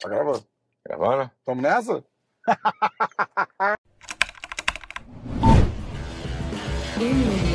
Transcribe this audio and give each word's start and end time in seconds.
Tá 0.00 0.08
gravando. 0.08 0.44
Gravando? 0.86 1.30
Vamos 1.44 1.62
nessa? 1.62 2.04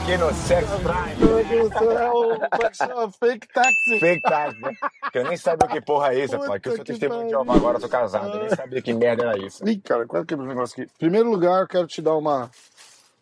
aqui 0.00 0.16
no 0.16 0.32
Sex 0.32 0.66
Prime. 0.70 1.30
É 2.52 2.68
que 2.70 2.76
chama? 2.76 3.10
Fake 3.12 3.48
taxi. 3.48 3.98
Fake 3.98 4.22
taxi, 4.22 4.60
né? 4.60 4.72
Que 5.12 5.18
eu 5.18 5.24
nem 5.24 5.36
sabia 5.36 5.66
o 5.66 5.70
que 5.70 5.80
porra 5.80 6.14
é 6.14 6.24
isso, 6.24 6.38
pai. 6.38 6.58
Que 6.58 6.68
eu 6.68 6.76
sou 6.76 6.84
testemunho 6.84 7.24
de. 7.24 7.30
Jeová, 7.30 7.54
agora 7.54 7.76
eu 7.76 7.80
tô 7.80 7.88
casado. 7.88 8.34
Eu 8.34 8.40
nem 8.40 8.48
sabia 8.50 8.80
que 8.80 8.92
merda 8.92 9.24
era 9.24 9.38
isso. 9.38 9.66
Ih, 9.68 9.78
cara, 9.78 10.06
quase 10.06 10.26
quebrou 10.26 10.46
o 10.46 10.48
negócio 10.48 10.80
aqui. 10.80 10.90
Em 10.90 10.98
primeiro 10.98 11.30
lugar, 11.30 11.62
eu 11.62 11.68
quero 11.68 11.86
te 11.86 12.00
dar 12.00 12.16
uma, 12.16 12.50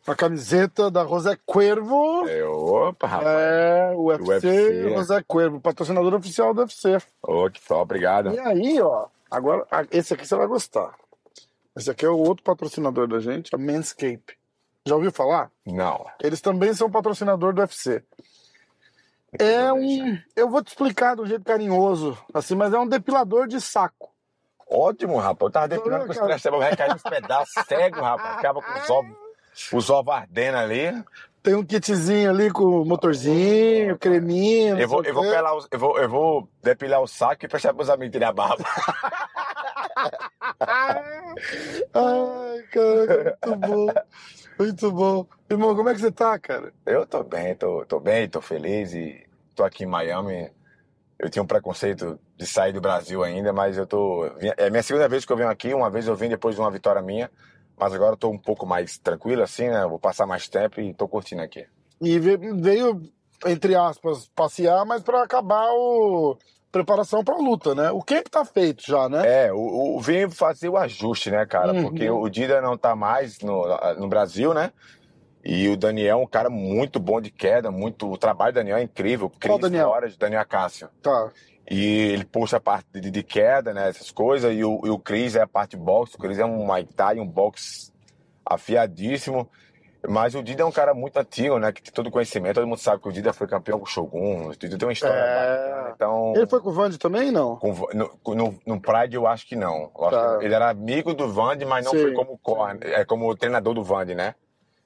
uma 0.07 0.15
camiseta 0.15 0.91
da 0.91 1.05
José 1.05 1.37
Cuervo. 1.45 2.29
É, 2.29 2.45
opa, 2.45 3.07
rapaz. 3.07 3.29
É, 3.29 3.93
UFC, 3.97 4.31
UFC. 4.31 4.95
José 4.95 5.25
Cuervo, 5.27 5.61
patrocinador 5.61 6.15
oficial 6.15 6.55
do 6.55 6.61
UFC. 6.61 6.99
Ô, 7.23 7.51
que 7.51 7.61
top, 7.61 7.81
obrigado. 7.83 8.33
E 8.33 8.39
aí, 8.39 8.81
ó, 8.81 9.07
agora, 9.31 9.67
ah, 9.71 9.85
esse 9.91 10.15
aqui 10.15 10.27
você 10.27 10.37
vai 10.37 10.47
gostar. 10.47 10.95
Esse 11.77 11.91
aqui 11.91 12.05
é 12.05 12.09
o 12.09 12.19
outro 12.19 12.45
patrocinador 12.45 13.09
da 13.09 13.21
gente, 13.21 13.55
a 13.55 13.59
Manscape. 13.59 14.38
Já 14.87 14.95
ouviu 14.95 15.13
falar? 15.13 15.51
Não. 15.67 16.07
Eles 16.23 16.41
também 16.41 16.73
são 16.75 16.91
patrocinador 16.91 17.53
do 17.53 17.61
UFC. 17.61 18.03
É 19.39 19.71
um. 19.73 20.19
Eu 20.35 20.49
vou 20.49 20.63
te 20.65 20.69
explicar 20.69 21.15
de 21.17 21.23
um 21.23 21.27
jeito 21.27 21.45
carinhoso, 21.45 22.17
assim, 22.33 22.55
mas 22.55 22.73
é 22.73 22.79
um 22.79 22.87
depilador 22.89 23.47
de 23.47 23.61
saco. 23.61 24.11
Ótimo, 24.71 25.17
rapaz. 25.19 25.49
Eu 25.49 25.51
tava 25.53 25.69
depilando 25.69 26.07
com 26.07 26.13
os 26.13 26.19
prestes, 26.19 26.51
vai 26.51 26.75
cair 26.77 26.93
nos 26.93 27.03
pedaços, 27.03 27.53
cego, 27.69 28.01
rapaz. 28.01 28.39
Acaba 28.39 28.63
com 28.63 28.79
os 28.79 28.91
ovos, 28.91 29.17
os 29.73 29.91
ovos 29.91 30.15
ardendo 30.15 30.57
ali. 30.57 31.05
Tem 31.43 31.55
um 31.55 31.65
kitzinho 31.65 32.31
ali 32.31 32.51
com 32.51 32.85
motorzinho, 32.85 33.97
creminho. 33.99 34.79
Eu 34.79 34.89
vou, 34.89 35.05
eu 35.05 35.15
vou, 35.15 35.23
pelar 35.23 35.55
os- 35.57 35.69
eu 35.71 35.79
vou, 35.79 35.99
eu 35.99 36.09
vou 36.09 36.49
depilar 36.63 37.01
o 37.01 37.07
saco 37.07 37.45
e 37.45 37.49
prestar 37.49 37.73
pros 37.75 37.89
amigos 37.91 38.13
tirar 38.13 38.29
a 38.29 38.33
barba. 38.33 38.65
Ai, 41.95 42.63
cara, 42.73 43.39
muito 43.47 43.67
bom. 43.69 43.87
Muito 44.59 44.91
bom. 44.91 45.27
Irmão, 45.51 45.75
como 45.75 45.89
é 45.89 45.95
que 45.95 46.01
você 46.01 46.11
tá, 46.11 46.39
cara? 46.39 46.73
Eu 46.85 47.07
tô 47.07 47.23
bem, 47.23 47.55
tô, 47.55 47.85
tô 47.87 48.01
bem, 48.01 48.29
tô 48.29 48.41
feliz 48.41 48.93
e 48.93 49.25
tô 49.55 49.65
aqui 49.65 49.85
em 49.85 49.87
Miami. 49.87 50.51
Eu 51.19 51.31
tinha 51.31 51.43
um 51.43 51.47
preconceito 51.47 52.19
de 52.37 52.47
sair 52.47 52.73
do 52.73 52.81
Brasil 52.81 53.23
ainda, 53.23 53.53
mas 53.53 53.77
eu 53.77 53.87
tô. 53.87 54.27
É 54.57 54.71
minha 54.71 54.83
segunda 54.83 55.09
vez 55.09 55.25
que 55.25 55.33
eu 55.33 55.37
venho 55.37 55.51
aqui, 55.51 55.75
uma 55.75 55.91
vez 55.91 56.07
eu 56.07 56.15
vim 56.17 56.29
depois 56.29 56.55
de 56.55 56.61
uma 56.61 56.71
vitória 56.71 57.03
minha, 57.03 57.31
mas 57.77 57.93
agora 57.93 58.13
eu 58.13 58.17
tô 58.17 58.31
um 58.31 58.39
pouco 58.39 58.67
mais 58.67 58.99
tranquilo 58.99 59.43
assim, 59.43 59.69
né? 59.69 59.85
Vou 59.87 59.99
passar 59.99 60.27
mais 60.27 60.49
tempo 60.49 60.81
e 60.81 60.95
tô 60.95 61.09
curtindo 61.09 61.43
aqui. 61.43 61.67
E 62.01 62.19
ve- 62.19 62.37
veio, 62.37 63.01
entre 63.47 63.75
aspas, 63.75 64.29
passear, 64.35 64.85
mas 64.85 65.03
pra 65.03 65.23
acabar 65.23 65.71
o. 65.73 66.37
Preparação 66.79 67.25
pra 67.25 67.37
luta, 67.37 67.75
né? 67.75 67.91
O 67.91 68.01
que 68.01 68.23
que 68.23 68.31
tá 68.31 68.45
feito 68.45 68.85
já, 68.87 69.09
né? 69.09 69.47
É, 69.47 69.53
o, 69.53 69.97
o 69.97 70.01
vim 70.01 70.31
fazer 70.31 70.69
o 70.69 70.77
ajuste, 70.77 71.29
né, 71.29 71.45
cara? 71.45 71.73
Uhum. 71.73 71.83
Porque 71.83 72.09
o 72.09 72.29
Dida 72.29 72.61
não 72.61 72.77
tá 72.77 72.95
mais 72.95 73.41
no, 73.41 73.65
no 73.99 74.09
Brasil, 74.09 74.55
né? 74.55 74.73
E 75.45 75.69
o 75.69 75.77
Daniel 75.77 76.21
é 76.21 76.23
um 76.23 76.27
cara 76.27 76.49
muito 76.49 77.01
bom 77.01 77.21
de 77.21 77.33
queda, 77.33 77.69
muito. 77.69 78.09
O 78.09 78.17
trabalho 78.17 78.53
do 78.53 78.57
Daniel 78.57 78.77
é 78.77 78.83
incrível. 78.83 79.29
Cris 79.29 79.59
Daniel? 79.59 79.89
Flores, 79.89 80.17
Daniel 80.17 80.41
Acácio. 80.41 80.89
Tá. 81.03 81.33
E 81.69 82.13
ele 82.13 82.25
puxa 82.25 82.59
a 82.59 82.61
parte 82.61 83.01
de, 83.01 83.11
de 83.11 83.23
queda, 83.25 83.75
né? 83.75 83.89
Essas 83.89 84.13
coisas. 84.13 84.55
E 84.55 84.63
o, 84.63 84.81
e 84.85 84.91
o 84.91 85.01
Cris 85.01 85.35
é 85.35 85.43
a 85.43 85.49
parte 85.49 85.73
de 85.73 85.79
boxe. 85.79 86.15
O 86.15 86.19
Cris 86.19 86.39
é 86.39 86.45
um 86.45 86.65
Muay 86.65 86.85
Thai, 86.85 87.19
um 87.19 87.27
boxe 87.27 87.93
afiadíssimo. 88.47 89.51
Mas 90.07 90.35
o 90.35 90.43
Dida 90.43 90.63
é 90.63 90.65
um 90.65 90.71
cara 90.71 90.95
muito 90.95 91.17
antigo, 91.17 91.59
né? 91.59 91.73
Que 91.73 91.83
tem 91.83 91.93
todo 91.93 92.11
conhecimento. 92.11 92.55
Todo 92.55 92.67
mundo 92.67 92.79
sabe 92.79 93.03
que 93.03 93.09
o 93.09 93.13
Dida 93.13 93.33
foi 93.33 93.47
campeão 93.49 93.79
com 93.79 93.85
o 93.85 93.89
Shogun. 93.89 94.49
O 94.49 94.57
Dida 94.57 94.79
tem 94.79 94.87
uma 94.87 94.93
história 94.93 95.17
É. 95.17 95.69
bacana. 95.69 95.93
Então. 95.97 96.33
Ele 96.37 96.47
foi 96.47 96.61
com 96.61 96.69
o 96.69 96.73
Vandy 96.73 96.99
também, 96.99 97.33
não? 97.33 97.57
com- 97.57 97.89
no, 97.93 98.35
no, 98.35 98.59
no 98.65 98.81
Pride 98.81 99.17
eu 99.17 99.27
acho 99.27 99.47
que 99.47 99.57
não. 99.57 99.89
Tá. 99.89 100.39
ele 100.41 100.55
era 100.55 100.71
amigo 100.71 101.13
do 101.15 101.29
Vande, 101.33 101.65
mas 101.65 101.85
não 101.85 101.93
Sim. 101.93 102.03
foi 102.03 102.13
como, 102.15 102.39
é, 102.83 103.05
como 103.05 103.35
treinador 103.37 103.75
do 103.75 103.83
Vande, 103.83 104.15
né? 104.15 104.35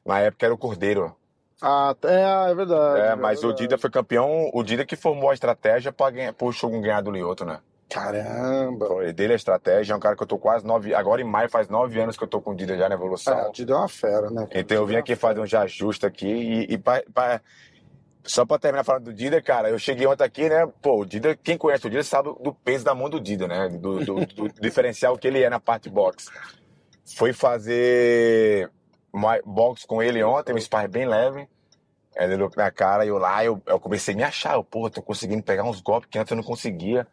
Na 0.04 0.19
época 0.20 0.47
era 0.47 0.54
o 0.54 0.59
Cordeiro. 0.59 1.15
Ah, 1.60 1.94
é, 2.04 2.50
é 2.50 2.54
verdade. 2.54 3.00
É, 3.00 3.06
é 3.09 3.15
mas 3.15 3.38
o 3.41 3.48
verdade. 3.48 3.62
Dida 3.62 3.78
foi 3.78 3.91
campeão, 3.91 4.50
o 4.53 4.62
Dida 4.65 4.84
que 4.84 4.97
formou 4.97 5.31
a 5.31 5.34
estratégia 5.34 5.92
para 5.92 6.32
pro 6.32 6.50
Shogun 6.53 6.81
ganhar 6.81 7.03
do 7.03 7.10
Lioto, 7.10 7.44
né? 7.44 7.60
Caramba. 7.92 8.86
Foi 8.86 9.12
dele 9.12 9.34
a 9.34 9.36
estratégia, 9.36 9.92
é 9.92 9.97
um 9.97 10.00
cara 10.00 10.16
que 10.16 10.22
eu 10.22 10.26
tô 10.26 10.38
quase 10.38 10.66
nove. 10.66 10.94
Agora 10.94 11.20
em 11.20 11.25
maio 11.25 11.48
faz 11.50 11.69
nove 11.69 12.00
anos 12.00 12.16
que 12.16 12.25
eu 12.25 12.28
tô 12.28 12.41
com 12.41 12.53
o 12.53 12.54
Dida 12.56 12.76
já 12.76 12.88
na 12.88 12.94
evolução. 12.94 13.38
É, 13.38 13.48
o 13.48 13.53
Dida 13.53 13.75
é 13.75 13.76
uma 13.76 13.88
fera, 13.88 14.30
né? 14.30 14.48
Então 14.54 14.76
eu 14.76 14.86
vim 14.86 14.97
aqui 14.97 15.14
fazer 15.14 15.41
um 15.41 15.60
ajuste 15.60 16.06
aqui 16.06 16.26
e, 16.26 16.72
e 16.75 16.78
pra, 16.78 17.03
pra- 17.12 17.41
só 18.25 18.47
pra 18.47 18.58
terminar 18.58 18.84
falando 18.84 19.04
do 19.04 19.12
Dida, 19.12 19.42
cara, 19.42 19.69
eu 19.69 19.78
cheguei 19.78 20.06
ontem 20.06 20.25
aqui, 20.25 20.48
né? 20.48 20.66
Pô, 20.80 21.00
o 21.00 21.04
Dida, 21.04 21.36
quem 21.36 21.58
conhece 21.58 21.86
o 21.86 21.91
Dida 21.91 22.03
sabe 22.04 22.30
do 22.41 22.54
peso 22.54 22.84
da 22.84 22.94
mão 22.94 23.10
do 23.10 23.20
Dida, 23.20 23.47
né? 23.47 23.69
Do, 23.69 23.98
do- 24.04 24.26
do 24.26 24.48
diferencial 24.60 25.19
que 25.19 25.26
ele 25.26 25.42
é 25.42 25.50
na 25.50 25.60
parte 25.60 25.84
de 25.84 25.91
boxe. 25.91 26.30
Foi 27.16 27.32
fazer 27.32 28.70
boxe 29.44 29.86
com 29.86 30.03
ele 30.03 30.22
ontem, 30.22 30.54
um 30.54 30.59
sparring 30.60 30.88
bem 30.88 31.04
leve. 31.06 31.47
Ele 32.16 32.34
olhou 32.34 32.50
minha 32.56 32.70
cara 32.70 33.04
e 33.04 33.09
eu 33.09 33.19
lá, 33.19 33.44
eu, 33.44 33.60
eu 33.66 33.80
comecei 33.80 34.14
a 34.14 34.16
me 34.16 34.22
achar. 34.22 34.54
Eu, 34.54 34.64
porra, 34.64 34.91
tô 34.91 35.03
conseguindo 35.03 35.42
pegar 35.42 35.64
uns 35.64 35.80
golpes 35.80 36.09
que 36.10 36.19
antes 36.19 36.30
eu 36.30 36.36
não 36.36 36.44
conseguia. 36.44 37.06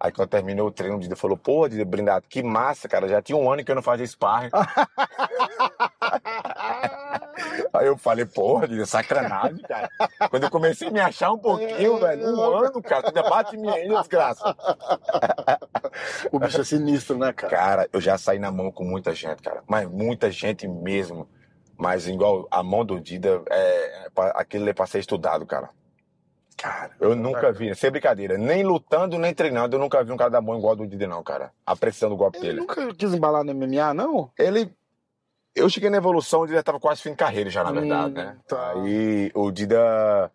Aí 0.00 0.10
quando 0.10 0.30
terminou 0.30 0.68
o 0.68 0.70
treino, 0.70 0.96
o 0.96 0.98
Dida 0.98 1.14
falou, 1.14 1.36
pô, 1.36 1.68
Dida, 1.68 1.84
brindado, 1.84 2.24
que 2.26 2.42
massa, 2.42 2.88
cara. 2.88 3.06
Já 3.06 3.20
tinha 3.20 3.36
um 3.36 3.52
ano 3.52 3.62
que 3.62 3.70
eu 3.70 3.74
não 3.74 3.82
fazia 3.82 4.06
sparring. 4.06 4.48
Aí 7.72 7.86
eu 7.86 7.98
falei, 7.98 8.24
porra, 8.24 8.66
Dida, 8.66 8.86
sacanagem, 8.86 9.58
cara. 9.58 9.90
Quando 10.30 10.44
eu 10.44 10.50
comecei 10.50 10.88
a 10.88 10.90
me 10.90 11.00
achar 11.00 11.30
um 11.30 11.38
pouquinho, 11.38 11.98
velho, 11.98 12.34
um 12.34 12.40
ano, 12.40 12.82
cara, 12.82 13.02
tu 13.02 13.08
ainda 13.08 13.28
bate 13.28 13.56
em 13.56 13.60
mim 13.60 13.68
ainda, 13.68 13.98
desgraça. 13.98 14.56
O 16.32 16.38
bicho 16.38 16.62
é 16.62 16.64
sinistro, 16.64 17.18
né, 17.18 17.30
cara? 17.34 17.50
Cara, 17.50 17.88
eu 17.92 18.00
já 18.00 18.16
saí 18.16 18.38
na 18.38 18.50
mão 18.50 18.72
com 18.72 18.84
muita 18.84 19.14
gente, 19.14 19.42
cara. 19.42 19.62
Mas 19.68 19.86
muita 19.86 20.30
gente 20.30 20.66
mesmo. 20.66 21.28
Mas 21.76 22.08
igual 22.08 22.48
a 22.50 22.62
mão 22.62 22.86
do 22.86 22.98
Dida, 22.98 23.42
é, 23.50 24.06
é 24.06 24.10
aquilo 24.34 24.66
é 24.66 24.72
pra 24.72 24.86
ser 24.86 25.00
estudado, 25.00 25.44
cara. 25.44 25.68
Cara, 26.60 26.90
Eu 27.00 27.16
nunca 27.16 27.50
vi, 27.52 27.74
sem 27.74 27.90
brincadeira, 27.90 28.36
nem 28.36 28.62
lutando, 28.62 29.18
nem 29.18 29.32
treinando, 29.32 29.76
eu 29.76 29.80
nunca 29.80 30.04
vi 30.04 30.12
um 30.12 30.16
cara 30.16 30.30
da 30.30 30.40
mão 30.42 30.58
igual 30.58 30.76
do 30.76 30.86
Dida, 30.86 31.06
não, 31.06 31.22
cara. 31.22 31.52
A 31.64 31.74
pressão 31.74 32.10
do 32.10 32.16
golpe 32.16 32.36
ele 32.38 32.48
dele. 32.48 32.60
nunca 32.60 32.94
quis 32.94 33.14
embalar 33.14 33.42
no 33.44 33.52
MMA, 33.54 33.94
não? 33.94 34.30
Ele. 34.38 34.70
Eu 35.54 35.68
cheguei 35.70 35.88
na 35.90 35.96
evolução, 35.96 36.42
o 36.42 36.46
Dida 36.46 36.62
tava 36.62 36.78
quase 36.78 37.00
fim 37.02 37.10
de 37.10 37.16
carreira 37.16 37.48
já, 37.50 37.64
na 37.64 37.72
verdade, 37.72 38.10
Hum, 38.10 38.14
né? 38.14 38.36
tá. 38.46 38.72
Aí 38.72 39.30
o 39.34 39.50
Dida. 39.50 40.30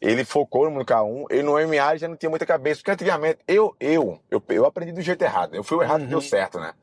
Ele 0.00 0.22
focou 0.24 0.68
no 0.70 0.84
K1, 0.84 1.26
ele 1.30 1.42
no 1.42 1.58
MMA 1.58 1.96
já 1.96 2.06
não 2.06 2.16
tinha 2.16 2.28
muita 2.28 2.44
cabeça, 2.44 2.80
porque 2.80 2.90
antigamente 2.90 3.38
eu, 3.48 3.74
eu, 3.80 4.20
eu, 4.30 4.42
eu 4.50 4.66
aprendi 4.66 4.92
do 4.92 5.00
jeito 5.00 5.22
errado. 5.22 5.54
Eu 5.54 5.64
fui 5.64 5.78
o 5.78 5.82
errado 5.82 6.02
que 6.02 6.06
deu 6.08 6.18
Uhum. 6.18 6.22
certo, 6.24 6.60
né? 6.60 6.74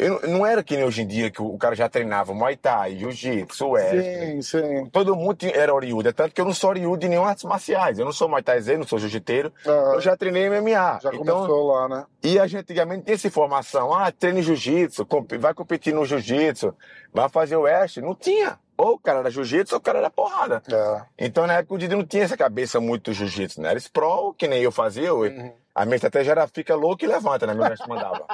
Eu, 0.00 0.20
não- 0.28 0.46
era 0.46 0.62
que 0.62 0.74
nem 0.76 0.84
hoje 0.84 1.02
em 1.02 1.06
dia 1.06 1.30
que 1.30 1.42
o, 1.42 1.58
cara 1.58 1.74
já 1.76 1.88
treinava 1.88 2.32
Muay 2.32 2.56
Thai, 2.56 2.96
Jiu-Jitsu. 2.96 3.66
Sim, 3.90 4.42
sim. 4.42 4.86
Todo 4.90 5.14
mundo 5.14 5.36
era 5.52 5.74
oriudo, 5.74 6.08
é 6.08 6.12
tanto 6.12 6.34
que 6.34 6.40
eu 6.40 6.44
não 6.44 6.54
sou 6.54 6.70
oriudo 6.70 6.98
de 6.98 7.08
nenhum 7.08 7.24
artes 7.24 7.44
marciais. 7.44 7.98
Eu 7.98 8.04
não 8.04 8.12
sou 8.12 8.28
Muay 8.28 8.42
Thai, 8.42 8.60
não 8.78 8.86
sou 8.86 8.98
jiu-jiteiro. 8.98 9.52
Ah, 9.66 9.92
Eu 9.94 10.00
já 10.00 10.16
treinei 10.16 10.48
MMA. 10.48 10.98
já 11.02 11.10
então, 11.14 11.36
começou 11.44 11.66
lá, 11.72 11.88
né? 11.88 12.06
e 12.22 12.38
a 12.38 12.46
gente 12.46 12.60
antigamente 12.60 13.04
tinha 13.04 13.14
essa 13.14 13.26
informação, 13.26 13.92
ah, 13.92 14.10
treine 14.10 14.42
jiu-jitsu, 14.42 15.06
vai 15.38 15.52
competir 15.54 15.92
no 15.94 16.04
jiu-jitsu, 16.04 16.74
vai 17.12 17.28
fazer 17.28 17.56
o 17.56 17.62
oeste. 17.62 18.00
Não 18.00 18.14
tinha. 18.14 18.58
Ou 18.76 18.94
o 18.94 18.98
cara 18.98 19.18
era 19.18 19.30
jiu-jitsu 19.30 19.74
ou 19.74 19.78
o 19.78 19.82
cara 19.82 19.98
era 19.98 20.08
porrada. 20.08 20.62
É. 20.72 21.02
Então 21.26 21.46
na 21.46 21.54
época 21.58 21.74
o 21.74 21.78
Didi 21.78 21.94
não 21.94 22.04
tinha 22.06 22.24
essa 22.24 22.36
cabeça 22.36 22.80
muito 22.80 23.12
jiu-jitsu, 23.12 23.60
né? 23.60 23.68
Era 23.68 23.78
sprawl, 23.78 24.32
que 24.32 24.48
nem 24.48 24.62
eu 24.62 24.72
fazia. 24.72 25.08
eu- 25.08 25.18
Uhum. 25.20 25.52
A 25.74 25.84
minha 25.84 25.96
estratégia 25.96 26.32
era 26.32 26.46
fica 26.48 26.74
louco 26.74 27.04
e 27.04 27.06
levanta, 27.06 27.46
né? 27.46 27.54
Meu 27.54 27.68
mestre 27.68 27.88
mandava. 27.88 28.26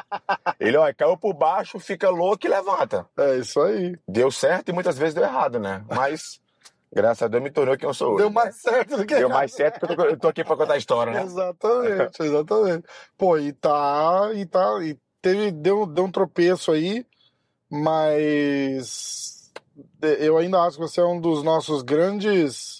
Ele, 0.59 0.77
ó, 0.77 0.93
caiu 0.95 1.17
por 1.17 1.35
baixo, 1.35 1.79
fica 1.79 2.09
louco 2.09 2.47
e 2.47 2.49
levanta. 2.49 3.07
É 3.17 3.37
isso 3.37 3.61
aí. 3.61 3.97
Deu 4.09 4.31
certo 4.31 4.71
e 4.71 4.73
muitas 4.73 4.97
vezes 4.97 5.15
deu 5.15 5.25
errado, 5.25 5.59
né? 5.59 5.85
Mas, 5.89 6.41
graças 6.93 7.23
a 7.23 7.29
Deus, 7.29 7.43
me 7.43 7.51
tornou 7.51 7.77
quem 7.77 7.89
eu 7.89 7.95
sou 7.95 8.15
hoje. 8.15 8.23
Deu 8.23 8.31
mais 8.31 8.57
certo 8.57 8.97
do 8.97 9.07
que 9.07 9.15
Deu 9.15 9.29
mais 9.29 9.53
certo 9.53 9.81
porque 9.81 9.93
eu 9.93 9.97
tô, 9.97 10.05
eu 10.05 10.19
tô 10.19 10.29
aqui 10.29 10.43
pra 10.43 10.57
contar 10.57 10.75
a 10.75 10.79
história, 10.79 11.13
né? 11.13 11.23
Exatamente, 11.23 12.23
exatamente. 12.23 12.85
Pô, 13.19 13.39
e 13.39 13.53
tá, 13.53 14.31
e 14.35 14.47
tá, 14.47 14.79
e 14.83 14.99
teve, 15.21 15.51
deu, 15.51 15.87
deu 15.87 16.05
um 16.05 16.11
tropeço 16.11 16.73
aí, 16.73 17.05
mas 17.71 19.53
eu 20.01 20.39
ainda 20.39 20.63
acho 20.63 20.79
que 20.79 20.83
você 20.83 21.01
é 21.01 21.05
um 21.05 21.21
dos 21.21 21.43
nossos 21.43 21.83
grandes, 21.83 22.76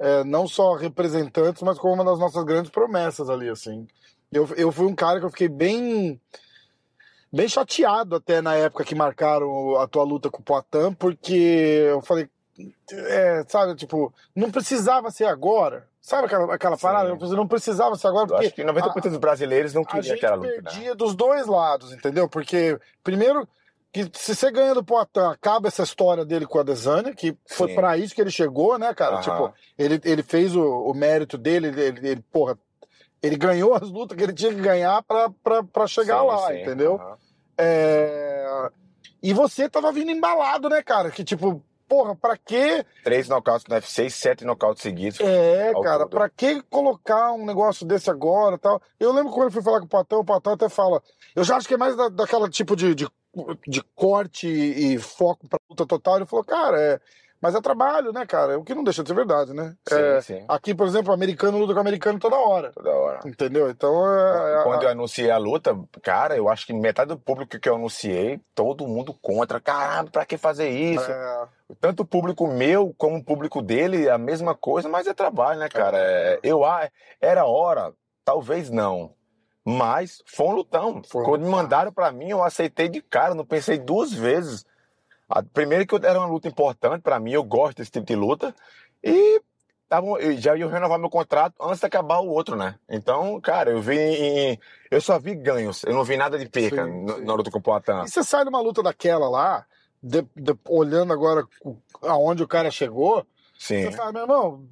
é, 0.00 0.24
não 0.24 0.48
só 0.48 0.72
representantes, 0.74 1.62
mas 1.62 1.78
como 1.78 1.92
uma 1.92 2.04
das 2.04 2.18
nossas 2.18 2.42
grandes 2.42 2.70
promessas 2.70 3.28
ali, 3.28 3.50
assim. 3.50 3.86
Eu, 4.32 4.48
eu 4.56 4.72
fui 4.72 4.86
um 4.86 4.94
cara 4.94 5.20
que 5.20 5.26
eu 5.26 5.30
fiquei 5.30 5.48
bem, 5.48 6.18
bem 7.30 7.46
chateado 7.46 8.16
até 8.16 8.40
na 8.40 8.54
época 8.54 8.84
que 8.84 8.94
marcaram 8.94 9.76
a 9.76 9.86
tua 9.86 10.02
luta 10.02 10.30
com 10.30 10.40
o 10.40 10.42
Poitin, 10.42 10.94
porque 10.98 11.84
eu 11.90 12.00
falei, 12.00 12.30
é, 12.90 13.44
sabe, 13.46 13.74
tipo, 13.74 14.12
não 14.34 14.50
precisava 14.50 15.10
ser 15.10 15.26
agora. 15.26 15.86
Sabe 16.00 16.26
aquela, 16.26 16.54
aquela 16.54 16.76
Sim. 16.76 16.82
parada? 16.82 17.14
Não 17.14 17.46
precisava 17.46 17.94
ser 17.94 18.08
agora, 18.08 18.24
Eu 18.24 18.28
porque 18.28 18.46
acho 18.46 18.54
que 18.54 18.64
90% 18.64 19.02
dos 19.10 19.18
brasileiros 19.18 19.74
não 19.74 19.82
a 19.82 19.84
queriam 19.84 20.02
gente 20.02 20.14
aquela 20.14 20.36
luta, 20.36 20.48
né? 20.48 20.62
perdia 20.62 20.94
dos 20.94 21.14
dois 21.14 21.46
lados, 21.46 21.92
entendeu? 21.92 22.26
Porque, 22.26 22.80
primeiro, 23.04 23.46
que 23.92 24.08
se 24.14 24.34
você 24.34 24.50
ganha 24.50 24.74
do 24.74 24.84
Poitin, 24.84 25.20
acaba 25.20 25.68
essa 25.68 25.82
história 25.82 26.24
dele 26.24 26.46
com 26.46 26.58
a 26.60 26.62
Desânia, 26.62 27.14
que 27.14 27.36
foi 27.48 27.74
pra 27.74 27.96
isso 27.96 28.14
que 28.14 28.20
ele 28.20 28.30
chegou, 28.30 28.78
né, 28.78 28.94
cara? 28.94 29.16
Aham. 29.16 29.22
Tipo, 29.22 29.54
ele, 29.76 30.00
ele 30.04 30.22
fez 30.22 30.54
o, 30.54 30.62
o 30.62 30.94
mérito 30.94 31.36
dele, 31.36 31.68
ele, 31.68 31.82
ele, 31.82 32.08
ele, 32.08 32.24
porra, 32.30 32.56
ele 33.22 33.36
ganhou 33.36 33.74
as 33.74 33.90
lutas 33.90 34.16
que 34.16 34.22
ele 34.22 34.32
tinha 34.32 34.54
que 34.54 34.60
ganhar 34.60 35.02
pra 35.02 35.86
chegar 35.86 36.20
Sim, 36.20 36.26
lá, 36.26 36.46
sim, 36.48 36.62
entendeu? 36.62 36.94
aham. 36.94 37.16
É... 37.58 38.70
E 39.22 39.34
você 39.34 39.68
tava 39.68 39.92
vindo 39.92 40.10
embalado, 40.10 40.68
né, 40.68 40.82
cara? 40.82 41.10
Que 41.10 41.22
tipo, 41.22 41.62
porra, 41.86 42.16
pra 42.16 42.36
que 42.36 42.86
Três 43.04 43.28
nocautes 43.28 43.66
no 43.68 43.74
UFC 43.74 44.06
e 44.06 44.10
sete 44.10 44.44
nocautes 44.44 44.82
seguidos. 44.82 45.20
É, 45.20 45.72
cara, 45.82 46.04
todo. 46.04 46.10
pra 46.10 46.30
que 46.30 46.62
colocar 46.62 47.32
um 47.32 47.44
negócio 47.44 47.84
desse 47.84 48.08
agora 48.08 48.54
e 48.54 48.58
tal? 48.58 48.80
Eu 48.98 49.12
lembro 49.12 49.32
quando 49.32 49.48
eu 49.48 49.50
fui 49.50 49.62
falar 49.62 49.80
com 49.80 49.86
o 49.86 49.88
Patão, 49.88 50.20
o 50.20 50.24
Patão 50.24 50.54
até 50.54 50.68
fala. 50.68 51.02
Eu 51.34 51.44
já 51.44 51.56
acho 51.56 51.68
que 51.68 51.74
é 51.74 51.76
mais 51.76 51.94
da, 51.96 52.08
daquela 52.08 52.48
tipo 52.48 52.74
de, 52.74 52.94
de, 52.94 53.06
de 53.66 53.82
corte 53.94 54.48
e, 54.48 54.98
foco 54.98 55.48
pra 55.48 55.58
luta 55.68 55.86
total. 55.86 56.16
Ele 56.16 56.26
falou, 56.26 56.44
cara, 56.44 56.80
é. 56.80 57.00
Mas 57.40 57.54
é 57.54 57.60
trabalho, 57.60 58.12
né, 58.12 58.26
cara? 58.26 58.58
O 58.58 58.64
que 58.64 58.74
não 58.74 58.84
deixa 58.84 59.02
de 59.02 59.08
ser 59.08 59.14
verdade, 59.14 59.54
né? 59.54 59.74
Sim, 59.88 59.94
É, 59.94 60.20
sim. 60.20 60.44
Aqui, 60.46 60.74
por 60.74 60.86
exemplo, 60.86 61.10
o 61.10 61.14
americano 61.14 61.56
luta 61.56 61.72
com 61.72 61.78
o 61.78 61.80
americano 61.80 62.18
toda 62.18 62.36
hora. 62.36 62.70
Toda 62.70 62.90
hora. 62.90 63.20
Entendeu? 63.24 63.70
Então 63.70 63.94
é. 64.06 64.62
Quando 64.62 64.82
eu 64.82 64.90
anunciei 64.90 65.30
a 65.30 65.38
luta, 65.38 65.74
cara, 66.02 66.36
eu 66.36 66.50
acho 66.50 66.66
que 66.66 66.74
metade 66.74 67.08
do 67.08 67.18
público 67.18 67.58
que 67.58 67.66
eu 67.66 67.76
anunciei, 67.76 68.38
todo 68.54 68.86
mundo 68.86 69.14
contra. 69.22 69.58
Caramba, 69.58 70.10
pra 70.10 70.26
que 70.26 70.36
fazer 70.36 70.68
isso? 70.68 71.10
é, 71.10 71.48
Tanto 71.80 72.02
o 72.02 72.06
público 72.06 72.46
meu 72.46 72.94
como 72.98 73.16
o 73.16 73.24
público 73.24 73.62
dele, 73.62 74.10
a 74.10 74.18
mesma 74.18 74.54
coisa, 74.54 74.86
mas 74.86 75.06
é 75.06 75.14
trabalho, 75.14 75.60
né, 75.60 75.68
cara? 75.70 75.96
É, 75.98 76.40
eu 76.42 76.62
ah, 76.62 76.90
era 77.22 77.46
hora, 77.46 77.94
talvez 78.22 78.68
não. 78.68 79.14
Mas 79.64 80.22
foi 80.26 80.46
um 80.46 80.52
lutão. 80.52 81.02
Foi 81.04 81.24
Quando 81.24 81.42
me 81.42 81.50
mandaram 81.50 81.92
pra 81.92 82.10
mim, 82.10 82.30
eu 82.30 82.42
aceitei 82.42 82.88
de 82.88 83.00
cara, 83.02 83.34
não 83.34 83.44
pensei 83.44 83.78
duas 83.78 84.12
vezes. 84.12 84.64
A, 85.28 85.42
primeiro 85.42 85.86
que 85.86 85.94
era 86.06 86.18
uma 86.18 86.26
luta 86.28 86.48
importante 86.48 87.02
pra 87.02 87.20
mim, 87.20 87.32
eu 87.32 87.44
gosto 87.44 87.76
desse 87.78 87.90
tipo 87.90 88.06
de 88.06 88.16
luta. 88.16 88.54
E 89.04 89.40
tavam, 89.88 90.18
eu 90.18 90.36
já 90.36 90.56
ia 90.56 90.68
renovar 90.68 90.98
meu 90.98 91.10
contrato 91.10 91.54
antes 91.60 91.80
de 91.80 91.86
acabar 91.86 92.20
o 92.20 92.28
outro, 92.28 92.56
né? 92.56 92.76
Então, 92.88 93.40
cara, 93.40 93.70
eu 93.70 93.80
vi 93.82 93.98
em- 93.98 94.58
eu 94.90 95.00
só 95.00 95.18
vi 95.18 95.34
ganhos, 95.34 95.82
eu 95.84 95.92
não 95.94 96.04
vi 96.04 96.16
nada 96.16 96.38
de 96.38 96.48
perca 96.48 96.84
Sim, 96.86 97.06
sim. 97.08 97.24
na 97.24 97.34
luta 97.34 97.50
com 97.50 97.58
o 97.58 97.62
Poitin. 97.62 98.02
E 98.04 98.08
você 98.10 98.22
sai 98.24 98.44
numa 98.44 98.60
luta 98.60 98.82
daquela 98.82 99.28
lá, 99.28 99.66
de- 100.02 100.26
de- 100.36 100.58
olhando 100.68 101.12
agora 101.12 101.46
aonde 102.02 102.42
o 102.42 102.48
cara 102.48 102.70
chegou, 102.70 103.26
Sim. 103.58 103.82
Você 103.84 103.92
fala, 103.92 104.10
meu 104.10 104.22
irmão, 104.22 104.64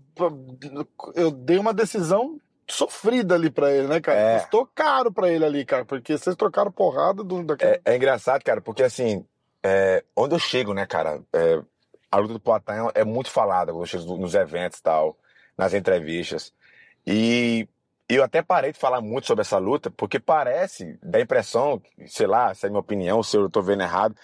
eu 1.14 1.31
dei 1.31 1.58
uma 1.58 1.75
decisão 1.75 2.40
sofrida 2.69 3.35
ali 3.35 3.50
pra 3.50 3.73
ele, 3.73 3.88
né, 3.88 4.00
cara? 4.00 4.19
É. 4.19 4.41
Custou 4.41 4.69
caro 4.75 5.12
pra 5.12 5.29
ele 5.29 5.44
ali, 5.44 5.65
cara, 5.65 5.85
porque 5.85 6.17
vocês 6.17 6.37
trocaram 6.37 6.70
porrada 6.70 7.25
do, 7.25 7.43
daquele. 7.43 7.73
É, 7.73 7.81
é 7.85 7.97
engraçado, 7.97 8.43
cara, 8.43 8.61
porque 8.61 8.82
assim, 8.82 9.25
é, 9.62 10.05
onde 10.17 10.35
eu 10.35 10.38
chego, 10.38 10.75
né, 10.75 10.87
cara, 10.87 11.20
é, 11.32 11.61
a 12.11 12.19
luta 12.19 12.35
do 12.35 12.41
Poitin 12.41 12.91
é 12.94 13.05
muito 13.05 13.31
falada 13.31 13.73
quando 13.73 13.82
eu 13.82 13.87
chego 13.87 14.17
nos 14.17 14.35
eventos 14.35 14.79
e 14.79 14.82
tal, 14.82 15.17
nas 15.56 15.75
entrevistas. 15.75 16.53
E 17.06 17.69
eu 18.09 18.23
até 18.23 18.43
parei 18.43 18.73
de 18.73 18.79
falar 18.79 19.00
muito 19.00 19.26
sobre 19.26 19.43
essa 19.43 19.59
luta, 19.59 19.91
porque 19.91 20.19
parece, 20.19 20.99
dá 21.03 21.19
a 21.19 21.23
impressão, 21.23 21.82
sei 22.06 22.26
lá, 22.26 22.50
essa 22.50 22.67
é 22.67 22.71
minha 22.71 22.81
opinião, 22.81 23.23
se 23.23 23.37
eu 23.37 23.50
tô 23.50 23.62
vendo 23.62 23.82
errado, 23.82 24.14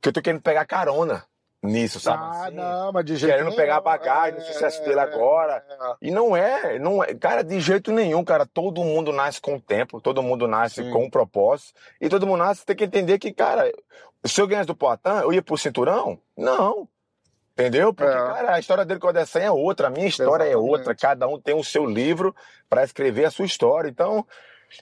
que 0.00 0.08
eu 0.08 0.12
tô 0.12 0.22
querendo 0.22 0.42
pegar 0.42 0.64
carona 0.66 1.24
nisso, 1.64 1.98
sabe? 1.98 2.22
ah, 2.22 2.44
assim? 2.46 2.54
não, 2.54 2.92
mas 2.92 3.04
de 3.04 3.16
jeito 3.16 3.32
Querendo 3.32 3.46
nenhum. 3.46 3.56
pegar 3.56 3.80
bagagem, 3.80 4.38
no 4.38 4.44
sucesso 4.46 4.82
dele 4.84 5.00
agora. 5.00 5.64
é. 5.68 5.94
E 6.02 6.10
não 6.10 6.36
é, 6.36 6.78
não 6.78 7.02
é, 7.02 7.14
cara, 7.14 7.42
de 7.42 7.58
jeito 7.60 7.90
nenhum, 7.92 8.22
cara. 8.24 8.46
Todo 8.46 8.84
mundo 8.84 9.12
nasce 9.12 9.40
com 9.40 9.56
o 9.56 9.60
tempo, 9.60 10.00
todo 10.00 10.22
mundo 10.22 10.46
nasce 10.46 10.82
Sim. 10.84 10.90
com 10.90 11.04
um 11.04 11.10
propósito, 11.10 11.72
e 12.00 12.08
todo 12.08 12.26
mundo 12.26 12.38
nasce 12.38 12.64
tem 12.64 12.76
que 12.76 12.84
entender 12.84 13.18
que, 13.18 13.32
cara, 13.32 13.72
se 14.24 14.40
eu 14.40 14.46
ganhasse 14.46 14.66
do 14.66 14.76
Poitin, 14.76 15.08
eu 15.22 15.32
ia 15.32 15.42
pro 15.42 15.56
cinturão? 15.58 16.18
Não. 16.36 16.88
Entendeu? 17.52 17.94
Porque, 17.94 18.12
É. 18.12 18.16
cara, 18.16 18.54
a 18.54 18.58
história 18.58 18.84
dele 18.84 18.98
com 18.98 19.06
o 19.06 19.10
Adesanya 19.10 19.46
é 19.46 19.50
outra, 19.50 19.86
a 19.86 19.90
minha 19.90 20.08
história 20.08 20.42
é 20.44 20.48
Exatamente. 20.48 20.70
outra, 20.70 20.94
cada 20.94 21.28
um 21.28 21.40
tem 21.40 21.54
o 21.54 21.62
seu 21.62 21.86
livro 21.86 22.34
pra 22.68 22.82
escrever 22.82 23.26
a 23.26 23.30
sua 23.30 23.44
história. 23.46 23.88
Então, 23.88 24.26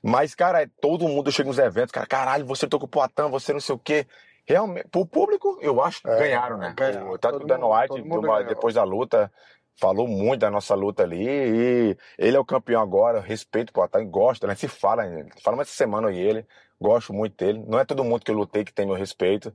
mas, 0.03 0.35
cara, 0.35 0.63
é- 0.63 0.69
todo 0.81 1.07
mundo 1.07 1.31
chega 1.31 1.49
nos 1.51 1.59
eventos, 1.59 1.93
cara, 1.93 2.07
caralho, 2.07 2.47
você 2.47 2.67
tocou 2.67 2.87
o 2.87 2.89
Poitin, 2.89 3.29
você 3.31 3.53
não 3.53 3.61
sei 3.61 3.75
o 3.75 3.79
quê. 3.79 4.07
Realmente, 4.47 4.89
pro 4.89 5.07
público, 5.07 5.59
eu 5.61 5.81
acho 5.83 6.03
que 6.03 6.09
É, 6.11 6.19
ganharam, 6.19 6.59
né? 6.59 6.75
ganharam. 6.77 7.11
O, 7.11 7.19
tanto 7.19 7.41
Todo 7.47 7.65
o 7.65 7.75
White, 7.81 8.01
uma- 8.03 8.43
depois 8.43 8.75
da 8.75 8.83
luta, 8.83 9.31
falou 9.77 10.07
muito 10.09 10.41
da 10.41 10.51
nossa 10.51 10.75
luta 10.75 11.03
ali 11.05 11.25
e 11.27 11.97
ele 12.19 12.37
é 12.37 12.41
o 12.41 12.45
campeão 12.45 12.83
agora, 12.83 13.21
respeito 13.21 13.71
o 13.71 13.73
Poitin, 13.73 14.09
gosto, 14.11 14.47
né? 14.47 14.55
Se 14.55 14.69
fala, 14.69 15.05
fala 15.43 15.57
mais 15.57 15.69
essa 15.69 15.77
semana 15.77 16.09
eu 16.09 16.13
e 16.13 16.19
ele, 16.19 16.47
gosto 16.81 17.13
muito 17.13 17.37
dele. 17.37 17.65
Não 17.67 17.79
é 17.79 17.85
todo 17.85 18.05
mundo 18.05 18.25
que 18.25 18.31
eu 18.31 18.35
lutei 18.37 18.65
que 18.65 18.73
tem 18.75 18.85
meu 18.87 18.97
respeito, 18.97 19.53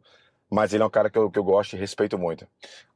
mas 0.49 0.73
ele 0.73 0.83
é 0.83 0.85
um 0.85 0.89
cara 0.89 1.09
que 1.09 1.17
eu, 1.17 1.29
que 1.29 1.37
eu 1.37 1.43
gosto 1.43 1.73
e 1.75 1.79
respeito 1.79 2.17
muito. 2.17 2.47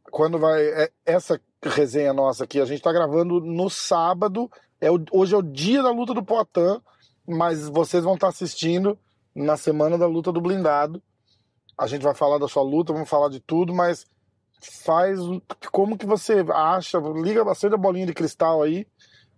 Quando 0.09 0.39
vai. 0.39 0.63
é- 0.65 0.91
essa 1.05 1.39
resenha 1.63 2.13
nossa 2.13 2.43
aqui, 2.45 2.59
a 2.59 2.65
gente 2.65 2.81
tá 2.81 2.91
gravando 2.91 3.39
no 3.41 3.69
sábado. 3.69 4.49
É 4.79 4.89
o- 4.89 5.03
hoje 5.11 5.35
é 5.35 5.37
o 5.37 5.43
dia 5.43 5.83
da 5.83 5.91
luta 5.91 6.13
do 6.13 6.23
Poitin, 6.23 6.81
mas 7.27 7.67
vocês 7.69 8.03
vão 8.03 8.15
estar 8.15 8.29
assistindo 8.29 8.97
na 9.35 9.55
semana 9.57 9.97
da 9.97 10.07
luta 10.07 10.31
do 10.31 10.41
blindado. 10.41 11.01
A 11.81 11.87
gente 11.87 12.03
vai 12.03 12.13
falar 12.13 12.37
da 12.37 12.47
sua 12.47 12.61
luta, 12.61 12.93
vamos 12.93 13.09
falar 13.09 13.27
de 13.29 13.39
tudo, 13.39 13.73
mas 13.73 14.05
faz 14.85 15.19
como 15.71 15.97
que 15.97 16.05
você 16.05 16.45
acha, 16.53 16.99
liga 16.99 17.43
bastante 17.43 17.73
a 17.73 17.77
bolinha 17.77 18.05
de 18.05 18.13
cristal 18.13 18.61
aí. 18.61 18.85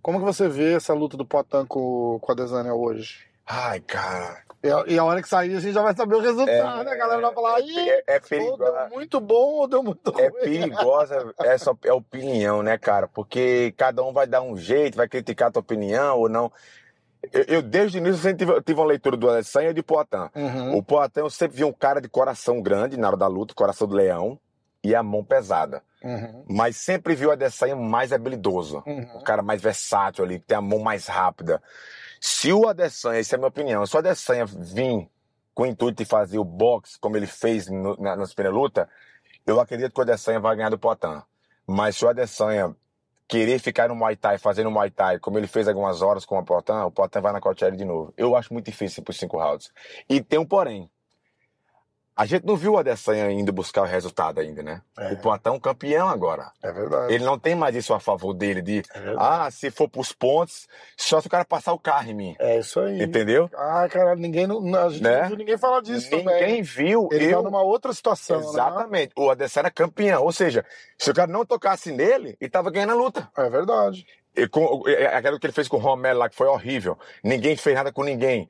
Como 0.02 0.20
que 0.20 0.26
você 0.26 0.50
vê 0.50 0.74
essa 0.74 0.94
luta 0.94 1.16
do 1.16 1.26
Poitin 1.26 1.66
com, 1.66 2.20
com 2.22 2.32
a 2.34 2.36
Desânia 2.36 2.74
hoje? 2.74 3.26
Ai, 3.48 3.80
cara. 3.80 4.44
E 4.62 4.70
a, 4.70 4.84
e 4.88 5.00
a 5.00 5.06
hora 5.06 5.22
que 5.22 5.30
sair 5.30 5.56
a 5.56 5.60
gente 5.62 5.72
já 5.74 5.82
vai 5.82 5.96
saber 5.96 6.16
o 6.16 6.20
resultado, 6.20 6.84
né? 6.84 6.92
A 6.92 6.96
galera 6.96 7.22
vai 7.22 7.34
falar, 7.34 7.62
Ih, 7.62 7.90
é, 7.90 8.04
é 8.08 8.16
ou 8.16 8.22
perigoso. 8.22 8.58
deu 8.58 8.90
muito 8.90 9.22
bom 9.22 9.54
ou 9.54 9.68
deu 9.68 9.82
muito 9.82 10.20
É 10.20 10.28
ruim. 10.28 10.42
perigosa 10.42 11.34
essa 11.40 11.72
é 11.84 11.94
opinião, 11.94 12.62
né, 12.62 12.78
cara? 12.78 13.08
Porque 13.08 13.74
cada 13.78 14.04
um 14.04 14.12
vai 14.12 14.28
dar 14.28 14.42
um 14.42 14.58
jeito, 14.58 14.98
vai 14.98 15.08
criticar 15.08 15.48
a 15.48 15.52
tua 15.52 15.62
opinião 15.62 16.20
ou 16.20 16.28
não. 16.28 16.52
Eu, 17.32 17.44
eu, 17.48 17.62
desde 17.62 17.98
o 17.98 18.00
início, 18.00 18.22
sempre 18.22 18.46
tive, 18.46 18.62
tive 18.62 18.80
uma 18.80 18.88
leitura 18.88 19.16
do 19.16 19.30
Alessandro 19.30 19.72
e 19.72 19.74
de 19.74 19.84
Poitin. 19.84 20.30
Uhum. 20.36 20.78
O 20.78 20.84
Poitin, 20.84 21.20
eu 21.20 21.30
sempre 21.30 21.58
vi 21.58 21.64
um 21.64 21.72
cara 21.72 22.02
de 22.02 22.10
coração 22.10 22.62
grande 22.62 22.98
na 22.98 23.08
hora 23.08 23.18
da 23.18 23.28
luta, 23.28 23.54
coração 23.54 23.88
do 23.88 23.96
leão, 23.96 24.40
e 24.84 24.94
a 24.94 25.02
mão 25.02 25.24
pesada. 25.24 25.82
Uhum. 26.04 26.44
Mas 26.50 26.76
sempre 26.76 27.16
vi 27.16 27.26
o 27.26 27.32
Adesanya 27.32 27.76
mais 27.76 28.12
habilidoso. 28.12 28.84
Uhum. 28.86 29.18
O 29.18 29.24
cara 29.24 29.42
mais 29.42 29.62
versátil 29.62 30.26
ali, 30.26 30.40
que 30.40 30.46
tem 30.46 30.58
a 30.58 30.62
mão 30.62 30.80
mais 30.80 31.08
rápida. 31.08 31.62
Se 32.20 32.52
o 32.52 32.68
Adesanya, 32.68 33.20
essa 33.20 33.36
é 33.36 33.38
a 33.38 33.40
minha 33.40 33.48
opinião, 33.48 33.86
se 33.86 33.96
o 33.96 34.00
Adesanya 34.00 34.46
vir 34.46 35.10
com 35.54 35.64
o 35.64 35.66
intuito 35.66 36.04
de 36.04 36.10
fazer 36.10 36.40
o 36.40 36.44
boxe, 36.44 37.00
como 37.00 37.16
ele 37.16 37.28
fez 37.28 37.70
no, 37.70 37.96
na, 37.98 38.16
nas 38.16 38.34
primeiras 38.34 38.60
lutas, 38.60 38.88
eu 39.46 39.60
acredito 39.60 39.94
que 39.94 40.00
o 40.00 40.04
Adesanya 40.04 40.40
vai 40.40 40.56
ganhar 40.56 40.70
do 40.70 40.78
Poitin. 40.78 41.22
Mas 41.66 41.96
se 41.96 42.04
o 42.04 42.10
Adesanya 42.10 42.76
querer 43.28 43.60
ficar 43.60 43.88
no 43.90 43.96
Muay 43.96 44.16
Thai, 44.16 44.38
fazendo 44.38 44.72
Muay 44.72 44.92
Thai, 44.92 45.20
como 45.20 45.38
ele 45.38 45.48
fez 45.48 45.68
algumas 45.68 46.02
horas 46.02 46.26
com 46.26 46.38
o 46.38 46.44
Poitin, 46.44 46.74
o 46.74 46.92
Poitin 46.92 47.20
vai 47.20 47.34
nocautear 47.34 47.70
ele 47.70 47.78
de 47.78 47.86
novo. 47.86 48.14
Eu 48.18 48.36
acho 48.36 48.54
muito 48.54 48.66
difícil 48.66 49.04
por 49.04 49.14
cinco 49.14 49.38
rounds. 49.38 49.72
E 50.10 50.22
tem 50.22 50.40
um 50.40 50.46
porém. 50.46 50.90
A 52.16 52.26
gente 52.26 52.46
não 52.46 52.56
viu 52.56 52.74
o 52.74 52.78
Adesanya 52.78 53.32
indo 53.32 53.52
buscar 53.52 53.82
o 53.82 53.86
resultado 53.86 54.40
ainda, 54.40 54.62
né? 54.62 54.82
É. 54.98 55.14
O 55.14 55.40
é 55.44 55.52
um 55.52 55.60
campeão 55.60 56.08
agora. 56.08 56.52
É 56.62 56.72
verdade. 56.72 57.12
Ele 57.12 57.24
não 57.24 57.40
tem 57.40 57.56
mais 57.56 57.76
isso 57.76 57.92
a 57.94 58.00
favor 58.00 58.34
dele, 58.34 58.62
de, 58.62 58.84
É 58.94 59.16
ah, 59.18 59.50
se 59.50 59.72
for 59.72 59.90
pros 59.90 60.12
pontos, 60.12 60.68
só 60.96 61.20
se 61.20 61.26
o 61.26 61.30
cara 61.30 61.44
passar 61.44 61.74
o 61.74 61.80
carro 61.80 62.12
em 62.12 62.14
mim. 62.14 62.36
É 62.40 62.60
isso 62.60 62.80
aí. 62.80 63.02
Entendeu? 63.02 63.50
Ah, 63.56 63.88
cara, 63.90 64.16
ninguém 64.16 64.46
não, 64.46 64.60
a 64.76 64.90
gente 64.90 65.02
Né? 65.02 65.22
não 65.22 65.28
viu 65.30 65.38
ninguém 65.38 65.58
falar 65.58 65.82
disso 65.82 66.10
também. 66.10 66.26
Ninguém 66.26 66.62
viu. 66.62 67.10
Ele 67.12 67.26
eu... 67.26 67.38
tá 67.38 67.44
numa 67.44 67.64
outra 67.64 67.92
situação, 67.94 68.40
né? 68.40 68.46
Exatamente. 68.48 69.14
O 69.18 69.32
Adesanya 69.32 69.64
era 69.64 69.72
campeão. 69.72 70.24
Ou 70.24 70.32
seja, 70.32 70.64
se 70.98 71.10
o 71.10 71.14
cara 71.16 71.32
não 71.32 71.44
tocasse 71.44 71.92
nele, 71.92 72.38
ele 72.40 72.50
tava 72.50 72.70
ganhando 72.70 72.92
a 72.92 72.96
luta. 72.96 73.28
É 73.36 73.50
verdade. 73.50 74.06
E 74.36 74.48
com, 74.48 74.84
é, 74.88 75.04
é, 75.04 75.16
aquilo 75.16 75.40
que 75.40 75.48
ele 75.48 75.54
fez 75.54 75.68
com 75.68 75.78
o 75.78 75.80
Romero 75.80 76.20
lá, 76.20 76.30
que 76.30 76.36
foi 76.36 76.48
horrível. 76.48 76.98
Ninguém 77.24 77.56
fez 77.56 77.76
nada 77.76 77.92
com 77.92 78.04
ninguém. 78.04 78.50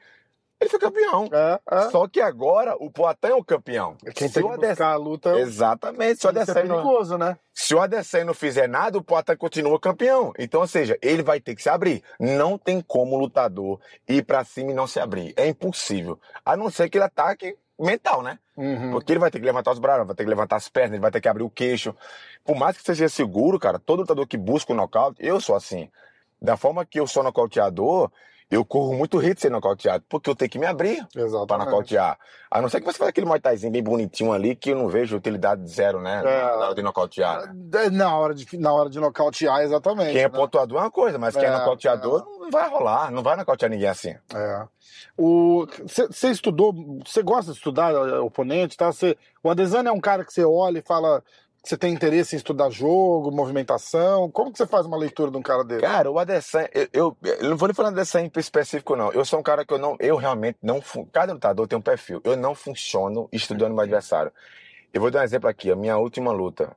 Ele 0.64 0.70
foi 0.70 0.80
campeão. 0.80 1.30
É, 1.32 1.60
é. 1.72 1.90
Só 1.90 2.08
que 2.08 2.22
agora 2.22 2.76
o 2.80 2.90
Poitin 2.90 3.28
é 3.28 3.34
o 3.36 3.44
campeão. 3.44 3.96
Quem 4.16 4.28
Se 4.28 4.34
tem 4.36 4.44
que 4.44 4.50
Adesanya- 4.50 4.70
buscar 4.70 4.92
a 4.92 4.96
luta 4.96 5.30
é 5.32 5.40
Exatamente. 5.42 6.20
Se 6.22 6.26
o 6.26 6.30
é 6.30 6.32
Adesanya 6.32 6.64
não- 6.66 6.76
perigoso, 6.78 7.18
né? 7.18 7.38
Se 7.54 7.76
o 7.76 7.80
Adesanya 7.82 8.26
não 8.26 8.34
fizer 8.34 8.68
nada, 8.68 8.98
o 8.98 9.04
Poitin 9.04 9.36
continua 9.36 9.80
campeão. 9.80 10.34
Então, 10.40 10.62
ou 10.62 10.68
seja, 10.68 10.98
ele 11.02 11.22
vai 11.22 11.40
ter 11.40 11.56
que 11.56 11.62
se 11.62 11.70
abrir. 11.70 12.02
Não 12.20 12.58
tem 12.58 12.82
como 12.82 13.16
o 13.16 13.20
lutador 13.20 13.80
ir 14.08 14.24
pra 14.24 14.44
cima 14.44 14.72
e 14.72 14.74
não 14.74 14.88
se 14.88 15.00
abrir. 15.00 15.34
É 15.38 15.48
impossível. 15.48 16.20
A 16.46 16.56
não 16.58 16.70
ser 16.70 16.90
que 16.90 16.98
ele 16.98 17.06
ataque 17.06 17.56
mental, 17.80 18.22
né? 18.22 18.40
Uhum. 18.56 18.92
Porque 18.92 19.12
ele 19.12 19.20
vai 19.20 19.32
ter 19.32 19.40
que 19.40 19.46
levantar 19.46 19.72
os 19.72 19.80
braços, 19.80 20.06
vai 20.06 20.16
ter 20.16 20.24
que 20.24 20.30
levantar 20.30 20.56
as 20.58 20.70
pernas, 20.70 20.92
ele 20.94 21.02
vai 21.02 21.10
ter 21.12 21.20
que 21.20 21.28
abrir 21.28 21.44
o 21.44 21.50
queixo. 21.50 21.94
Por 22.46 22.56
mais 22.56 22.78
que 22.78 22.84
seja 22.84 23.10
seguro, 23.10 23.60
cara, 23.60 23.80
todo 23.80 24.02
lutador 24.02 24.28
que 24.28 24.38
busca 24.38 24.72
o 24.72 24.76
nocaute, 24.76 25.18
eu 25.26 25.42
sou 25.42 25.56
assim. 25.56 25.90
Da 26.42 26.56
forma 26.56 26.86
que 26.86 27.00
eu 27.00 27.08
sou 27.08 27.24
nocauteador, 27.24 28.12
eu 28.54 28.66
corro 28.66 28.94
muito 28.96 29.18
risco 29.18 29.36
de 29.36 29.42
ser 29.42 29.50
nocauteado, 29.52 30.04
porque 30.08 30.30
eu 30.30 30.36
tenho 30.36 30.50
que 30.50 30.60
me 30.60 30.66
abrir 30.66 31.06
Exatamente. 31.16 31.66
nocautear. 31.66 32.18
A 32.52 32.62
não 32.62 32.70
ser 32.70 32.80
que 32.80 32.86
você 32.86 32.98
faça 32.98 33.10
aquele 33.10 33.26
Muay 33.26 33.40
bem 33.72 33.84
bonitinho 33.84 34.32
ali, 34.32 34.56
que 34.56 34.72
eu 34.72 34.76
não 34.78 34.88
vejo 34.88 35.18
utilidade 35.18 35.68
zero, 35.68 36.00
né? 36.00 36.22
É. 36.24 36.42
Na 36.44 36.66
hora 36.66 36.76
de 36.76 36.82
nocautear. 36.84 37.54
né? 37.54 37.86
É, 37.86 37.90
Na 37.90 38.16
hora 38.16 38.34
de, 38.34 38.58
na 38.58 38.72
hora 38.72 38.90
de 38.90 39.00
nocautear, 39.00 39.62
exatamente. 39.62 40.12
Quem 40.12 40.22
é 40.22 40.30
né? 40.30 40.30
pontuador 40.30 40.78
é 40.78 40.82
uma 40.82 40.92
coisa, 40.92 41.18
mas 41.18 41.36
quem 41.36 41.46
é, 41.46 41.48
É, 41.48 41.52
nocauteador 41.58 42.26
não 42.40 42.52
vai 42.52 42.70
rolar, 42.70 43.12
não 43.12 43.24
vai 43.24 43.36
nocautear 43.36 43.72
ninguém 43.72 43.88
assim. 43.90 44.16
É. 44.34 44.68
Você 45.18 46.30
estudou, 46.30 46.74
você 47.06 47.22
gosta 47.22 47.52
de 47.52 47.58
estudar 47.58 47.94
eh, 47.94 48.20
oponente, 48.20 48.78
tá? 48.78 48.92
Cê, 48.92 49.18
o 49.44 49.50
Adesanya 49.50 49.90
é 49.90 49.92
um 49.92 50.00
cara 50.00 50.24
que 50.26 50.34
você 50.34 50.44
olha 50.44 50.80
e 50.80 50.82
fala 50.82 51.24
você 51.64 51.78
tem 51.78 51.94
interesse 51.94 52.36
em 52.36 52.38
estudar 52.38 52.70
jogo, 52.70 53.32
movimentação. 53.32 54.30
Como 54.30 54.52
que 54.52 54.58
você 54.58 54.68
faz 54.68 54.86
uma 54.86 54.98
leitura 54.98 55.32
de 55.32 55.38
um 55.38 55.42
cara 55.42 55.64
dele? 55.64 55.82
Cara, 55.82 56.12
o 56.12 56.20
Adesanya, 56.20 56.70
eu, 56.74 56.88
eu, 56.92 57.18
eu 57.24 57.50
não 57.52 57.58
vou 57.58 57.68
nem 57.70 57.74
falar 57.74 57.90
do 57.90 58.00
Adesanya 58.00 58.30
em 58.34 58.40
específico, 58.40 58.96
não. 58.96 59.12
Eu 59.14 59.24
sou 59.24 59.40
um 59.40 59.44
cara 59.44 59.66
que 59.66 59.74
eu 59.74 59.78
não, 59.78 59.96
eu 60.00 60.18
realmente 60.18 60.58
não, 60.62 60.82
cada 61.12 61.32
lutador 61.34 61.68
tem 61.68 61.80
um 61.80 61.82
perfil. 61.82 62.20
Eu 62.24 62.36
não 62.36 62.54
funciono 62.54 63.30
estudando 63.32 63.72
meu 63.74 63.82
adversário. 63.82 64.32
Eu 64.94 65.00
vou 65.00 65.10
dar 65.10 65.22
um 65.22 65.24
exemplo 65.24 65.50
aqui, 65.50 65.72
a 65.72 65.76
minha 65.76 65.98
última 65.98 66.32
luta. 66.32 66.76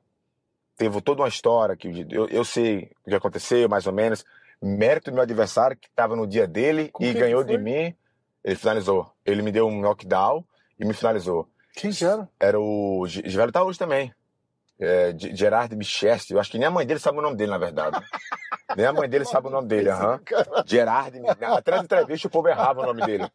Teve 0.77 1.01
toda 1.01 1.21
uma 1.21 1.27
história 1.27 1.75
que 1.75 2.05
eu, 2.09 2.27
eu 2.29 2.45
sei 2.45 2.89
o 3.05 3.09
que 3.09 3.15
aconteceu, 3.15 3.67
mais 3.67 3.85
ou 3.87 3.93
menos. 3.93 4.23
Mérito 4.61 5.11
do 5.11 5.15
meu 5.15 5.23
adversário, 5.23 5.75
que 5.75 5.87
estava 5.87 6.15
no 6.15 6.25
dia 6.25 6.47
dele 6.47 6.89
Com 6.89 7.03
e 7.03 7.13
ganhou 7.13 7.43
de 7.43 7.57
mim. 7.57 7.93
Ele 8.43 8.55
finalizou. 8.55 9.11
Ele 9.25 9.41
me 9.41 9.51
deu 9.51 9.67
um 9.67 9.81
knockdown 9.81 10.45
e 10.79 10.85
me 10.85 10.93
finalizou. 10.93 11.47
Quem 11.73 11.91
que 11.91 12.05
era? 12.05 12.27
Era 12.39 12.59
o 12.59 13.05
G- 13.07 13.23
Givelho 13.25 13.51
tá 13.51 13.63
hoje 13.63 13.77
também. 13.77 14.13
É, 14.79 15.13
Gerard 15.17 15.75
Bicheste. 15.75 16.33
Eu 16.33 16.39
acho 16.39 16.51
que 16.51 16.57
nem 16.59 16.67
a 16.67 16.71
mãe 16.71 16.85
dele 16.85 16.99
sabe 16.99 17.17
o 17.17 17.21
nome 17.21 17.35
dele, 17.35 17.51
na 17.51 17.57
verdade. 17.57 17.99
nem 18.75 18.85
a 18.85 18.93
mãe 18.93 19.09
dele 19.09 19.25
sabe 19.25 19.47
o 19.47 19.49
nome 19.49 19.67
dele, 19.67 19.89
aham. 19.89 20.19
Gerard. 20.65 21.19
Até 21.41 21.71
nas 21.71 21.83
entrevistas 21.83 22.25
o 22.25 22.29
povo 22.29 22.47
errava 22.47 22.81
o 22.81 22.85
nome 22.85 23.05
dele. 23.05 23.25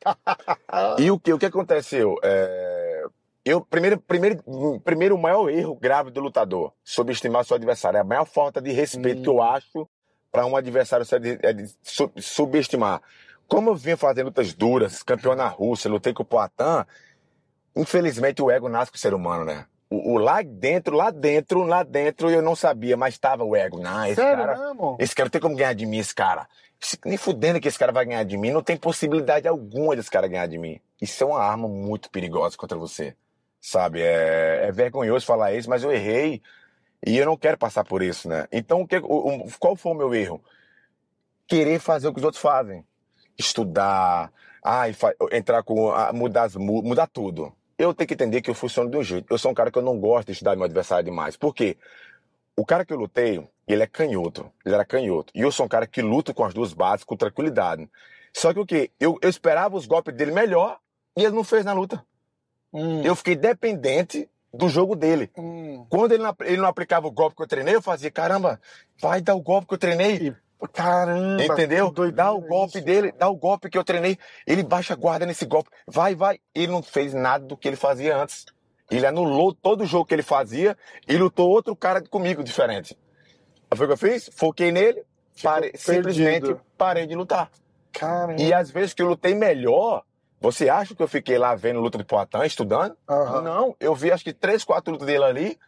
E 0.99 1.11
o 1.11 1.19
que, 1.19 1.33
o 1.33 1.39
que 1.39 1.47
aconteceu? 1.47 2.17
É, 2.23 3.05
eu, 3.45 3.61
primeiro, 3.61 3.99
primeiro, 3.99 4.41
primeiro, 4.85 5.17
o 5.17 5.21
maior 5.21 5.49
erro 5.51 5.75
grave 5.75 6.11
do 6.13 6.21
lutador, 6.21 6.73
subestimar 6.85 7.45
seu 7.45 7.57
adversário. 7.57 7.97
É 7.99 8.01
a 8.01 8.05
maior 8.05 8.25
falta 8.25 8.61
de 8.63 8.71
respeito 8.71 9.19
Hum. 9.19 9.23
que 9.25 9.29
eu 9.31 9.43
acho 9.43 9.89
para 10.31 10.47
um 10.47 10.55
adversário 10.57 11.05
é 11.11 11.19
de, 11.19 11.39
é 11.43 11.53
de 11.53 11.67
su- 11.83 12.13
subestimar. 12.19 13.03
Como 13.49 13.69
eu 13.71 13.75
vinha 13.75 13.97
fazendo 13.97 14.27
lutas 14.27 14.55
duras, 14.55 15.03
campeão 15.03 15.35
na 15.35 15.47
Rússia, 15.49 15.91
lutei 15.91 16.15
com 16.15 16.23
o 16.23 16.27
Poitin, 16.27 16.87
infelizmente 17.77 18.41
o 18.41 18.51
ego 18.51 18.69
nasce 18.69 18.91
com 18.91 18.97
o 18.97 19.01
ser 19.01 19.13
humano, 19.13 19.45
né? 19.45 19.67
O, 19.93 20.13
o 20.15 20.19
lá 20.19 20.41
dentro, 20.43 20.97
lá 20.97 21.11
dentro, 21.11 21.63
lá 21.63 21.83
dentro 21.83 22.31
eu 22.31 22.41
não 22.41 22.57
sabia, 22.57 22.97
mas 22.97 23.15
estava 23.15 23.45
o 23.45 23.55
ego. 23.55 23.79
Não, 23.81 24.07
esse 24.07 24.15
Sério 24.17 24.45
cara, 24.47 24.59
mesmo? 24.59 24.97
esse 24.99 25.15
cara 25.15 25.27
não 25.27 25.31
tem 25.31 25.41
como 25.41 25.57
ganhar 25.57 25.75
de 25.75 25.85
mim, 25.87 25.99
esse 25.99 26.15
cara. 26.15 26.49
Nem 27.05 27.17
fudendo 27.17 27.61
que 27.61 27.69
esse 27.69 27.79
cara 27.79 27.93
vai 27.93 28.05
ganhar 28.05 28.25
de 28.25 28.37
mim. 28.37 28.51
Não 28.51 28.63
tem 28.63 28.77
possibilidade 28.77 29.47
alguma 29.47 29.95
desse 29.95 30.11
cara 30.11 30.27
ganhar 30.27 30.47
de 30.49 30.59
mim. 30.59 30.81
Isso 31.01 31.23
é 31.23 31.27
uma 31.27 31.41
arma 31.41 31.69
muito 31.69 32.11
perigosa 32.11 32.57
contra 32.57 32.77
você. 32.79 33.15
Sabe? 33.61 34.01
É, 34.03 34.65
é 34.69 34.73
vergonhoso 34.73 35.25
falar 35.25 35.53
isso, 35.53 35.71
mas 35.71 35.85
eu 35.85 35.93
errei 35.93 36.43
e 37.07 37.17
eu 37.17 37.27
não 37.27 37.37
quero 37.37 37.57
passar 37.59 37.85
por 37.85 38.03
isso, 38.03 38.29
né? 38.29 38.47
Então, 38.51 38.81
o 38.81 38.87
que, 38.89 38.97
o- 38.99 39.03
o- 39.47 39.47
qual 39.61 39.77
foi 39.77 39.93
o 39.93 39.95
meu 39.95 40.13
erro? 40.15 40.43
Querer 41.47 41.79
fazer 41.79 42.09
o 42.09 42.13
que 42.13 42.19
os 42.19 42.25
outros 42.25 42.43
fazem. 42.43 42.85
Estudar, 43.39 44.33
ai, 44.65 44.93
fa- 44.93 45.15
entrar 45.33 45.63
com. 45.63 45.91
ah, 45.93 46.13
mudar, 46.13 46.45
as 46.45 46.57
mu- 46.57 46.83
mudar 46.83 47.07
tudo. 47.07 47.53
Eu 47.83 47.93
tenho 47.93 48.07
que 48.07 48.15
entender 48.15 48.41
que 48.41 48.49
eu 48.49 48.55
funciono 48.55 48.89
de 48.91 48.97
um 48.97 49.03
jeito. 49.03 49.27
Eu 49.29 49.39
sou 49.39 49.51
um 49.51 49.55
cara 49.55 49.71
que 49.71 49.77
eu 49.79 49.83
não 49.83 49.99
gosto 49.99 50.27
de 50.27 50.33
estudar 50.33 50.55
meu 50.55 50.65
adversário 50.65 51.05
demais. 51.05 51.37
Por 51.37 51.53
quê? 51.53 51.77
O 52.57 52.65
cara 52.65 52.85
que 52.85 52.93
eu 52.93 52.97
lutei, 52.97 53.45
ele 53.67 53.83
é 53.83 53.87
canhoto. 53.87 54.51
Ele 54.65 54.75
era 54.75 54.85
canhoto. 54.85 55.33
E 55.35 55.41
eu 55.41 55.51
sou 55.51 55.67
um 55.67 55.69
cara 55.69 55.87
que 55.87 56.01
luto 56.01 56.33
com 56.33 56.45
as 56.45 56.55
duas 56.55 56.73
bases 56.73 57.03
com 57.05 57.17
tranquilidade. 57.17 57.89
Só 58.33 58.53
que 58.55 58.61
o 58.61 58.65
quê? 58.67 58.91
Eu, 59.01 59.19
eu 59.21 59.29
esperava 59.29 59.77
os 59.77 59.85
golpes 59.87 60.15
dele 60.15 60.31
melhor 60.31 60.79
e 61.17 61.25
ele 61.25 61.35
não 61.35 61.43
fez 61.43 61.65
na 61.65 61.73
luta. 61.73 62.05
Hum, 62.73 63.03
Eu 63.03 63.17
fiquei 63.17 63.35
dependente 63.35 64.29
do 64.55 64.69
jogo 64.69 64.95
dele. 64.95 65.31
hum. 65.37 65.85
Quando 65.89 66.13
ele 66.13 66.23
não, 66.23 66.37
ele 66.43 66.59
não 66.59 66.69
aplicava 66.69 67.07
o 67.09 67.11
golpe 67.11 67.35
que 67.37 67.43
eu 67.43 67.49
treinei, 67.49 67.75
eu 67.75 67.83
fazia, 67.83 68.11
caramba, 68.11 68.61
vai 69.01 69.21
dar 69.21 69.35
o 69.35 69.41
golpe 69.43 69.67
que 69.67 69.75
eu 69.75 69.79
treinei. 69.79 70.35
Caramba. 70.73 71.45
Entendeu? 71.45 71.91
doideira 71.91 72.17
Dá 72.25 72.33
o 72.33 72.41
golpe 72.41 72.79
isso, 72.79 72.85
dele, 72.87 73.09
cara. 73.09 73.19
dá 73.19 73.29
o 73.29 73.37
golpe 73.37 73.69
que 73.71 73.77
eu 73.79 73.85
treinei. 73.85 74.19
Ele 74.47 74.63
baixa 74.63 74.95
a 74.95 74.97
guarda 74.97 75.27
nesse 75.27 75.45
golpe. 75.45 75.71
Vai, 75.87 76.15
vai. 76.15 76.41
Ele 76.55 76.69
não 76.73 76.83
fez 76.83 77.13
nada 77.15 77.45
do 77.45 77.57
que 77.57 77.67
ele 77.69 77.77
fazia 77.77 78.17
antes. 78.17 78.47
Ele 78.91 79.07
anulou 79.07 79.55
todo 79.55 79.83
o 79.83 79.87
jogo 79.87 80.05
que 80.05 80.15
ele 80.15 80.23
fazia 80.23 80.77
e 81.09 81.17
lutou 81.17 81.49
outro 81.51 81.75
cara 81.75 82.03
comigo 82.03 82.45
diferente. 82.45 82.97
Foi 83.75 83.87
o 83.87 83.89
que 83.89 83.93
eu 83.95 83.97
fiz? 84.11 84.29
Foquei 84.35 84.71
nele, 84.71 85.03
perdido. 85.43 85.79
simplesmente 85.79 86.57
parei 86.77 87.07
de 87.07 87.15
lutar. 87.15 87.51
Caramba. 87.93 88.41
E 88.41 88.53
às 88.53 88.71
vezes 88.71 88.93
que 88.93 89.01
eu 89.03 89.07
lutei 89.09 89.35
melhor, 89.35 90.03
você 90.41 90.69
acha 90.69 90.95
que 90.95 91.03
eu 91.03 91.09
fiquei 91.09 91.39
lá 91.39 91.55
vendo 91.55 91.81
luta 91.81 91.97
de 91.97 92.05
Poitin, 92.05 92.43
estudando? 92.45 92.97
Aham. 93.09 93.41
Não, 93.41 93.77
eu 93.81 93.95
vi 93.95 94.13
acho 94.13 94.25
que 94.25 94.33
três, 94.33 94.63
quatro 94.63 94.93
lutas 94.93 95.07
dele 95.07 95.25
ali, 95.25 95.59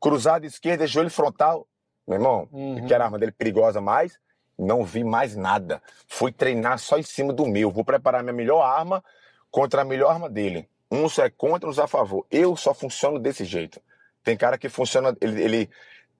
cruzado 0.00 0.46
esquerda, 0.46 0.86
joelho 0.86 1.10
frontal. 1.10 1.66
Meu 2.06 2.18
irmão, 2.18 2.48
Uhum. 2.52 2.86
que 2.86 2.94
era 2.94 3.04
a 3.04 3.06
arma 3.06 3.18
dele 3.18 3.32
perigosa 3.32 3.80
mais, 3.80 4.18
não 4.60 4.84
vi 4.84 5.02
mais 5.02 5.34
nada. 5.34 5.82
Fui 6.06 6.30
treinar 6.30 6.78
só 6.78 6.98
em 6.98 7.02
cima 7.02 7.32
do 7.32 7.46
meu. 7.46 7.70
Vou 7.70 7.84
preparar 7.84 8.22
minha 8.22 8.32
melhor 8.32 8.62
arma 8.62 9.02
contra 9.50 9.82
a 9.82 9.84
melhor 9.84 10.10
arma 10.10 10.28
dele. 10.28 10.68
Uns 10.90 11.18
é 11.18 11.30
contra, 11.30 11.68
uns 11.68 11.78
a 11.78 11.86
favor. 11.86 12.26
Eu 12.30 12.56
só 12.56 12.74
funciono 12.74 13.18
desse 13.18 13.44
jeito. 13.44 13.80
Tem 14.22 14.36
cara 14.36 14.58
que 14.58 14.68
funciona, 14.68 15.16
ele, 15.20 15.42
ele 15.42 15.70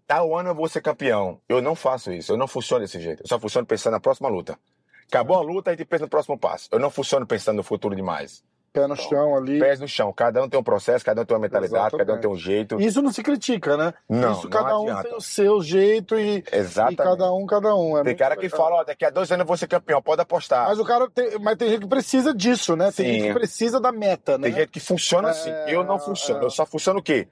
tal 0.07 0.37
ano 0.37 0.51
eu 0.51 0.55
vou 0.55 0.69
ser 0.69 0.81
campeão. 0.81 1.41
Eu 1.49 1.61
não 1.61 1.75
faço 1.75 2.13
isso, 2.13 2.33
eu 2.33 2.37
não 2.37 2.49
funciono 2.49 2.85
desse 2.85 3.01
jeito. 3.01 3.23
Eu 3.23 3.29
só 3.29 3.39
funciono 3.39 3.67
pensando 3.67 3.93
na 3.93 4.01
próxima 4.01 4.29
luta. 4.29 4.59
Acabou 5.07 5.37
a 5.37 5.43
luta, 5.43 5.71
a 5.71 5.75
gente 5.75 5.85
pensa 5.85 6.05
no 6.05 6.11
próximo 6.11 6.39
passo. 6.39 6.69
Eu 6.71 6.79
não 6.79 6.91
funciono 6.91 7.27
pensando 7.27 7.57
no 7.57 7.63
futuro 7.63 7.95
demais. 7.95 8.45
Pé 8.73 8.87
no 8.87 8.95
chão 8.95 9.37
ali. 9.37 9.59
Pés 9.59 9.81
no 9.81 9.89
chão. 9.89 10.13
Cada 10.13 10.43
um 10.45 10.49
tem 10.49 10.59
um 10.59 10.63
processo, 10.63 11.05
cada 11.05 11.23
um 11.23 11.25
tem 11.25 11.35
uma 11.37 11.41
mentalidade, 11.43 11.91
cada 11.91 11.97
um 11.97 12.17
Exatamente. 12.17 12.23
tem 12.23 12.31
um 12.31 12.37
jeito. 12.37 12.81
Isso 12.81 13.03
não 13.03 13.11
se 13.13 13.21
critica, 13.23 13.77
né? 13.77 13.93
Não, 14.09 14.33
Isso 14.33 14.45
não 14.45 14.51
cada 14.51 14.79
um 14.79 14.83
adianta. 14.83 15.03
tem 15.09 15.17
o 15.17 15.21
seu 15.21 15.61
jeito 15.61 16.17
e, 16.17 16.37
e 16.39 16.45
Exatamente. 16.53 16.99
cada 16.99 17.33
um, 17.33 17.47
cada 17.47 17.75
um. 17.75 17.99
É 17.99 18.05
Tem 18.05 18.17
cara 18.17 18.37
que 18.37 18.43
legal. 18.43 18.59
fala, 18.61 18.77
ó, 18.77 18.85
daqui 18.85 19.05
a 19.05 19.11
dois 19.11 19.31
anos 19.33 19.41
eu 19.43 19.47
vou 19.49 19.57
ser 19.57 19.67
campeão, 19.67 20.01
pode 20.01 20.23
apostar. 20.23 20.69
Mas 20.69 20.79
o 20.79 20.85
cara 20.85 21.11
tem, 21.11 21.37
mas 21.41 21.57
tem 21.57 21.69
gente 21.71 21.81
que 21.81 21.89
precisa 21.89 22.33
disso, 22.33 22.77
né? 22.77 22.93
Tem 22.93 23.07
Sim. 23.07 23.13
gente 23.15 23.27
que 23.29 23.35
precisa 23.35 23.81
da 23.81 23.91
meta, 23.91 24.39
né? 24.39 24.45
Tem 24.49 24.59
gente 24.61 24.69
que 24.71 24.81
funciona 24.81 25.29
É, 25.29 25.31
assim. 25.33 25.51
Eu 25.67 25.83
não 25.83 25.99
funciono. 25.99 26.41
é. 26.43 26.45
Eu 26.47 26.51
só 26.51 26.65
funciono 26.65 27.01
o 27.01 27.03
quê? 27.03 27.27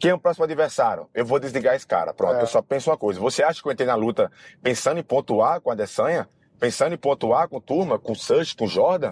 Quem 0.00 0.10
é 0.12 0.14
o 0.14 0.18
próximo 0.18 0.44
adversário? 0.44 1.08
Eu 1.12 1.24
vou 1.26 1.40
desligar 1.40 1.74
esse 1.74 1.86
cara. 1.86 2.14
Pronto, 2.14 2.36
É. 2.36 2.42
eu 2.42 2.46
só 2.46 2.62
penso 2.62 2.90
uma 2.90 2.96
coisa. 2.96 3.18
Você 3.20 3.42
acha 3.42 3.60
que 3.60 3.66
eu 3.68 3.72
entrei 3.72 3.86
na 3.86 3.94
luta 3.96 4.30
pensando 4.62 4.98
em 5.00 5.02
pontuar 5.04 5.60
com 5.60 5.70
a 5.70 5.72
Adesanya? 5.72 6.28
Pensando 6.60 6.94
em 6.94 6.98
pontuar 6.98 7.48
com 7.48 7.60
turma, 7.60 7.98
com 7.98 8.12
o 8.12 8.16
Sanches, 8.16 8.54
com 8.54 8.64
o 8.64 8.68
Jordan? 8.68 9.10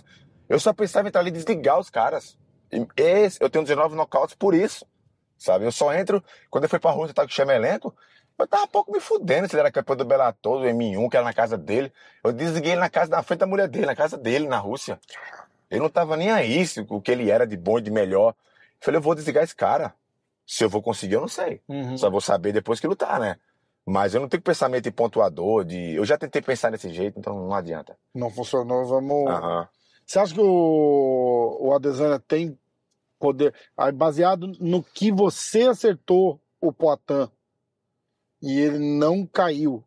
Eu 0.53 0.61
só 0.61 0.71
pensava 0.75 1.07
em 1.07 1.09
entrar 1.09 1.23
ali 1.23 1.31
e 1.31 1.33
desligar 1.33 1.79
os 1.79 1.89
caras. 1.89 2.37
E 2.71 2.87
Esse, 2.95 3.43
eu 3.43 3.49
tenho 3.49 3.65
19 3.65 3.97
nocautes 3.97 4.35
por 4.35 4.55
isso. 4.55 4.85
Sabe? 5.39 5.65
Eu 5.65 5.73
só 5.73 5.95
entro. 5.95 6.23
Quando 6.51 6.65
eu 6.65 6.69
fui 6.69 6.79
pra 6.79 6.91
Rússia, 6.91 7.13
eu 7.13 7.15
tava 7.15 7.27
com 7.27 7.33
o 7.33 7.35
Chemelenko. 7.35 7.95
Eu 8.39 8.47
tava 8.47 8.65
um 8.65 8.69
pouco 8.69 8.93
me 8.93 9.01
fudendo 9.01 9.49
se 9.49 9.55
ele 9.55 9.61
era 9.61 9.73
campeão 9.73 9.97
do 9.97 10.05
Bellator, 10.05 10.61
do 10.61 10.67
M1, 10.67 11.09
que 11.09 11.17
era 11.17 11.25
na 11.25 11.33
casa 11.33 11.57
dele. 11.57 11.91
Eu 12.23 12.35
desliguei 12.35 12.73
ele 12.73 12.81
na 12.83 12.91
casa, 12.91 13.11
na 13.11 13.23
frente 13.23 13.41
da 13.41 13.47
mulher 13.47 13.67
dele, 13.67 13.87
na 13.87 13.97
casa 13.97 14.19
dele, 14.19 14.47
na 14.47 14.59
Rússia. 14.59 15.01
Ele 15.71 15.81
não 15.81 15.89
tava 15.89 16.19
nem 16.19 16.31
aí 16.31 16.67
se 16.67 16.85
o 16.87 17.01
que 17.01 17.11
ele 17.11 17.31
era 17.31 17.47
de 17.47 17.57
bom 17.57 17.79
e 17.79 17.83
de 17.83 17.91
melhor. 17.91 18.33
Eu 18.33 18.35
falei, 18.79 18.99
eu 18.99 19.03
vou 19.03 19.15
desligar 19.15 19.43
esse 19.43 19.57
cara. 19.57 19.95
Se 20.47 20.63
eu 20.63 20.69
vou 20.69 20.83
conseguir, 20.83 21.15
eu 21.15 21.23
não 21.23 21.29
sei. 21.29 21.63
Uhum. 21.67 21.97
Só 21.97 22.11
vou 22.11 22.21
saber 22.21 22.53
depois 22.53 22.79
que 22.79 22.87
lutar, 22.87 23.19
né? 23.19 23.39
Mas 23.87 24.13
eu 24.13 24.21
não 24.21 24.29
tenho 24.29 24.43
pensamento 24.43 24.85
de 24.85 24.91
pontuador, 24.91 25.65
de. 25.65 25.95
Eu 25.95 26.05
já 26.05 26.19
tentei 26.19 26.43
pensar 26.43 26.71
desse 26.71 26.91
jeito, 26.91 27.19
então 27.19 27.35
não 27.35 27.55
adianta. 27.55 27.97
Não 28.15 28.29
funcionou, 28.29 28.85
vamos. 28.85 29.31
Aham. 29.31 29.67
Você 30.13 30.19
acha 30.19 30.35
que 30.35 30.41
o, 30.43 31.57
o 31.59 31.75
Adesanya 31.75 32.19
tem 32.19 32.59
poder, 33.19 33.55
baseado 33.95 34.47
no 34.61 34.83
que 34.83 35.11
você 35.11 35.63
acertou 35.63 36.39
o 36.61 36.71
Poitin 36.71 37.31
e 38.43 38.61
ele 38.61 38.79
não 38.79 39.25
caiu? 39.25 39.83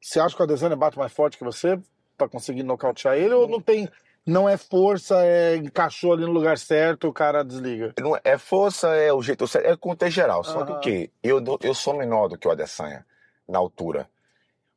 Você 0.00 0.18
acha 0.18 0.34
que 0.34 0.42
o 0.42 0.44
Adesanya 0.44 0.74
bate 0.74 0.98
mais 0.98 1.12
forte 1.12 1.38
que 1.38 1.44
você 1.44 1.80
pra 2.16 2.28
conseguir 2.28 2.64
nocautear 2.64 3.14
ele 3.16 3.34
ou 3.34 3.46
não 3.46 3.60
tem, 3.60 3.88
não 4.26 4.48
é 4.48 4.56
força, 4.56 5.24
é 5.24 5.54
encaixou 5.54 6.14
ali 6.14 6.24
no 6.24 6.32
lugar 6.32 6.58
certo, 6.58 7.06
o 7.06 7.12
cara 7.12 7.44
desliga? 7.44 7.94
Não 8.00 8.18
é- 8.24 8.36
força, 8.36 8.88
é 8.96 9.12
o 9.12 9.22
jeito 9.22 9.46
certo, 9.46 9.66
é 9.66 9.76
contexto 9.76 10.16
geral. 10.16 10.42
Só 10.42 10.64
que 10.64 10.72
Aham. 10.72 10.78
o 10.78 10.80
quê? 10.80 11.12
Eu, 11.22 11.40
eu 11.62 11.72
sou 11.72 11.96
menor 11.96 12.26
do 12.26 12.36
que 12.36 12.48
o 12.48 12.50
Adesanya 12.50 13.06
na 13.48 13.58
altura. 13.58 14.10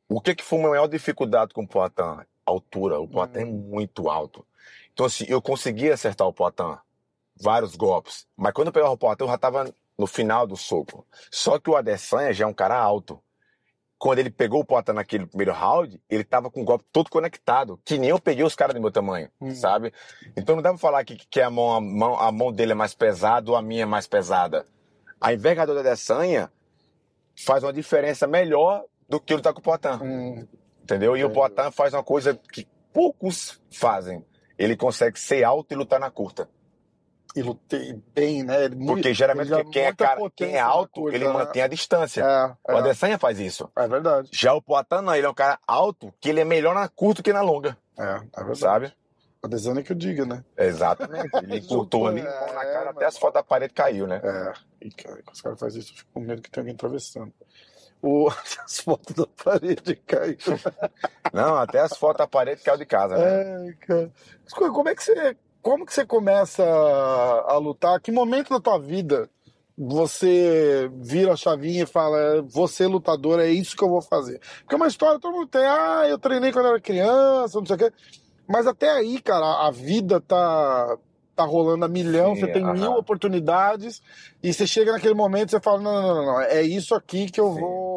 O 0.08 0.20
que 0.20 0.32
que 0.36 0.44
foi 0.44 0.60
a 0.60 0.68
maior 0.68 0.86
dificuldade 0.86 1.52
com 1.52 1.64
o 1.64 1.66
Poitin? 1.68 2.24
Altura. 2.46 3.00
O 3.00 3.08
Poitin 3.08 3.38
é 3.40 3.44
muito 3.44 4.08
alto. 4.08 4.44
Então, 4.92 5.06
assim, 5.06 5.24
eu 5.28 5.40
consegui 5.40 5.90
acertar 5.90 6.26
o 6.26 6.32
Poitin. 6.32 6.76
Vários 7.40 7.74
golpes. 7.76 8.26
Mas 8.36 8.52
quando 8.52 8.68
eu 8.68 8.72
pegava 8.72 8.92
o 8.92 8.98
Poitin, 8.98 9.24
eu 9.24 9.28
já 9.28 9.38
tava 9.38 9.72
no 9.98 10.06
final 10.06 10.46
do 10.46 10.56
soco. 10.56 11.06
Só 11.30 11.58
que 11.58 11.70
o 11.70 11.76
Adesanya 11.76 12.32
já 12.32 12.44
é 12.44 12.48
um 12.48 12.52
cara 12.52 12.76
alto. 12.78 13.22
Quando 13.98 14.18
ele 14.18 14.30
pegou 14.30 14.60
o 14.60 14.64
Poitin 14.64 14.92
naquele 14.92 15.26
primeiro 15.26 15.52
round, 15.52 16.00
ele 16.10 16.24
tava 16.24 16.50
com 16.50 16.62
o 16.62 16.64
golpe 16.64 16.84
todo 16.92 17.08
conectado. 17.08 17.80
Que 17.84 17.96
nem 17.98 18.10
eu 18.10 18.18
peguei 18.20 18.44
os 18.44 18.54
caras 18.56 18.74
do 18.74 18.80
meu 18.80 18.90
tamanho, 18.90 19.30
Hum. 19.40 19.54
sabe? 19.54 19.92
Então 20.36 20.56
não 20.56 20.62
dá 20.62 20.70
pra 20.70 20.78
falar 20.78 21.04
que, 21.04 21.16
que 21.16 21.40
a, 21.40 21.48
mão, 21.48 21.72
a, 21.76 21.80
mão, 21.80 22.18
a 22.20 22.32
mão 22.32 22.52
dele 22.52 22.72
é 22.72 22.74
mais 22.74 22.94
pesada 22.94 23.50
ou 23.50 23.56
a 23.56 23.62
minha 23.62 23.84
é 23.84 23.86
mais 23.86 24.06
pesada. 24.08 24.66
A 25.20 25.32
envergadura 25.32 25.82
da 25.84 25.90
Adesanya 25.90 26.52
faz 27.46 27.62
uma 27.62 27.72
diferença 27.72 28.26
melhor 28.26 28.84
do 29.08 29.20
que 29.20 29.34
lutar 29.34 29.52
com 29.52 29.60
o 29.60 29.62
Poitin. 29.62 29.88
Hum, 30.02 30.48
Entendeu? 30.82 31.16
E 31.16 31.22
o 31.24 31.28
Entendi. 31.28 31.34
Poitin 31.54 31.70
faz 31.72 31.94
uma 31.94 32.02
coisa 32.02 32.38
que 32.52 32.66
poucos 32.92 33.60
fazem. 33.70 34.24
Ele 34.58 34.76
consegue 34.76 35.18
ser 35.18 35.44
alto 35.44 35.72
e 35.72 35.76
lutar 35.76 35.98
na 36.00 36.10
curta. 36.10 36.48
E 37.34 37.40
lutei 37.42 37.98
bem, 38.14 38.42
né? 38.42 38.64
Ele 38.66 38.76
Porque 38.76 38.84
muito- 38.92 39.14
geralmente 39.14 39.50
quem, 39.70 39.84
é 39.84 39.92
cara, 39.94 40.20
quem 40.36 40.54
é 40.56 40.60
alto, 40.60 41.00
curta, 41.00 41.16
ele 41.16 41.26
né? 41.26 41.32
mantém 41.32 41.62
a 41.62 41.66
distância. 41.66 42.22
É, 42.22 42.72
O 42.72 42.76
é, 42.76 42.78
Adesanya 42.80 43.18
faz 43.18 43.40
isso. 43.40 43.70
é 43.74 43.88
verdade. 43.88 44.28
Já 44.32 44.52
o 44.52 44.60
Poatan 44.60 45.00
não, 45.00 45.14
ele 45.14 45.26
é 45.26 45.30
um 45.30 45.34
cara 45.34 45.58
alto, 45.66 46.12
que 46.20 46.28
ele 46.28 46.40
é 46.40 46.44
melhor 46.44 46.74
na 46.74 46.88
curta 46.88 47.22
que 47.22 47.32
na 47.32 47.40
longa, 47.40 47.76
É, 47.98 48.02
é 48.02 48.18
verdade. 48.36 48.58
sabe? 48.58 48.92
A 49.42 49.48
Desânia 49.48 49.82
que 49.82 49.90
eu 49.92 49.96
diga, 49.96 50.26
né? 50.26 50.44
Exatamente. 50.58 51.30
Ele 51.42 51.56
encurtou 51.64 52.06
ali, 52.06 52.20
É, 52.20 52.24
na 52.52 52.64
cara, 52.66 52.90
até 52.90 53.06
as 53.06 53.16
fotos 53.16 53.34
da 53.34 53.42
parede 53.42 53.72
caiu, 53.72 54.06
né? 54.06 54.20
É. 54.22 54.52
E, 54.86 54.90
cara, 54.90 55.16
quando 55.22 55.34
os 55.34 55.40
caras 55.40 55.58
fazem 55.58 55.80
isso, 55.80 55.92
eu 55.94 55.96
fico 55.96 56.10
com 56.12 56.20
medo 56.20 56.42
que 56.42 56.50
tenha 56.50 56.62
alguém 56.62 56.74
atravessando. 56.74 57.32
O... 58.02 58.28
As 58.64 58.80
fotos 58.80 59.14
da 59.14 59.26
parede 59.26 59.94
caiu. 59.94 60.36
Não, 61.32 61.56
até 61.56 61.80
as 61.80 61.96
fotos 61.96 62.18
da 62.18 62.26
parede 62.26 62.62
caiu 62.62 62.78
de 62.78 62.84
casa, 62.84 63.16
né? 63.16 63.44
Ai, 63.64 63.72
cara. 63.86 64.12
Como 64.54 64.88
é 64.88 64.94
que 64.94 65.02
você, 65.04 65.36
como 65.62 65.86
que 65.86 65.94
você 65.94 66.04
começa 66.04 66.64
a 66.64 67.56
lutar? 67.58 68.00
Que 68.00 68.10
momento 68.10 68.50
da 68.50 68.60
tua 68.60 68.78
vida 68.78 69.30
você 69.76 70.90
vira 71.00 71.32
a 71.32 71.36
chavinha 71.36 71.84
e 71.84 71.86
fala, 71.86 72.18
"É, 72.18 72.42
vou 72.42 72.68
ser 72.68 72.86
lutador, 72.86 73.40
é 73.40 73.48
isso 73.48 73.76
que 73.76 73.82
eu 73.82 73.88
vou 73.88 74.02
fazer? 74.02 74.40
Porque 74.60 74.74
é 74.74 74.76
uma 74.76 74.88
história, 74.88 75.18
todo 75.18 75.32
mundo 75.32 75.46
tem, 75.46 75.64
ah, 75.64 76.04
eu 76.08 76.18
treinei 76.18 76.52
quando 76.52 76.68
era 76.68 76.80
criança, 76.80 77.58
não 77.58 77.66
sei 77.66 77.76
o 77.76 77.78
quê. 77.78 77.92
Mas 78.46 78.66
até 78.66 78.90
aí, 78.90 79.20
cara, 79.20 79.66
a 79.66 79.70
vida 79.70 80.20
tá, 80.20 80.98
tá 81.34 81.44
rolando 81.44 81.84
a 81.84 81.88
milhão, 81.88 82.34
Sim, 82.34 82.40
você 82.40 82.48
tem 82.48 82.62
aham. 82.62 82.74
mil 82.74 82.92
oportunidades, 82.92 84.02
e 84.42 84.52
você 84.52 84.66
chega 84.66 84.92
naquele 84.92 85.14
momento 85.14 85.48
e 85.48 85.50
você 85.52 85.60
fala, 85.60 85.80
não, 85.80 86.02
não, 86.02 86.14
não, 86.14 86.26
não, 86.26 86.40
é 86.40 86.62
isso 86.62 86.94
aqui 86.94 87.30
que 87.30 87.40
eu 87.40 87.52
Sim. 87.54 87.60
vou. 87.60 87.91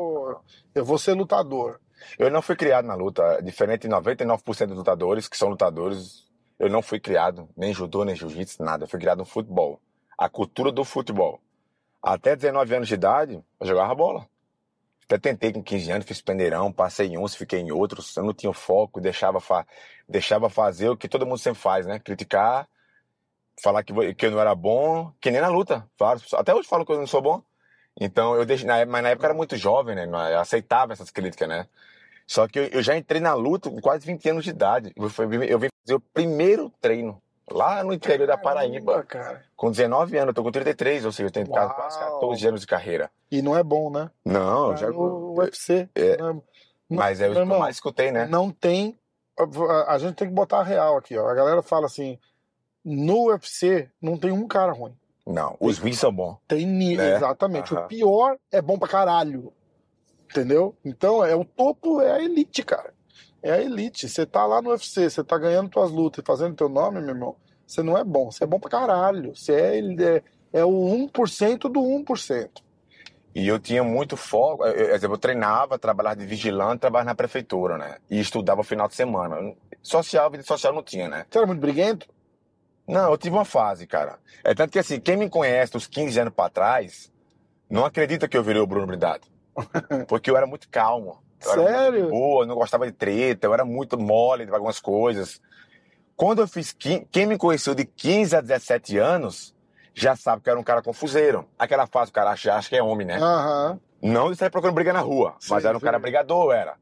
Eu 0.73 0.83
vou 0.85 0.97
ser 0.97 1.13
lutador. 1.13 1.79
Eu 2.17 2.29
não 2.29 2.41
fui 2.41 2.55
criado 2.55 2.85
na 2.85 2.95
luta. 2.95 3.41
Diferente 3.41 3.83
de 3.83 3.89
99% 3.89 4.67
dos 4.67 4.77
lutadores, 4.77 5.27
que 5.27 5.37
são 5.37 5.49
lutadores, 5.49 6.25
eu 6.59 6.69
não 6.69 6.81
fui 6.81 6.99
criado 6.99 7.49
nem 7.55 7.73
judô, 7.73 8.03
nem 8.03 8.15
jiu-jitsu, 8.15 8.63
nada. 8.63 8.83
Eu 8.83 8.87
fui 8.87 8.99
criado 8.99 9.19
no 9.19 9.25
futebol. 9.25 9.79
A 10.17 10.29
cultura 10.29 10.71
do 10.71 10.83
futebol. 10.83 11.41
Até 12.01 12.35
19 12.35 12.75
anos 12.75 12.87
de 12.87 12.93
idade, 12.93 13.43
eu 13.59 13.67
jogava 13.67 13.95
bola. 13.95 14.27
Até 15.05 15.17
tentei 15.17 15.53
com 15.53 15.61
15 15.61 15.91
anos, 15.91 16.05
fiz 16.05 16.21
pendeirão, 16.21 16.71
passei 16.71 17.07
em 17.07 17.17
uns, 17.17 17.35
fiquei 17.35 17.59
em 17.59 17.71
outros. 17.71 18.15
Eu 18.17 18.23
não 18.23 18.33
tinha 18.33 18.51
foco, 18.53 18.99
deixava, 18.99 19.39
fa 19.39 19.65
deixava 20.07 20.49
fazer 20.49 20.89
o 20.89 20.97
que 20.97 21.07
todo 21.07 21.25
mundo 21.25 21.37
sempre 21.37 21.61
faz, 21.61 21.85
né? 21.85 21.99
Criticar, 21.99 22.67
falar 23.61 23.83
que, 23.83 24.13
que 24.15 24.25
eu 24.25 24.31
não 24.31 24.39
era 24.39 24.55
bom, 24.55 25.11
que 25.21 25.29
nem 25.29 25.41
na 25.41 25.47
luta. 25.47 25.87
Até 26.33 26.53
hoje 26.53 26.67
falam 26.67 26.85
que 26.85 26.91
eu 26.91 26.97
não 26.97 27.07
sou 27.07 27.21
bom. 27.21 27.43
Então, 27.99 28.35
eu 28.35 28.45
deixei, 28.45 28.67
mas 28.67 29.03
na 29.03 29.09
época 29.09 29.27
era 29.27 29.33
muito 29.33 29.55
jovem, 29.55 29.95
né? 29.95 30.05
Eu 30.05 30.39
aceitava 30.39 30.93
essas 30.93 31.09
críticas, 31.09 31.47
né? 31.47 31.67
Só 32.27 32.47
que 32.47 32.69
eu, 32.73 32.81
já 32.81 32.97
entrei 32.97 33.21
na 33.21 33.33
luta 33.33 33.69
com 33.69 33.79
quase 33.79 34.05
20 34.05 34.29
anos 34.29 34.43
de 34.43 34.49
idade. 34.49 34.91
Eu, 34.95 35.59
vim 35.59 35.69
fazer 35.85 35.95
o 35.95 35.99
primeiro 35.99 36.71
treino 36.81 37.21
lá 37.49 37.83
no 37.83 37.93
interior 37.93 38.27
da 38.27 38.37
Paraíba. 38.37 39.03
Caramba, 39.03 39.05
cara. 39.07 39.45
Com 39.55 39.69
19 39.69 40.17
anos, 40.17 40.27
eu 40.29 40.33
tô 40.33 40.43
com 40.43 40.51
33, 40.51 41.05
ou 41.05 41.11
seja, 41.11 41.27
eu 41.27 41.31
tenho 41.31 41.47
Uau. 41.49 41.69
quase 41.75 41.99
14 41.99 42.47
anos 42.47 42.61
de 42.61 42.67
carreira. 42.67 43.11
E 43.31 43.41
não 43.41 43.55
é 43.55 43.63
bom, 43.63 43.89
né? 43.89 44.09
Não, 44.25 44.67
eu 44.67 44.71
Tá 44.71 44.77
já. 44.77 44.89
no 44.89 45.37
UFC. 45.37 45.87
É. 45.95 46.17
né? 46.17 46.41
Mas 46.89 47.21
é 47.21 47.29
o 47.29 47.33
que 47.33 47.45
mais 47.45 47.75
escutei, 47.75 48.11
né? 48.11 48.25
Não 48.25 48.51
tem. 48.51 48.97
A 49.87 49.97
gente 49.97 50.15
tem 50.15 50.27
que 50.27 50.33
botar 50.33 50.59
a 50.59 50.63
real 50.63 50.97
aqui, 50.97 51.17
ó. 51.17 51.27
A 51.27 51.33
galera 51.33 51.61
fala 51.61 51.85
assim: 51.87 52.17
no 52.83 53.27
UFC 53.29 53.89
não 54.01 54.17
tem 54.17 54.31
um 54.31 54.47
cara 54.47 54.71
ruim. 54.71 54.95
Não, 55.25 55.57
os 55.59 55.77
ruins 55.79 55.97
são 55.97 56.13
bons. 56.13 56.37
Tem 56.47 56.65
ni- 56.65 56.97
É, 56.99 57.15
exatamente. 57.15 57.73
O 57.73 57.87
pior 57.87 58.37
é 58.51 58.61
bom 58.61 58.77
pra 58.77 58.87
caralho. 58.87 59.51
Entendeu? 60.29 60.75
Então 60.83 61.23
é 61.23 61.35
o 61.35 61.45
topo, 61.45 62.01
é 62.01 62.11
a 62.11 62.21
elite, 62.21 62.63
cara. 62.63 62.93
É 63.41 63.51
a 63.53 63.61
elite. 63.61 64.07
Você 64.09 64.25
tá 64.25 64.45
lá 64.45 64.61
no 64.61 64.69
UFC, 64.71 65.09
você 65.09 65.23
tá 65.23 65.37
ganhando 65.37 65.69
tuas 65.69 65.91
lutas 65.91 66.23
e 66.23 66.25
fazendo 66.25 66.55
teu 66.55 66.67
nome, 66.69 66.99
meu 66.99 67.09
irmão. 67.09 67.35
Você 67.65 67.81
não 67.81 67.97
é 67.97 68.03
bom. 68.03 68.31
Você 68.31 68.43
é 68.43 68.47
bom 68.47 68.59
pra 68.59 68.69
caralho. 68.69 69.35
Você 69.35 69.53
é, 69.53 69.79
é, 69.79 70.23
é 70.59 70.65
o 70.65 70.69
1% 70.71 71.69
do 71.69 71.79
1%. 71.81 72.63
E 73.33 73.47
eu 73.47 73.59
tinha 73.59 73.83
muito 73.83 74.15
foco. 74.15 74.63
Eu, 74.65 74.97
eu, 74.97 74.97
eu 75.11 75.17
treinava, 75.17 75.77
trabalhava 75.77 76.15
de 76.17 76.25
vigilante, 76.25 76.79
trabalhava 76.81 77.09
na 77.09 77.15
prefeitura, 77.15 77.77
né? 77.77 77.97
E 78.09 78.19
estudava 78.19 78.63
final 78.63 78.87
de 78.87 78.95
semana. 78.95 79.53
Social, 79.81 80.29
vida 80.31 80.43
social 80.43 80.73
não 80.73 80.81
tinha, 80.83 81.07
né? 81.07 81.25
Você 81.29 81.37
era 81.37 81.47
muito 81.47 81.59
briguento? 81.59 82.07
Não, 82.87 83.11
eu 83.11 83.17
tive 83.17 83.35
uma 83.35 83.45
fase, 83.45 83.87
cara. 83.87 84.19
É 84.43 84.53
tanto 84.53 84.71
que 84.71 84.79
assim, 84.79 84.99
quem 84.99 85.17
me 85.17 85.29
conhece 85.29 85.73
dos 85.73 85.87
15 85.87 86.19
anos 86.19 86.33
pra 86.33 86.49
trás, 86.49 87.11
não 87.69 87.85
acredita 87.85 88.27
que 88.27 88.37
eu 88.37 88.43
virei 88.43 88.61
o 88.61 88.67
Bruno 88.67 88.85
Brindado. 88.87 89.27
Porque 90.07 90.29
eu 90.29 90.37
era 90.37 90.45
muito 90.45 90.69
calmo. 90.69 91.23
Eu 91.43 91.51
era 91.51 91.63
Sério? 91.63 92.03
de 92.05 92.09
boa, 92.09 92.43
eu 92.43 92.47
não 92.47 92.55
gostava 92.55 92.85
de 92.85 92.91
treta, 92.91 93.47
eu 93.47 93.53
era 93.53 93.65
muito 93.65 93.97
mole 93.97 94.45
de 94.45 94.51
algumas 94.51 94.79
coisas. 94.79 95.41
Quando 96.15 96.41
eu 96.41 96.47
fiz. 96.47 96.73
Quem 97.11 97.25
me 97.25 97.37
conheceu 97.37 97.75
de 97.75 97.85
15 97.85 98.35
a 98.37 98.41
17 98.41 98.97
anos, 98.97 99.53
já 99.93 100.15
sabe 100.15 100.41
que 100.41 100.49
eu 100.49 100.51
era 100.51 100.59
um 100.59 100.63
cara 100.63 100.81
confuseiro. 100.81 101.47
Aquela 101.57 101.87
fase 101.87 102.11
o 102.11 102.13
cara 102.13 102.31
acha, 102.31 102.53
acha 102.53 102.69
que 102.69 102.75
é 102.75 102.83
homem, 102.83 103.05
né? 103.05 103.17
Aham. 103.17 103.79
Não 104.01 104.31
de 104.31 104.37
sair 104.37 104.49
procurando 104.49 104.75
briga 104.75 104.93
na 104.93 104.99
rua, 104.99 105.35
mas 105.49 105.63
Sim, 105.63 105.69
era 105.69 105.77
um 105.77 105.81
cara 105.81 105.97
sim. 105.97 106.01
brigador, 106.01 106.53
era. 106.53 106.75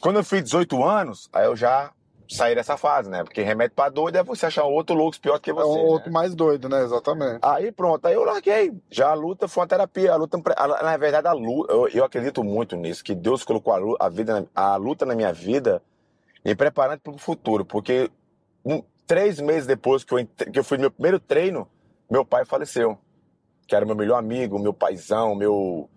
Quando 0.00 0.16
eu 0.16 0.24
fiz 0.24 0.42
18 0.42 0.82
anos, 0.82 1.28
aí 1.32 1.44
eu 1.46 1.54
já 1.54 1.92
saí 2.28 2.54
dessa 2.54 2.76
fase, 2.76 3.08
né? 3.10 3.22
Porque 3.24 3.42
remédio 3.42 3.74
pra 3.74 3.88
doido 3.88 4.16
é 4.16 4.22
você 4.22 4.46
achar 4.46 4.64
um 4.64 4.72
outro 4.72 4.94
louco 4.96 5.20
pior 5.20 5.38
que 5.38 5.50
É 5.50 5.52
você. 5.52 5.68
o 5.68 5.74
né? 5.74 5.82
outro 5.82 6.12
mais 6.12 6.34
doido, 6.34 6.68
né? 6.68 6.82
Exatamente. 6.82 7.38
Aí 7.42 7.70
pronto, 7.72 8.06
aí 8.06 8.14
eu 8.14 8.24
larguei. 8.24 8.72
Já 8.90 9.10
a 9.10 9.14
luta 9.14 9.46
foi 9.48 9.62
uma 9.62 9.66
terapia. 9.68 10.12
A 10.12 10.16
luta, 10.16 10.38
na 10.82 10.96
verdade, 10.96 11.26
a 11.28 11.32
luta, 11.32 11.72
eu, 11.72 11.88
eu 11.88 12.04
acredito 12.04 12.42
muito 12.44 12.76
nisso, 12.76 13.02
que 13.04 13.14
Deus 13.14 13.44
colocou 13.44 13.72
a, 13.72 13.76
lu- 13.78 13.96
a 14.00 14.08
vida, 14.08 14.46
a 14.54 14.76
luta 14.76 15.04
na 15.06 15.14
minha 15.14 15.32
vida 15.32 15.82
me 16.44 16.54
preparando 16.54 17.00
para 17.00 17.12
o 17.12 17.18
futuro. 17.18 17.64
Porque 17.64 18.10
um- 18.64 18.82
três 19.06 19.40
meses 19.40 19.66
depois 19.66 20.02
que 20.04 20.12
eu, 20.14 20.18
entre- 20.18 20.50
que 20.50 20.58
eu 20.58 20.64
fui 20.64 20.76
no 20.78 20.82
meu 20.82 20.90
primeiro 20.90 21.20
treino, 21.20 21.68
meu 22.10 22.24
pai 22.24 22.44
faleceu. 22.44 22.98
Que 23.68 23.74
era 23.74 23.84
meu 23.84 23.96
melhor 23.96 24.16
amigo, 24.18 24.58
meu 24.58 24.72
paizão, 24.72 25.34
meu. 25.34 25.88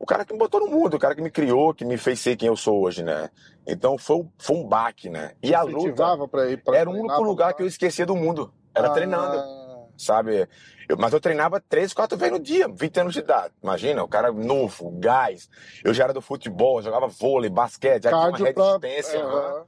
O 0.00 0.06
cara 0.06 0.24
que 0.24 0.32
me 0.32 0.38
botou 0.38 0.60
no 0.60 0.66
mundo, 0.68 0.94
o 0.94 0.98
cara 0.98 1.14
que 1.14 1.20
me 1.20 1.30
criou, 1.30 1.74
que 1.74 1.84
me 1.84 1.98
fez 1.98 2.18
ser 2.20 2.34
quem 2.34 2.48
eu 2.48 2.56
sou 2.56 2.80
hoje, 2.82 3.02
né? 3.02 3.28
Então 3.66 3.98
foi, 3.98 4.26
foi 4.38 4.56
um 4.56 4.66
baque, 4.66 5.10
né? 5.10 5.32
E 5.42 5.54
a 5.54 5.62
luta 5.62 6.26
pra 6.26 6.48
ir 6.50 6.56
pra 6.64 6.76
era 6.78 6.88
o 6.88 6.94
único 6.94 7.22
lugar 7.22 7.52
que 7.52 7.62
eu 7.62 7.66
esquecia 7.66 8.06
do 8.06 8.16
mundo. 8.16 8.50
Era 8.74 8.88
Ah, 8.88 8.90
treinando 8.92 9.60
sabe? 9.98 10.48
Eu- 10.88 10.96
mas 10.98 11.12
eu 11.12 11.20
treinava 11.20 11.60
três, 11.60 11.92
quatro 11.92 12.16
vezes 12.16 12.32
no 12.32 12.40
dia, 12.42 12.66
20 12.66 12.98
anos 12.98 13.12
de 13.12 13.18
idade. 13.18 13.52
Imagina, 13.62 14.02
o 14.02 14.08
cara 14.08 14.32
novo, 14.32 14.90
gás. 14.98 15.50
Eu 15.84 15.92
já 15.92 16.04
era 16.04 16.14
do 16.14 16.22
futebol, 16.22 16.80
jogava 16.80 17.06
vôlei, 17.06 17.50
basquete, 17.50 18.04
já 18.04 18.08
tinha 18.10 18.20
uma 18.22 18.30
Cardio 18.30 18.54
pra... 18.54 18.64
resistência. 18.64 19.18
é, 19.18 19.20
aham. 19.22 19.64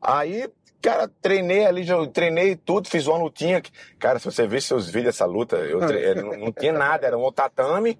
Aí, 0.00 0.48
cara, 0.80 1.10
treinei 1.20 1.66
ali, 1.66 1.82
já 1.82 1.96
treinei 2.06 2.54
tudo, 2.54 2.88
fiz 2.88 3.08
uma 3.08 3.18
lutinha. 3.18 3.60
que- 3.60 3.72
Cara, 3.98 4.20
se 4.20 4.24
você 4.24 4.46
ver 4.46 4.62
seus 4.62 4.86
vídeos 4.86 5.06
dessa 5.14 5.24
luta, 5.26 5.56
eu 5.56 5.80
tre- 5.80 6.14
não, 6.22 6.36
não 6.38 6.52
tinha 6.52 6.72
nada, 6.72 7.04
era 7.04 7.18
um 7.18 7.32
tatame, 7.32 7.98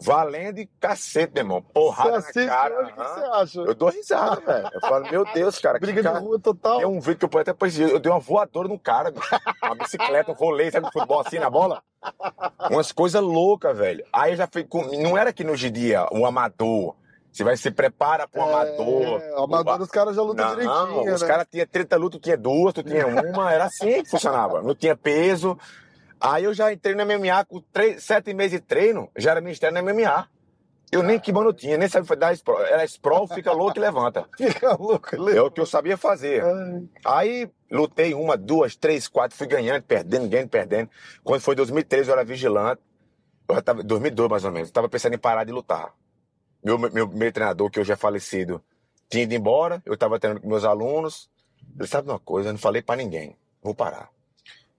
valendo 0.00 0.58
e 0.58 0.66
cacete, 0.80 1.32
meu 1.34 1.42
irmão. 1.42 1.62
Porrada 1.62 2.12
na 2.12 2.18
assiste 2.18 2.46
cara. 2.46 2.74
hoje, 2.78 2.90
o 2.90 2.94
que 2.94 3.02
você 3.02 3.20
acha? 3.26 3.60
Eu 3.60 3.74
dou 3.74 3.88
risada, 3.90 4.40
velho. 4.40 4.70
Eu 4.72 4.80
falo, 4.80 5.10
meu 5.10 5.24
Deus, 5.32 5.58
cara, 5.58 5.78
Briga 5.78 6.02
cara... 6.02 6.18
de 6.18 6.24
rua 6.24 6.38
total. 6.38 6.78
Tem 6.78 6.86
um 6.86 7.00
vídeo 7.00 7.28
que 7.28 7.36
eu 7.36 7.40
até 7.40 7.52
depois 7.52 7.78
eu 7.78 7.98
dei 7.98 8.10
uma 8.10 8.20
voadora 8.20 8.68
no 8.68 8.78
cara, 8.78 9.12
uma 9.62 9.74
bicicleta, 9.74 10.30
um 10.30 10.34
rolê, 10.34 10.70
sabe, 10.70 10.90
futebol 10.92 11.20
assim 11.20 11.38
na 11.38 11.50
bola? 11.50 11.82
Umas 12.70 12.92
coisas 12.92 13.20
loucas, 13.20 13.76
velho. 13.76 14.04
Aí 14.12 14.32
eu 14.32 14.36
já 14.36 14.46
fui 14.46 14.64
com... 14.64 14.84
Não 14.96 15.18
era 15.18 15.32
que 15.32 15.42
no 15.42 15.52
hoje 15.52 15.68
em 15.68 15.72
dia, 15.72 16.06
o 16.12 16.24
amador. 16.24 16.94
Você 17.32 17.44
vai 17.44 17.56
se 17.56 17.70
prepara 17.70 18.26
pro 18.26 18.42
amador. 18.42 19.20
É, 19.20 19.34
o 19.34 19.44
amador 19.44 19.80
os 19.80 19.90
caras 19.90 20.16
já 20.16 20.22
lutam 20.22 20.44
Não, 20.44 20.56
direitinho, 20.56 21.14
os 21.14 21.22
né? 21.22 21.28
caras 21.28 21.46
tinham 21.50 21.66
30 21.66 21.96
lutas, 21.96 22.20
tu 22.20 22.24
tinha 22.24 22.36
duas, 22.36 22.74
tu 22.74 22.82
tinha 22.82 23.06
uma, 23.06 23.52
era 23.52 23.64
assim 23.64 24.02
que 24.02 24.10
funcionava. 24.10 24.62
Não 24.62 24.74
tinha 24.74 24.96
peso. 24.96 25.58
Aí 26.20 26.44
eu 26.44 26.54
já 26.54 26.72
entrei 26.72 26.94
no 26.94 27.04
MMA 27.04 27.44
com 27.44 27.60
três, 27.72 28.02
sete 28.02 28.34
meses 28.34 28.60
de 28.60 28.66
treino, 28.66 29.10
já 29.16 29.32
era 29.32 29.40
ministério 29.40 29.80
no 29.80 29.94
MMA. 29.94 30.28
Eu 30.90 31.02
nem 31.02 31.20
que 31.20 31.30
mano 31.32 31.52
tinha, 31.52 31.76
nem 31.76 31.88
sabia 31.88 32.16
dar 32.16 32.32
sprawl. 32.32 32.64
Era 32.64 32.84
sprawl, 32.84 33.28
fica 33.28 33.52
louco 33.52 33.78
e 33.78 33.80
levanta. 33.80 34.26
Fica 34.36 34.74
louco. 34.74 35.16
É 35.28 35.42
o 35.42 35.50
que 35.50 35.60
eu 35.60 35.66
sabia 35.66 35.98
fazer. 35.98 36.42
Aí 37.04 37.50
lutei 37.70 38.14
uma, 38.14 38.38
duas, 38.38 38.74
três, 38.74 39.06
quatro, 39.06 39.36
fui 39.36 39.46
ganhando, 39.46 39.82
perdendo, 39.82 40.26
ganhando, 40.28 40.48
perdendo. 40.48 40.90
Quando 41.22 41.42
foi 41.42 41.54
2013, 41.54 42.08
eu 42.08 42.14
era 42.14 42.24
vigilante. 42.24 42.80
Eu 43.46 43.54
já 43.56 43.62
tava, 43.62 43.82
2002 43.82 44.30
mais 44.30 44.44
ou 44.44 44.50
menos, 44.50 44.68
eu 44.68 44.72
tava 44.72 44.88
pensando 44.88 45.14
em 45.14 45.18
parar 45.18 45.44
de 45.44 45.52
lutar. 45.52 45.94
Meu, 46.64 46.78
meu, 46.78 47.06
meu 47.06 47.32
treinador, 47.32 47.70
que 47.70 47.80
hoje 47.80 47.92
é 47.92 47.96
falecido, 47.96 48.62
tinha 49.08 49.24
ido 49.24 49.34
embora, 49.34 49.82
eu 49.86 49.96
tava 49.96 50.18
treinando 50.18 50.42
com 50.42 50.48
meus 50.48 50.64
alunos. 50.64 51.30
Ele 51.78 51.86
sabe 51.86 52.08
uma 52.10 52.18
coisa, 52.18 52.48
eu 52.48 52.52
não 52.52 52.58
falei 52.58 52.82
pra 52.82 52.96
ninguém, 52.96 53.36
vou 53.62 53.74
parar. 53.74 54.10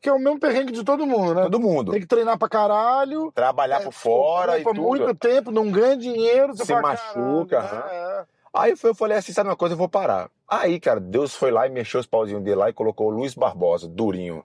Que 0.01 0.07
é 0.09 0.13
o 0.13 0.19
mesmo 0.19 0.39
perrengue 0.39 0.71
de 0.71 0.83
todo 0.83 1.05
mundo, 1.05 1.35
né? 1.35 1.43
Todo 1.43 1.59
mundo. 1.59 1.91
Tem 1.91 2.01
que 2.01 2.07
treinar 2.07 2.37
pra 2.37 2.47
caralho. 2.47 3.31
Trabalhar 3.33 3.81
é, 3.81 3.83
por 3.83 3.91
fora 3.91 4.57
e 4.57 4.61
ocupa 4.61 4.75
tudo. 4.75 4.87
muito 4.87 5.15
tempo, 5.15 5.51
não 5.51 5.69
ganha 5.69 5.97
dinheiro. 5.97 6.55
Você 6.55 6.65
Se 6.65 6.71
fala, 6.71 6.81
machuca, 6.81 7.61
caralho, 7.61 7.83
aham. 7.83 7.89
é, 7.91 8.21
é. 8.21 8.25
Aí 8.53 8.75
foi, 8.75 8.91
eu 8.91 8.95
falei 8.95 9.17
assim, 9.17 9.33
sabe 9.33 9.49
uma 9.49 9.55
coisa, 9.55 9.73
eu 9.73 9.77
vou 9.77 9.89
parar. 9.89 10.31
Aí, 10.47 10.79
cara, 10.79 10.99
Deus 10.99 11.35
foi 11.35 11.51
lá 11.51 11.67
e 11.67 11.69
mexeu 11.69 11.99
os 11.99 12.07
pauzinhos 12.07 12.43
dele 12.43 12.55
lá 12.55 12.69
e 12.69 12.73
colocou 12.73 13.07
o 13.07 13.11
Luiz 13.11 13.35
Barbosa, 13.35 13.87
durinho. 13.87 14.43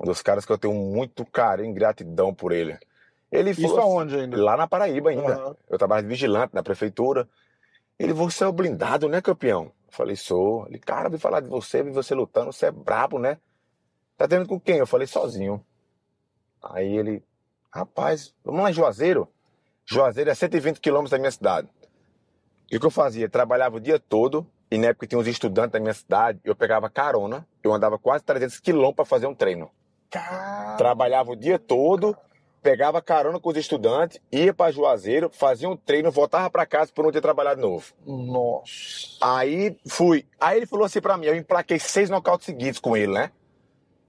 Um 0.00 0.06
dos 0.06 0.22
caras 0.22 0.44
que 0.44 0.52
eu 0.52 0.58
tenho 0.58 0.74
muito 0.74 1.24
carinho 1.24 1.70
e 1.70 1.74
gratidão 1.74 2.32
por 2.32 2.52
ele. 2.52 2.78
Ele 3.30 3.50
Isso 3.50 3.62
falou 3.62 3.78
assim, 3.78 3.88
aonde 3.88 4.16
ainda? 4.16 4.42
lá 4.42 4.56
na 4.56 4.66
Paraíba 4.66 5.10
ainda. 5.10 5.34
Aham. 5.34 5.56
Eu 5.68 5.78
trabalho 5.78 6.02
de 6.02 6.08
vigilante 6.08 6.54
na 6.54 6.62
prefeitura. 6.62 7.28
Ele, 7.98 8.12
você 8.12 8.44
é 8.44 8.46
o 8.46 8.52
blindado, 8.52 9.08
né, 9.08 9.20
campeão? 9.20 9.64
Eu 9.64 9.92
falei, 9.92 10.16
sou. 10.16 10.66
Ele, 10.68 10.78
cara, 10.78 11.08
vi 11.08 11.18
falar 11.18 11.40
de 11.40 11.48
você, 11.48 11.82
vi 11.82 11.90
você 11.90 12.14
lutando, 12.14 12.52
você 12.52 12.66
é 12.66 12.70
brabo, 12.70 13.18
né? 13.18 13.38
Tá 14.16 14.26
treinando 14.26 14.48
com 14.48 14.58
quem? 14.58 14.78
Eu 14.78 14.86
falei, 14.86 15.06
sozinho. 15.06 15.64
Aí 16.62 16.96
ele, 16.96 17.22
rapaz, 17.72 18.34
vamos 18.44 18.62
lá 18.62 18.70
em 18.70 18.74
Juazeiro? 18.74 19.28
Juazeiro 19.84 20.30
é 20.30 20.34
120 20.34 20.80
quilômetros 20.80 21.10
da 21.10 21.18
minha 21.18 21.30
cidade. 21.30 21.68
E 22.70 22.76
o 22.76 22.80
que 22.80 22.86
eu 22.86 22.90
fazia? 22.90 23.28
Trabalhava 23.28 23.76
o 23.76 23.80
dia 23.80 24.00
todo, 24.00 24.46
e 24.70 24.76
na 24.78 24.88
época 24.88 25.06
tinha 25.06 25.18
uns 25.18 25.28
estudantes 25.28 25.72
da 25.72 25.78
minha 25.80 25.94
cidade, 25.94 26.40
eu 26.44 26.56
pegava 26.56 26.90
carona, 26.90 27.46
eu 27.62 27.72
andava 27.72 27.98
quase 27.98 28.24
300 28.24 28.58
quilômetros 28.58 28.96
para 28.96 29.04
fazer 29.04 29.26
um 29.26 29.34
treino. 29.34 29.70
Cara, 30.10 30.76
Trabalhava 30.76 31.30
o 31.30 31.36
dia 31.36 31.58
todo, 31.58 32.16
pegava 32.62 33.00
carona 33.00 33.38
com 33.38 33.50
os 33.50 33.56
estudantes, 33.56 34.20
ia 34.32 34.52
para 34.52 34.72
Juazeiro, 34.72 35.30
fazia 35.32 35.68
um 35.68 35.76
treino, 35.76 36.10
voltava 36.10 36.50
para 36.50 36.66
casa 36.66 36.90
por 36.92 37.04
não 37.04 37.12
ter 37.12 37.20
trabalhado 37.20 37.60
de 37.60 37.62
novo. 37.62 37.92
nossa. 38.04 39.18
Aí 39.20 39.78
fui. 39.86 40.26
Aí 40.40 40.56
ele 40.56 40.66
falou 40.66 40.86
assim 40.86 41.00
pra 41.00 41.16
mim, 41.16 41.26
eu 41.26 41.36
emplaquei 41.36 41.78
seis 41.78 42.10
nocautes 42.10 42.46
seguidos 42.46 42.80
com 42.80 42.96
ele, 42.96 43.12
né? 43.12 43.30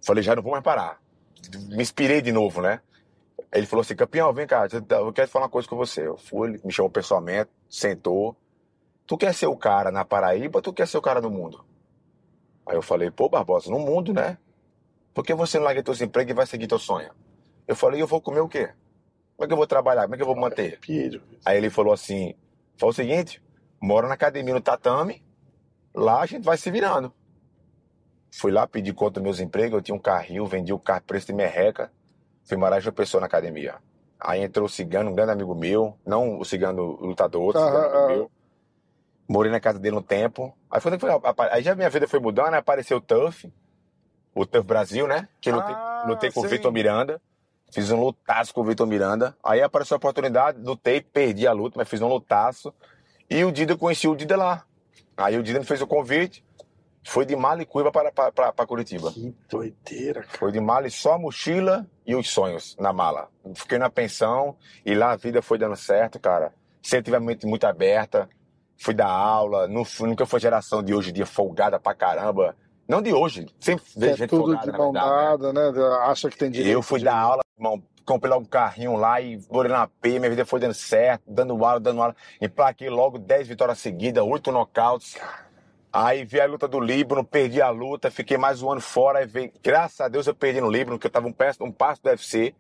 Falei, 0.08 0.24
já 0.24 0.34
não 0.34 0.42
vou 0.42 0.54
mais 0.54 0.64
parar. 0.64 1.02
Me 1.68 1.84
inspirei 1.84 2.22
de 2.22 2.32
novo, 2.32 2.62
né? 2.62 2.80
Ele 3.52 3.66
falou 3.66 3.82
assim, 3.82 3.94
campeão, 3.94 4.32
vem 4.32 4.48
cá, 4.48 4.66
eu 4.90 5.12
quero 5.12 5.28
falar 5.28 5.46
uma 5.46 5.52
coisa 5.52 5.68
com 5.68 5.76
você. 5.76 6.08
Eu 6.08 6.16
fui, 6.16 6.62
me 6.64 6.72
chamou 6.72 6.90
pessoalmente, 6.90 7.52
sentou. 7.70 8.34
Tu 9.06 9.18
quer 9.18 9.34
ser 9.34 9.48
o 9.48 9.58
cara 9.58 9.92
na 9.92 10.06
Paraíba 10.06 10.60
ou 10.60 10.62
tu 10.62 10.72
quer 10.72 10.88
ser 10.88 10.98
o 10.98 11.02
cara 11.02 11.20
no 11.20 11.30
mundo? 11.30 11.66
Aí 12.66 12.78
eu 12.78 12.82
falei, 12.82 13.12
pô, 13.12 13.28
Barbosa, 13.28 13.70
no 13.70 13.80
mundo, 13.80 14.14
né? 14.14 14.38
Por 15.14 15.26
que 15.26 15.34
você 15.34 15.58
não 15.58 15.66
larga 15.66 15.84
teus 15.84 16.00
empregos 16.00 16.32
e 16.32 16.34
vai 16.34 16.46
seguir 16.46 16.68
teu 16.68 16.80
sonho? 16.80 17.12
Eu 17.68 17.76
falei, 17.76 18.02
eu 18.02 18.08
vou 18.08 18.22
comer 18.22 18.40
o 18.40 18.48
quê? 18.48 18.68
Como 19.36 19.44
é 19.44 19.48
que 19.48 19.52
eu 19.52 19.58
vou 19.58 19.68
trabalhar? 19.68 20.04
Como 20.04 20.16
é 20.16 20.18
que 20.18 20.24
eu 20.24 20.28
vou 20.28 20.38
manter? 20.38 20.80
Piro. 20.80 21.22
Aí 21.44 21.58
ele 21.58 21.70
falou 21.70 21.92
assim: 21.92 22.34
foi 22.78 22.90
o 22.90 22.94
seguinte, 22.94 23.44
mora 23.82 24.08
na 24.08 24.14
academia 24.14 24.54
no 24.54 24.62
tatame, 24.62 25.22
lá 25.94 26.22
a 26.22 26.26
gente 26.26 26.46
vai 26.46 26.58
se 26.58 26.72
virando. 26.72 27.14
Fui 28.32 28.52
lá 28.52 28.68
pedir 28.68 28.94
conta 28.94 29.20
dos 29.20 29.24
meus 29.24 29.40
empregos, 29.40 29.74
eu 29.74 29.82
tinha 29.82 29.96
um 29.96 30.00
carrinho, 30.00 30.46
vendi 30.46 30.74
o 30.74 30.80
carro 30.80 31.02
preço 31.02 31.28
de 31.28 31.34
merreca, 31.34 31.92
fui 32.44 32.58
morar 32.58 32.82
uma 32.82 32.92
pessoa 32.92 33.22
na 33.22 33.28
academia. 33.28 33.76
Aí 34.20 34.42
entrou 34.42 34.66
o 34.66 34.70
cigano, 34.70 35.12
um 35.12 35.16
grande 35.16 35.32
amigo 35.32 35.54
meu, 35.56 35.98
não 36.06 36.40
o 36.40 36.46
cigano 36.46 36.98
lutador, 37.02 37.42
outro 37.42 37.64
cigano 37.64 38.08
meu. 38.08 38.32
Morei 39.28 39.52
na 39.52 39.60
casa 39.60 39.78
dele 39.78 39.96
um 39.96 40.02
tempo. 40.02 40.56
Aí, 40.72 40.80
foi, 40.80 40.98
foi, 40.98 41.10
aí 41.52 41.62
já 41.62 41.76
minha 41.76 41.90
vida 41.90 42.08
foi 42.08 42.20
mudando, 42.20 42.54
aí 42.54 42.60
apareceu 42.60 42.98
o 42.98 43.02
Tuff, 43.02 43.52
o 44.34 44.46
Tuff 44.46 44.66
Brasil, 44.66 45.08
né? 45.08 45.28
Que 45.42 45.50
eu 45.50 45.56
lutei, 45.56 45.76
Ah, 45.76 46.06
lutei 46.08 46.32
com 46.32 46.40
o. 46.40 46.48
Vitor 46.48 46.72
Miranda. 46.72 47.22
Fiz 47.74 47.92
um 47.92 48.00
lutaço 48.00 48.54
com 48.54 48.62
o 48.62 48.64
Vitor 48.64 48.88
Miranda. 48.88 49.36
Aí 49.44 49.62
apareceu 49.62 49.96
a 49.96 49.98
oportunidade, 49.98 50.60
lutei, 50.62 51.02
perdi 51.02 51.46
a 51.46 51.52
luta, 51.52 51.78
mas 51.78 51.90
fiz 51.90 52.02
um 52.02 52.08
lutaço. 52.08 52.74
E 53.30 53.44
o 53.44 53.52
Dida, 53.52 53.74
eu 53.74 53.78
conheci 53.78 54.08
o 54.08 54.16
Dida 54.16 54.38
lá. 54.38 54.64
Aí 55.18 55.38
o 55.38 55.44
Dida 55.44 55.60
me 55.60 55.66
fez 55.66 55.82
o 55.82 55.88
convite. 55.88 56.46
Foi 57.10 57.26
de 57.26 57.36
mala 57.38 57.62
e 57.62 57.66
cuiva 57.66 57.90
para, 57.90 58.12
para, 58.12 58.52
para, 58.52 58.68
Curitiba. 58.68 59.12
Que 59.14 59.34
doideira, 59.50 60.24
cara. 60.24 60.38
Foi 60.38 60.52
de 60.52 60.60
mala 60.60 60.88
e 60.88 60.92
só 60.92 61.14
a 61.14 61.18
mochila 61.18 61.88
e 62.06 62.14
os 62.14 62.30
sonhos 62.30 62.76
na 62.78 62.92
mala. 62.92 63.30
Fiquei 63.56 63.78
na 63.78 63.90
pensão 63.90 64.58
e 64.86 64.94
lá 64.94 65.12
a 65.12 65.16
vida 65.16 65.42
foi 65.42 65.58
dando 65.58 65.76
certo, 65.78 66.20
cara. 66.20 66.54
Sempre 66.84 67.06
tive 67.06 67.16
a 67.18 67.20
mente 67.22 67.46
muito 67.48 67.66
aberta. 67.66 68.30
Fui 68.78 68.94
dar 68.94 69.08
aula. 69.08 69.68
Não 69.70 69.84
nunca 70.02 70.26
foi 70.26 70.40
geração 70.42 70.84
de 70.84 70.94
hoje 70.94 71.12
em 71.12 71.14
dia 71.14 71.26
folgada 71.26 71.80
pra 71.80 71.96
caramba. 71.96 72.56
Não 72.88 73.02
de 73.02 73.14
hoje. 73.14 73.48
Sempre 73.60 73.86
vejo 73.96 74.14
É 74.14 74.18
gente 74.18 74.30
tudo 74.30 74.44
folgada, 74.54 74.72
de 74.72 74.78
mão 74.78 74.92
né? 74.92 75.00
dada, 75.00 75.54
né? 75.54 75.62
Acha 76.04 76.30
que 76.30 76.38
tem 76.38 76.52
direito. 76.52 76.74
Eu 76.74 76.82
fui 76.82 77.00
de- 77.00 77.06
dar 77.06 77.18
aula, 77.18 77.42
irmão, 77.58 77.82
comprei 78.06 78.30
logo 78.30 78.44
um 78.44 78.50
carrinho 78.50 78.98
lá 78.98 79.22
e 79.22 79.40
morei 79.50 79.72
na 79.72 79.88
P, 79.88 80.20
minha 80.20 80.30
vida 80.30 80.46
foi 80.46 80.60
dando 80.60 80.74
certo, 80.74 81.24
dando 81.26 81.54
aula, 81.66 81.80
dando 81.80 82.02
aula. 82.02 82.16
Emplaquei 82.42 82.90
logo 82.90 83.18
10 83.18 83.48
vitórias 83.48 83.80
seguidas, 83.80 84.24
8 84.26 84.52
nocautes. 84.52 85.18
Aí 85.92 86.26
vi 86.26 86.40
a 86.40 86.46
luta 86.46 86.68
do 86.68 86.80
Líbano, 86.80 87.24
perdi 87.24 87.62
a 87.62 87.70
luta, 87.70 88.12
fiquei 88.12 88.38
mais 88.38 88.62
um 88.62 88.72
ano 88.72 88.82
fora. 88.82 89.26
Veio, 89.26 89.52
graças 89.64 90.00
a 90.02 90.08
Deus 90.08 90.28
eu 90.28 90.36
perdi 90.36 90.62
no 90.62 90.70
Líbano, 90.70 90.98
porque 90.98 91.08
eu 91.08 91.12
tava 91.12 91.28
um 91.28 91.32
passo, 91.34 91.64
um 91.64 91.72
passo 91.72 92.02
do 92.04 92.10
UFC. 92.10 92.54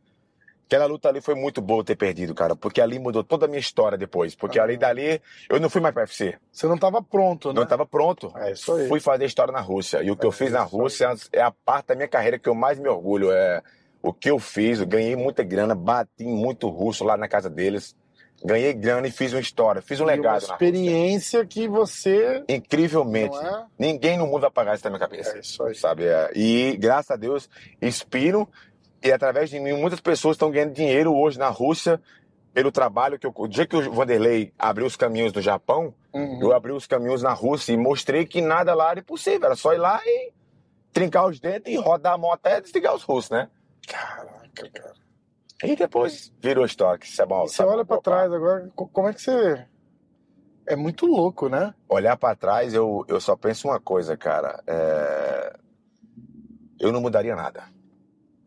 Aquela 0.65 0.85
luta 0.85 1.07
ali 1.07 1.21
foi 1.21 1.33
muito 1.33 1.61
boa 1.61 1.81
ter 1.83 1.95
perdido, 1.95 2.35
cara, 2.35 2.53
porque 2.53 2.81
ali 2.81 2.99
mudou 2.99 3.23
toda 3.23 3.45
a 3.45 3.47
minha 3.47 3.59
história 3.59 3.97
depois. 3.97 4.35
Porque 4.35 4.59
Ah. 4.59 4.63
ali 4.63 4.75
dali 4.75 5.21
eu 5.49 5.59
não 5.61 5.69
fui 5.69 5.79
mais 5.79 5.93
pro 5.93 6.03
UFC. 6.03 6.37
Você 6.51 6.67
não 6.67 6.77
tava 6.77 7.01
pronto, 7.01 7.49
né? 7.49 7.53
Não 7.55 7.63
estava 7.63 7.85
pronto. 7.85 8.33
É 8.35 8.51
isso 8.51 8.73
aí. 8.73 8.87
Fui 8.87 8.99
fazer 8.99 9.25
história 9.25 9.53
na 9.53 9.61
Rússia. 9.61 10.01
E 10.03 10.11
o 10.11 10.17
que 10.17 10.25
É 10.25 10.27
eu 10.27 10.31
fiz 10.31 10.51
na 10.51 10.65
isso 10.65 10.75
aí. 10.75 10.81
Rússia 10.81 11.13
é 11.31 11.41
a 11.41 11.51
parte 11.51 11.87
da 11.87 11.95
minha 11.95 12.07
carreira 12.07 12.37
que 12.37 12.49
eu 12.49 12.55
mais 12.55 12.77
me 12.79 12.89
orgulho. 12.89 13.31
É 13.31 13.61
o 14.01 14.11
que 14.11 14.29
eu 14.29 14.39
fiz. 14.39 14.79
Eu 14.81 14.87
ganhei 14.87 15.15
muita 15.15 15.41
grana, 15.41 15.73
bati 15.73 16.25
muito 16.25 16.67
russo 16.67 17.05
lá 17.05 17.15
na 17.15 17.29
casa 17.29 17.49
deles. 17.49 17.95
Ganhei 18.45 18.71
grana 18.73 19.07
e 19.07 19.11
fiz 19.11 19.33
uma 19.33 19.39
história, 19.41 19.81
fiz 19.81 19.99
um 19.99 20.03
E 20.03 20.05
uma 20.05 20.11
legado 20.11 20.25
na 20.33 20.39
Rússia. 20.39 20.53
experiência 20.53 21.45
que 21.45 21.67
você. 21.67 22.43
Incrivelmente. 22.47 23.35
É? 23.37 23.63
Ninguém 23.79 24.17
no 24.17 24.27
mundo 24.27 24.41
vai 24.41 24.51
pagar 24.51 24.75
isso 24.75 24.83
na 24.83 24.91
minha 24.91 24.99
cabeça. 24.99 25.35
É 25.35 25.39
isso 25.39 25.63
aí. 25.63 25.73
Sabe? 25.75 26.05
É, 26.05 26.31
E 26.35 26.77
graças 26.77 27.11
a 27.11 27.15
Deus, 27.15 27.49
inspiro. 27.81 28.47
E 29.03 29.11
através 29.11 29.49
de 29.49 29.59
mim, 29.59 29.73
muitas 29.73 29.99
pessoas 29.99 30.35
estão 30.35 30.51
ganhando 30.51 30.73
dinheiro 30.73 31.15
hoje 31.15 31.37
na 31.39 31.49
Rússia 31.49 31.99
pelo 32.53 32.71
trabalho 32.71 33.17
que 33.19 33.25
eu. 33.27 33.33
O 33.35 33.47
dia 33.47 33.65
que 33.65 33.75
o 33.75 33.91
Vanderlei 33.91 34.51
abriu 34.57 34.85
os 34.85 34.95
caminhos 34.95 35.33
no 35.33 35.41
Japão, 35.41 35.93
Uhum. 36.13 36.39
eu 36.41 36.53
abri 36.53 36.71
os 36.71 36.87
caminhos 36.87 37.21
na 37.21 37.31
Rússia 37.33 37.73
e 37.73 37.77
mostrei 37.77 38.25
que 38.25 38.41
nada 38.41 38.73
lá 38.73 38.89
era 38.91 38.99
impossível. 38.99 39.45
Era 39.45 39.55
só 39.55 39.73
ir 39.73 39.77
lá 39.77 40.01
e 40.03 40.31
trincar 40.91 41.27
os 41.27 41.39
dentes 41.39 41.71
e 41.71 41.77
rodar 41.77 42.13
a 42.13 42.17
mão 42.17 42.31
até 42.33 42.59
desligar 42.61 42.95
os 42.95 43.03
russos, 43.03 43.29
né? 43.29 43.49
Caraca, 43.87 44.69
cara. 44.73 44.93
E 45.63 45.75
depois 45.75 46.31
virou 46.39 46.65
história. 46.65 46.99
Que 46.99 47.07
isso 47.07 47.21
é 47.21 47.25
bom. 47.25 47.45
E 47.45 47.49
você 47.49 47.63
olha 47.63 47.83
pra 47.85 47.99
trás 47.99 48.31
agora, 48.31 48.69
co- 48.75 48.87
como 48.87 49.07
é 49.09 49.13
que 49.13 49.21
você. 49.21 49.65
É 50.67 50.75
muito 50.75 51.05
louco, 51.05 51.47
né? 51.49 51.73
Olhar 51.87 52.17
pra 52.17 52.35
trás, 52.35 52.73
eu, 52.73 53.05
eu 53.07 53.19
só 53.21 53.35
penso 53.35 53.67
uma 53.69 53.79
coisa, 53.79 54.17
cara. 54.17 54.61
É... 54.67 55.57
Eu 56.79 56.91
não 56.91 57.01
mudaria 57.01 57.35
nada. 57.35 57.63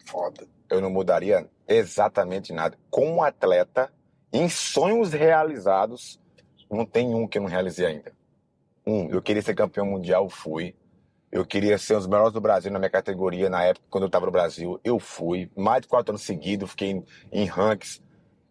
Foda. 0.06 0.46
Eu 0.68 0.80
não 0.80 0.90
mudaria 0.90 1.48
exatamente 1.66 2.52
nada. 2.52 2.78
Como 2.90 3.22
atleta, 3.24 3.92
em 4.32 4.48
sonhos 4.48 5.12
realizados, 5.12 6.20
não 6.70 6.84
tem 6.84 7.14
um 7.14 7.26
que 7.26 7.38
eu 7.38 7.42
não 7.42 7.48
realizei 7.48 7.86
ainda. 7.86 8.12
Um, 8.86 9.10
eu 9.10 9.20
queria 9.20 9.42
ser 9.42 9.54
campeão 9.54 9.86
mundial, 9.86 10.28
fui. 10.28 10.76
Eu 11.32 11.44
queria 11.44 11.78
ser 11.78 11.94
um 11.94 11.98
dos 11.98 12.08
melhores 12.08 12.32
do 12.32 12.40
Brasil 12.40 12.72
na 12.72 12.78
minha 12.78 12.90
categoria 12.90 13.48
na 13.48 13.62
época, 13.64 13.86
quando 13.88 14.04
eu 14.04 14.08
estava 14.08 14.26
no 14.26 14.32
Brasil. 14.32 14.80
Eu 14.82 14.98
fui. 14.98 15.50
Mais 15.56 15.82
de 15.82 15.88
quatro 15.88 16.10
anos 16.10 16.22
seguidos, 16.22 16.70
fiquei 16.70 16.90
em, 16.90 17.04
em 17.30 17.44
ranks, 17.44 18.02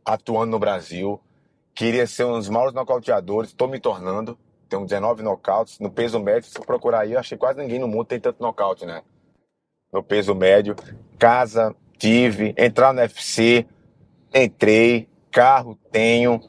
atuando 0.05 0.51
no 0.51 0.59
Brasil. 0.59 1.19
Queria 1.75 2.07
ser 2.07 2.23
um 2.25 2.33
dos 2.33 2.49
maiores 2.49 2.73
nocauteadores, 2.73 3.49
estou 3.49 3.67
me 3.67 3.79
tornando. 3.79 4.37
Tenho 4.69 4.85
19 4.85 5.23
nocautes. 5.23 5.79
No 5.79 5.91
peso 5.91 6.19
médio, 6.19 6.49
se 6.49 6.57
eu 6.57 6.63
procurar 6.63 7.01
aí, 7.01 7.13
eu 7.13 7.19
achei 7.19 7.37
quase 7.37 7.59
ninguém 7.59 7.79
no 7.79 7.87
mundo 7.87 8.05
tem 8.05 8.19
tanto 8.19 8.41
nocaute, 8.41 8.85
né? 8.85 9.01
No 9.91 10.03
peso 10.03 10.33
médio. 10.33 10.75
Casa, 11.17 11.75
tive. 11.97 12.53
Entrar 12.57 12.93
no 12.93 13.01
UFC, 13.01 13.65
entrei. 14.33 15.09
Carro, 15.31 15.77
tenho. 15.91 16.41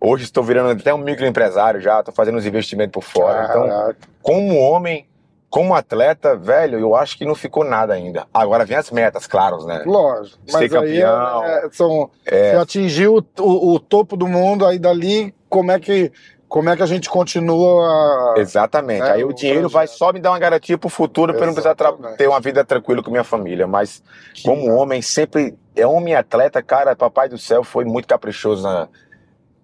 Hoje 0.00 0.24
estou 0.24 0.44
virando 0.44 0.78
até 0.78 0.92
um 0.92 0.98
microempresário 0.98 1.80
já, 1.80 2.00
estou 2.00 2.14
fazendo 2.14 2.38
uns 2.38 2.46
investimentos 2.46 2.92
por 2.92 3.02
fora. 3.02 3.46
Então, 3.48 3.66
Caraca. 3.66 4.08
como 4.22 4.56
homem, 4.56 5.08
como 5.50 5.74
atleta, 5.74 6.36
velho, 6.36 6.78
eu 6.78 6.94
acho 6.94 7.16
que 7.16 7.24
não 7.24 7.34
ficou 7.34 7.64
nada 7.64 7.94
ainda. 7.94 8.26
Agora 8.34 8.64
vem 8.64 8.76
as 8.76 8.90
metas, 8.90 9.26
claro, 9.26 9.64
né? 9.64 9.82
Lógico. 9.86 10.38
Ser 10.46 10.52
Mas 10.52 10.62
aí 10.62 10.68
campeão. 10.68 11.44
é- 11.44 11.66
é- 11.66 11.68
são, 11.72 12.10
É. 12.26 12.50
você 12.52 12.56
atingiu 12.58 13.24
o, 13.38 13.74
o- 13.74 13.80
topo 13.80 14.16
do 14.16 14.26
mundo, 14.28 14.66
aí 14.66 14.78
dali, 14.78 15.34
como 15.48 15.72
é 15.72 15.80
que, 15.80 16.12
como 16.48 16.68
é 16.68 16.76
que 16.76 16.82
a 16.82 16.86
gente 16.86 17.08
continua. 17.08 18.34
Exatamente. 18.36 19.02
É, 19.06 19.12
Aí 19.12 19.24
o 19.24 19.28
o 19.28 19.32
dinheiro 19.32 19.60
projeto. 19.62 19.74
vai 19.74 19.86
só 19.86 20.12
me 20.12 20.20
dar 20.20 20.30
uma 20.32 20.38
garantia 20.38 20.76
pro 20.78 20.88
futuro 20.88 21.32
para 21.32 21.42
eu 21.42 21.46
não 21.46 21.54
precisar 21.54 21.74
ter 22.16 22.26
uma 22.28 22.40
vida 22.40 22.64
tranquila 22.64 23.02
com 23.02 23.10
minha 23.10 23.24
família. 23.24 23.66
Mas 23.66 24.02
Que 24.34 24.42
como 24.44 24.66
massa. 24.66 24.78
homem, 24.80 25.02
sempre 25.02 25.56
é 25.76 25.86
homem 25.86 26.12
e 26.12 26.16
atleta, 26.16 26.62
cara, 26.62 26.94
papai 26.96 27.28
do 27.28 27.38
céu 27.38 27.64
foi 27.64 27.84
muito 27.84 28.06
caprichoso 28.08 28.62
na. 28.62 28.88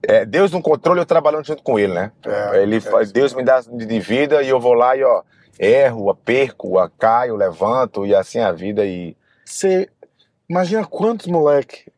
É, 0.06 0.24
Deus 0.26 0.52
no 0.52 0.60
controle, 0.60 1.00
eu 1.00 1.06
trabalhando 1.06 1.46
junto 1.46 1.62
com 1.62 1.78
ele, 1.78 1.94
né? 1.94 2.12
É, 2.26 2.62
ele 2.62 2.76
é 2.76 2.80
faz, 2.80 3.10
Deus 3.10 3.32
me 3.32 3.42
dá 3.42 3.60
de 3.60 4.00
vida 4.00 4.42
e 4.42 4.48
eu 4.50 4.60
vou 4.60 4.74
lá 4.74 4.94
e 4.94 5.02
ó, 5.02 5.22
erro, 5.58 6.10
a 6.10 6.14
perco, 6.14 6.78
a 6.78 6.88
caio, 6.90 7.36
levanto 7.36 8.06
e 8.06 8.14
assim 8.14 8.38
a 8.40 8.52
vida 8.52 8.84
e 8.84 9.16
Você 9.44 9.88
imagina 10.48 10.84
quantos 10.86 11.26
moleque 11.26 11.90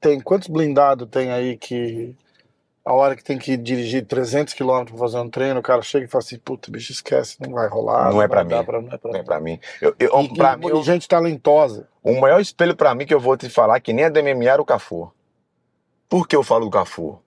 tem, 0.00 0.20
quantos 0.20 0.48
blindados 0.48 1.08
tem 1.10 1.30
aí 1.30 1.56
que 1.56 2.16
a 2.84 2.92
hora 2.94 3.14
que 3.14 3.22
tem 3.22 3.38
que 3.38 3.56
dirigir 3.56 4.06
300 4.06 4.54
km 4.54 4.84
pra 4.86 4.96
fazer 4.98 5.18
um 5.18 5.28
treino, 5.28 5.60
o 5.60 5.62
cara 5.62 5.82
chega 5.82 6.06
e 6.06 6.08
fala 6.08 6.24
assim, 6.24 6.38
puta, 6.38 6.70
bicho, 6.70 6.90
esquece, 6.90 7.36
não 7.40 7.52
vai 7.52 7.68
rolar. 7.68 8.04
Não 8.10 8.22
é 8.22 8.26
vai 8.26 8.28
pra 8.28 8.42
dar 8.42 8.58
mim. 8.60 8.64
Pra, 8.64 8.80
não 8.80 8.88
é 8.92 8.96
pra 8.98 9.10
não 9.10 9.14
é 9.16 9.18
mim. 9.20 9.24
pra 9.26 9.40
mim. 9.40 9.60
Eu, 9.82 9.94
eu, 9.98 10.20
E, 10.22 10.34
pra 10.34 10.54
e- 10.54 10.56
mim, 10.56 10.66
eu- 10.68 10.82
gente 10.82 11.06
talentosa. 11.06 11.86
o 12.02 12.18
maior 12.18 12.40
espelho 12.40 12.74
pra 12.74 12.94
mim 12.94 13.04
que 13.04 13.12
eu 13.14 13.20
vou 13.20 13.36
te 13.36 13.50
falar 13.50 13.78
que 13.80 13.92
nem 13.92 14.06
é 14.06 14.10
do 14.10 14.18
MMA 14.18 14.44
era 14.50 14.62
o 14.62 14.64
Cafu. 14.64 15.12
Por 16.08 16.26
que 16.26 16.34
eu 16.34 16.42
falo 16.42 16.64
do 16.64 16.70
Cafu? 16.70 17.20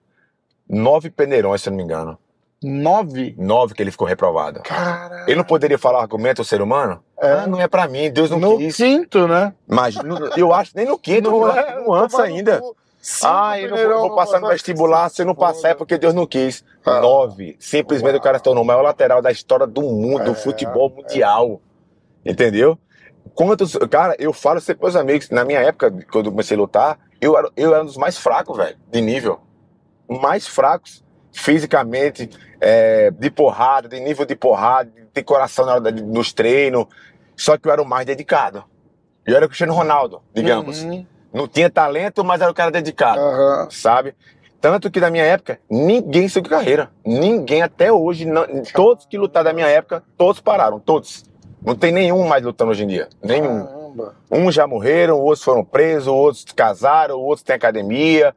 Nove 0.68 1.08
peneirões, 1.08 1.62
se 1.62 1.68
eu 1.68 1.70
não 1.70 1.76
me 1.78 1.84
engano. 1.84 2.18
Nove? 2.66 3.34
Nove 3.38 3.74
que 3.74 3.82
ele 3.82 3.90
ficou 3.90 4.06
reprovado. 4.06 4.60
Cara. 4.62 5.24
Ele 5.26 5.36
não 5.36 5.44
poderia 5.44 5.78
falar 5.78 6.00
argumento 6.00 6.40
ao 6.40 6.44
ser 6.44 6.62
humano? 6.62 7.02
É. 7.20 7.30
Ah, 7.32 7.46
não 7.46 7.60
é 7.60 7.68
pra 7.68 7.86
mim, 7.86 8.10
Deus 8.10 8.30
não 8.30 8.38
no 8.38 8.58
quis. 8.58 8.76
quinto, 8.76 9.28
né? 9.28 9.52
Mas 9.66 9.94
no- 9.96 10.28
eu 10.36 10.52
acho 10.52 10.72
nem 10.74 10.86
no 10.86 10.98
quinto, 10.98 11.30
Não 11.30 11.40
não 11.40 11.50
é, 11.56 11.80
no 11.80 11.92
antes 11.94 12.16
no 12.16 12.24
ainda. 12.24 12.54
Cinco 12.54 12.76
Ah, 13.22 13.60
eu 13.60 13.68
não 13.70 13.76
vou, 13.76 13.88
vou 14.00 14.08
não 14.08 14.16
passar 14.16 14.40
no 14.40 14.48
vestibular, 14.48 15.10
se 15.10 15.20
eu 15.20 15.26
não 15.26 15.34
passar 15.34 15.68
é 15.70 15.74
porque 15.74 15.98
Deus 15.98 16.14
não 16.14 16.26
quis. 16.26 16.64
Ah. 16.86 17.00
Nove. 17.00 17.54
Simplesmente 17.60 18.16
o 18.16 18.20
cara 18.20 18.38
se 18.38 18.44
tornou 18.44 18.64
o 18.64 18.66
maior 18.66 18.80
lateral 18.82 19.20
da 19.20 19.30
história 19.30 19.66
do 19.66 19.82
mundo, 19.82 20.24
do 20.24 20.30
É, 20.30 20.34
futebol 20.34 20.88
mundial. 20.88 21.60
Entendeu? 22.24 22.78
Quantos. 23.34 23.76
Cara, 23.90 24.16
eu 24.18 24.32
falo 24.32 24.58
sempre 24.60 24.80
pros 24.80 24.94
meus 24.94 25.02
amigos, 25.02 25.28
na 25.30 25.44
minha 25.44 25.60
época, 25.60 25.92
quando 26.10 26.26
eu 26.26 26.32
comecei 26.32 26.56
a 26.56 26.60
lutar, 26.60 26.98
eu 27.20 27.36
era, 27.36 27.50
eu 27.56 27.74
era 27.74 27.82
um 27.82 27.86
dos 27.86 27.96
mais 27.98 28.16
fracos, 28.16 28.56
velho, 28.56 28.76
de 28.90 29.00
nível. 29.02 29.40
Mais 30.08 30.46
fracos, 30.46 31.03
fisicamente, 31.34 32.30
é, 32.60 33.10
de 33.10 33.30
porrada, 33.30 33.88
de 33.88 34.00
nível 34.00 34.24
de 34.24 34.34
porrada, 34.36 34.90
de 35.12 35.22
coração 35.22 35.66
na 35.66 35.74
hora 35.74 35.90
nos 35.90 36.32
treinos. 36.32 36.86
Só 37.36 37.58
que 37.58 37.68
eu 37.68 37.72
era 37.72 37.82
o 37.82 37.84
mais 37.86 38.06
dedicado. 38.06 38.64
Eu 39.26 39.36
era 39.36 39.44
o 39.44 39.48
Cristiano 39.48 39.74
Ronaldo, 39.74 40.22
digamos. 40.32 40.82
Uhum. 40.82 41.04
Não 41.32 41.48
tinha 41.48 41.68
talento, 41.68 42.24
mas 42.24 42.40
era 42.40 42.50
o 42.50 42.54
cara 42.54 42.70
dedicado 42.70 43.18
Aham. 43.20 43.68
sabe? 43.70 44.14
Tanto 44.60 44.90
que 44.90 45.00
na 45.00 45.10
minha 45.10 45.24
época, 45.24 45.58
ninguém 45.68 46.28
seguiu 46.28 46.48
carreira. 46.50 46.90
Ninguém 47.04 47.60
até 47.60 47.92
hoje, 47.92 48.24
não- 48.24 48.46
todos 48.72 49.04
que 49.04 49.18
lutaram 49.18 49.44
da 49.44 49.52
minha 49.52 49.66
época, 49.66 50.02
todos 50.16 50.40
pararam, 50.40 50.78
todos. 50.78 51.24
Não 51.60 51.74
tem 51.74 51.90
nenhum 51.92 52.26
mais 52.28 52.42
lutando 52.44 52.70
hoje 52.70 52.84
em 52.84 52.86
dia. 52.86 53.08
Nenhum. 53.22 53.64
Caramba. 53.66 54.14
Uns 54.30 54.54
já 54.54 54.66
morreram, 54.66 55.18
outros 55.20 55.42
foram 55.44 55.64
presos, 55.64 56.06
outros 56.08 56.44
casaram, 56.54 57.18
outros 57.18 57.42
têm 57.42 57.56
academia. 57.56 58.34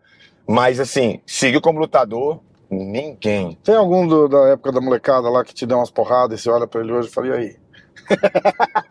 Mas 0.48 0.80
assim, 0.80 1.22
seguiu 1.26 1.62
como 1.62 1.80
lutador, 1.80 2.40
ninguém. 2.70 3.58
Tem 3.64 3.76
algum 3.76 4.08
do- 4.08 4.28
da 4.28 4.50
época 4.50 4.72
da 4.72 4.82
molecada 4.82 5.30
lá 5.30 5.44
que 5.44 5.54
te 5.54 5.66
deu 5.66 5.78
umas 5.78 5.92
porradas 5.92 6.40
e 6.40 6.44
você 6.44 6.50
olha 6.50 6.68
pra 6.68 6.82
ele 6.82 6.92
hoje 6.94 7.10
e 7.10 7.12
fala, 7.12 7.28
e 7.28 7.32
aí? 7.34 7.56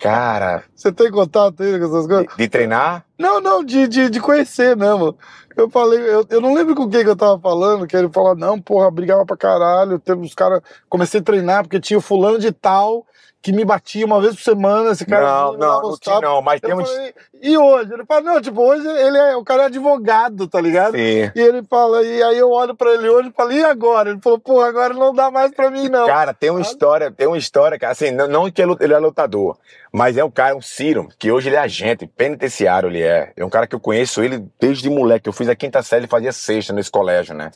Cara, 0.01 0.65
Você 0.75 0.93
tem 0.93 1.11
contato 1.11 1.63
aí 1.63 1.79
com 1.79 1.87
essas 1.87 2.07
coisas? 2.07 2.27
de, 2.29 2.37
de 2.37 2.49
treinar, 2.49 3.06
Não, 3.19 3.41
não, 3.41 3.65
de, 3.65 3.89
de, 3.89 4.11
de 4.11 4.21
conhecer 4.21 4.77
mesmo. 4.77 5.17
Eu 5.57 5.71
falei, 5.71 5.99
eu, 5.99 6.27
eu 6.29 6.41
não 6.41 6.53
lembro 6.53 6.75
com 6.75 6.89
quem 6.89 7.03
que 7.03 7.09
eu 7.09 7.17
tava 7.17 7.39
falando, 7.39 7.87
que 7.87 7.97
ele 7.97 8.11
falou, 8.13 8.37
não, 8.37 8.61
porra, 8.61 8.91
brigava 8.91 9.25
pra 9.25 9.37
caralho. 9.37 9.99
Teve 9.99 10.21
os 10.21 10.35
caras. 10.35 10.61
Comecei 10.89 11.21
a 11.21 11.23
treinar 11.23 11.63
porque 11.63 11.81
tinha 11.81 11.99
o 11.99 12.03
fulano 12.03 12.39
de 12.39 12.53
tal 12.53 13.07
que 13.47 13.53
me 13.53 13.65
batia 13.65 14.05
uma 14.05 14.21
vez 14.21 14.35
por 14.35 14.43
semana. 14.43 14.91
Esse 14.91 15.07
cara 15.07 15.25
não, 15.25 15.53
não, 15.53 15.83
não 15.83 15.91
uns 15.91 16.01
tinha 16.01 16.21
não, 16.21 16.43
mas 16.43 16.61
tem 16.61 16.73
Eu 16.73 16.79
uns... 16.79 16.91
falei, 16.91 17.15
e 17.41 17.57
hoje? 17.57 17.93
Ele 17.93 18.05
fala, 18.05 18.21
não, 18.21 18.43
tipo, 18.43 18.61
hoje 18.61 18.87
ele 18.87 19.17
é, 19.17 19.37
o 19.37 19.45
cara 19.45 19.63
é 19.63 19.67
advogado, 19.67 20.49
tá 20.49 20.61
ligado? 20.61 20.97
Sim. 20.97 21.31
E 21.33 21.41
ele 21.41 21.63
fala, 21.63 22.03
e 22.03 22.23
aí 22.25 22.37
eu 22.37 22.51
olho 22.51 22.75
pra 22.75 22.93
ele 22.93 23.09
hoje 23.09 23.29
e 23.29 23.33
falo, 23.33 23.53
e 23.53 23.65
agora? 23.65 24.11
Ele 24.11 24.21
falou, 24.21 24.41
porra, 24.41 24.67
agora 24.67 24.95
não 24.95 25.15
dá 25.15 25.31
mais 25.31 25.53
pra 25.53 25.71
mim, 25.71 25.89
não. 25.89 26.07
Cara, 26.07 26.35
tem 26.35 26.51
uma 26.51 26.61
história, 26.61 27.13
tem 27.13 27.29
uma 27.29 27.39
história, 27.39 27.79
cara, 27.79 27.93
assim, 27.93 28.11
não, 28.11 28.27
não 28.27 28.51
que 28.51 28.61
ele 28.61 28.93
é 28.93 28.99
lutador, 28.99 29.57
mas 29.97 30.19
é 30.19 30.23
um 30.23 30.31
cara, 30.31 30.55
um 30.55 30.61
Ciro, 30.61 31.09
que 31.19 31.33
hoje 31.33 31.49
ele 31.49 31.57
é 31.57 31.61
agente, 31.61 32.07
penitenciário 32.07 32.91
ele 32.91 33.01
é. 33.01 33.33
É 33.35 33.43
um 33.43 33.49
cara 33.49 33.67
que 33.67 33.75
eu 33.75 33.81
conheço 33.81 34.23
ele 34.23 34.47
desde 34.61 34.91
moleque. 34.91 35.27
Eu 35.27 35.33
fiz 35.33 35.49
a 35.49 35.57
quinta 35.57 35.83
série, 35.83 36.03
ele 36.03 36.07
fazia 36.07 36.33
sexta 36.33 36.71
nesse 36.75 36.91
colégio, 36.91 37.35
né? 37.35 37.51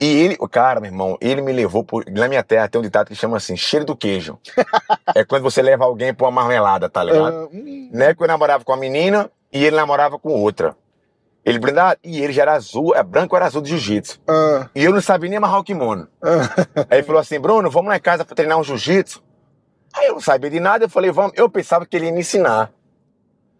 E 0.00 0.06
ele, 0.06 0.36
o 0.40 0.48
cara, 0.48 0.80
meu 0.80 0.90
irmão, 0.90 1.18
ele 1.20 1.42
me 1.42 1.52
levou 1.52 1.84
por. 1.84 2.06
Na 2.10 2.26
minha 2.28 2.42
terra 2.42 2.66
tem 2.66 2.78
um 2.80 2.82
ditado 2.82 3.08
que 3.08 3.14
chama 3.14 3.36
assim, 3.36 3.58
cheiro 3.58 3.84
do 3.84 3.94
queijo. 3.94 4.38
é 5.14 5.22
quando 5.22 5.42
você 5.42 5.60
leva 5.60 5.84
alguém 5.84 6.14
pra 6.14 6.24
uma 6.26 6.32
marmelada, 6.32 6.88
tá 6.88 7.04
ligado? 7.04 7.36
Ah, 7.36 7.48
hum, 7.52 7.90
Né? 7.92 8.14
Que 8.14 8.22
eu 8.22 8.26
namorava 8.26 8.64
com 8.64 8.72
a 8.72 8.76
menina 8.78 9.30
e 9.52 9.62
ele 9.62 9.76
namorava 9.76 10.18
com 10.18 10.30
outra. 10.30 10.74
Ele 11.44 11.58
brindava, 11.58 11.98
e 12.02 12.22
ele 12.22 12.32
já 12.32 12.42
era 12.42 12.52
azul, 12.54 12.94
é 12.94 13.02
branco 13.02 13.34
ou 13.34 13.36
era 13.36 13.44
azul 13.44 13.60
de 13.60 13.68
jiu-jitsu. 13.68 14.18
ah, 14.26 14.70
E 14.74 14.82
eu 14.82 14.92
não 14.92 15.00
sabia 15.02 15.28
nem 15.28 15.36
amarrar 15.36 15.60
o 15.60 15.64
kimono. 15.64 16.08
ah. 16.22 16.48
Aí 16.88 16.98
ele 17.00 17.02
falou 17.02 17.20
assim, 17.20 17.38
Bruno, 17.38 17.70
vamos 17.70 17.90
lá 17.90 17.96
em 17.98 18.00
casa 18.00 18.24
pra 18.24 18.34
treinar 18.34 18.58
um 18.58 18.64
jiu-jitsu. 18.64 19.22
Aí 19.94 20.06
eu 20.06 20.14
não 20.14 20.20
sabia 20.20 20.50
de 20.50 20.60
nada, 20.60 20.84
eu 20.84 20.88
falei, 20.88 21.10
vamos. 21.10 21.32
Eu 21.36 21.48
pensava 21.50 21.84
que 21.86 21.96
ele 21.96 22.06
ia 22.06 22.12
me 22.12 22.20
ensinar. 22.20 22.70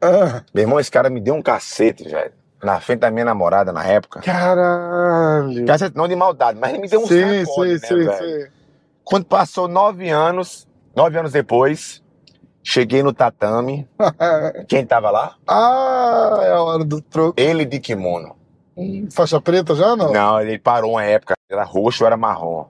ah. 0.03 0.43
Meu 0.55 0.63
irmão, 0.63 0.79
esse 0.81 0.91
cara 0.91 1.11
me 1.11 1.21
deu 1.21 1.35
um 1.35 1.43
cacete, 1.43 2.05
velho. 2.09 2.33
Na 2.63 2.79
frente 2.81 3.01
da 3.01 3.11
minha 3.11 3.25
namorada 3.25 3.73
na 3.73 3.85
época. 3.87 4.21
Caralho. 4.21 5.65
Cacete 5.67 5.97
não 5.97 6.07
de 6.07 6.15
maldade, 6.15 6.59
mas 6.61 6.71
ele 6.71 6.79
me 6.81 6.89
deu 6.89 7.01
um 7.03 7.07
sim, 7.07 7.45
sacode, 7.45 7.79
sim, 7.79 7.81
né, 7.81 7.89
sim, 7.89 7.95
velho? 8.21 8.45
sim. 8.45 8.51
Quando 9.03 9.25
passou 9.25 9.67
nove 9.67 10.09
anos, 10.11 10.69
nove 10.95 11.19
anos 11.19 11.33
depois, 11.33 12.03
cheguei 12.63 13.03
no 13.03 13.13
tatame. 13.13 13.89
Quem 14.69 14.85
tava 14.87 15.11
lá? 15.11 15.35
ah, 15.49 16.39
é 16.43 16.51
a 16.53 16.63
hora 16.63 16.85
do 16.85 17.01
troco. 17.01 17.35
Ele 17.41 17.65
de 17.65 17.81
kimono. 17.81 18.37
Hum, 18.77 19.09
Faixa 19.11 19.41
preta 19.41 19.75
já 19.75 19.97
não? 19.97 20.13
Não, 20.13 20.41
ele 20.41 20.59
parou 20.59 20.93
uma 20.93 21.03
época, 21.05 21.35
era 21.51 21.65
roxo, 21.65 22.05
era 22.07 22.17
marrom. 22.17 22.67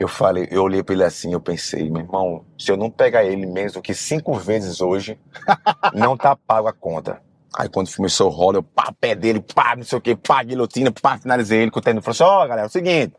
Eu 0.00 0.08
falei, 0.08 0.48
eu 0.50 0.62
olhei 0.62 0.82
pra 0.82 0.94
ele 0.94 1.04
assim, 1.04 1.34
eu 1.34 1.40
pensei, 1.42 1.90
meu 1.90 2.00
irmão, 2.00 2.42
se 2.58 2.72
eu 2.72 2.76
não 2.78 2.88
pegar 2.90 3.22
ele 3.22 3.44
menos 3.44 3.74
do 3.74 3.82
que 3.82 3.92
cinco 3.92 4.32
vezes 4.32 4.80
hoje, 4.80 5.20
não 5.92 6.16
tá 6.16 6.34
pago 6.34 6.66
a 6.66 6.72
conta. 6.72 7.20
Aí 7.54 7.68
quando 7.68 7.94
começou 7.94 8.28
o 8.28 8.34
rolo, 8.34 8.56
eu 8.56 8.62
pá, 8.62 8.94
pé 8.98 9.14
dele, 9.14 9.44
pá, 9.54 9.76
não 9.76 9.82
sei 9.84 9.98
o 9.98 10.00
que, 10.00 10.16
pá, 10.16 10.42
guilhotina, 10.42 10.90
pá, 10.90 11.18
finalizei 11.18 11.60
ele 11.60 11.70
com 11.70 11.80
o 11.80 11.82
tênis. 11.82 12.02
Falei 12.02 12.14
assim, 12.14 12.24
ó, 12.24 12.46
galera, 12.46 12.62
é 12.62 12.66
o 12.66 12.70
seguinte, 12.70 13.12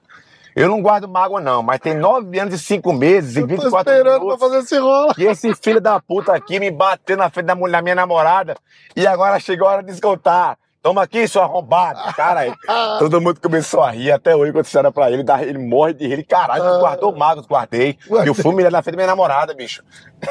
eu 0.55 0.67
não 0.67 0.81
guardo 0.81 1.07
mágoa 1.07 1.39
não, 1.39 1.61
mas 1.61 1.79
tem 1.79 1.93
nove 1.93 2.39
anos 2.39 2.55
e 2.55 2.57
cinco 2.57 2.91
meses 2.91 3.35
e 3.35 3.41
Eu 3.41 3.47
tô 3.47 3.55
24 3.55 3.93
esperando 3.93 4.19
minutos 4.19 4.39
pra 4.39 4.49
fazer 4.49 4.63
esse 4.63 4.79
rolo. 4.79 5.13
que 5.13 5.23
esse 5.23 5.53
filho 5.53 5.79
da 5.79 5.99
puta 5.99 6.33
aqui 6.33 6.59
me 6.59 6.71
bateu 6.71 7.15
na 7.15 7.29
frente 7.29 7.45
da, 7.45 7.53
mulher, 7.53 7.73
da 7.73 7.81
minha 7.83 7.95
namorada 7.95 8.55
e 8.95 9.05
agora 9.05 9.39
chegou 9.39 9.67
a 9.67 9.73
hora 9.73 9.83
de 9.83 9.91
descontar. 9.91 10.57
Toma 10.81 11.03
aqui, 11.03 11.27
seu 11.27 11.43
arrombado. 11.43 11.99
Cara, 12.15 12.57
todo 12.97 13.21
mundo 13.21 13.39
começou 13.39 13.83
a 13.83 13.91
rir. 13.91 14.11
Até 14.11 14.35
hoje, 14.35 14.51
quando 14.51 14.65
disseram 14.65 14.91
pra 14.91 15.11
ele, 15.11 15.23
ele 15.47 15.59
morre 15.59 15.93
de 15.93 16.07
rir. 16.07 16.13
Ele, 16.13 16.23
caralho, 16.23 16.63
tu 16.63 16.79
guardou 16.79 17.15
magos, 17.15 17.45
guardei. 17.45 17.99
E 18.23 18.27
eu 18.27 18.33
fui 18.33 18.51
humilhado 18.51 18.73
na 18.73 18.81
frente 18.81 18.95
da 18.95 18.97
minha 18.97 19.07
namorada, 19.07 19.53
bicho. 19.53 19.83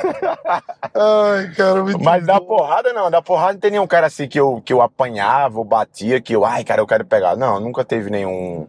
Ai, 0.92 1.52
cara, 1.56 1.82
muito 1.82 2.02
Mas 2.02 2.26
da 2.26 2.40
porrada, 2.40 2.92
não. 2.92 3.10
Da 3.10 3.22
porrada 3.22 3.52
não 3.52 3.60
tem 3.60 3.70
nenhum 3.70 3.86
cara 3.86 4.08
assim 4.08 4.26
que 4.26 4.40
eu, 4.40 4.60
que 4.64 4.72
eu 4.72 4.82
apanhava 4.82 5.58
ou 5.58 5.64
batia, 5.64 6.20
que 6.20 6.34
eu, 6.34 6.44
ai, 6.44 6.64
cara, 6.64 6.80
eu 6.80 6.86
quero 6.86 7.04
pegar. 7.04 7.36
Não, 7.36 7.60
nunca 7.60 7.84
teve 7.84 8.10
nenhum, 8.10 8.66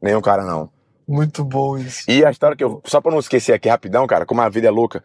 nenhum 0.00 0.20
cara, 0.20 0.44
não. 0.44 0.70
Muito 1.08 1.44
bom 1.44 1.76
isso. 1.76 2.08
E 2.08 2.24
a 2.24 2.30
história 2.30 2.56
que 2.56 2.64
eu, 2.64 2.80
só 2.84 3.00
pra 3.00 3.12
não 3.12 3.18
esquecer 3.18 3.52
aqui 3.52 3.68
rapidão, 3.68 4.06
cara, 4.06 4.26
como 4.26 4.40
a 4.40 4.48
vida 4.48 4.66
é 4.66 4.70
louca. 4.70 5.02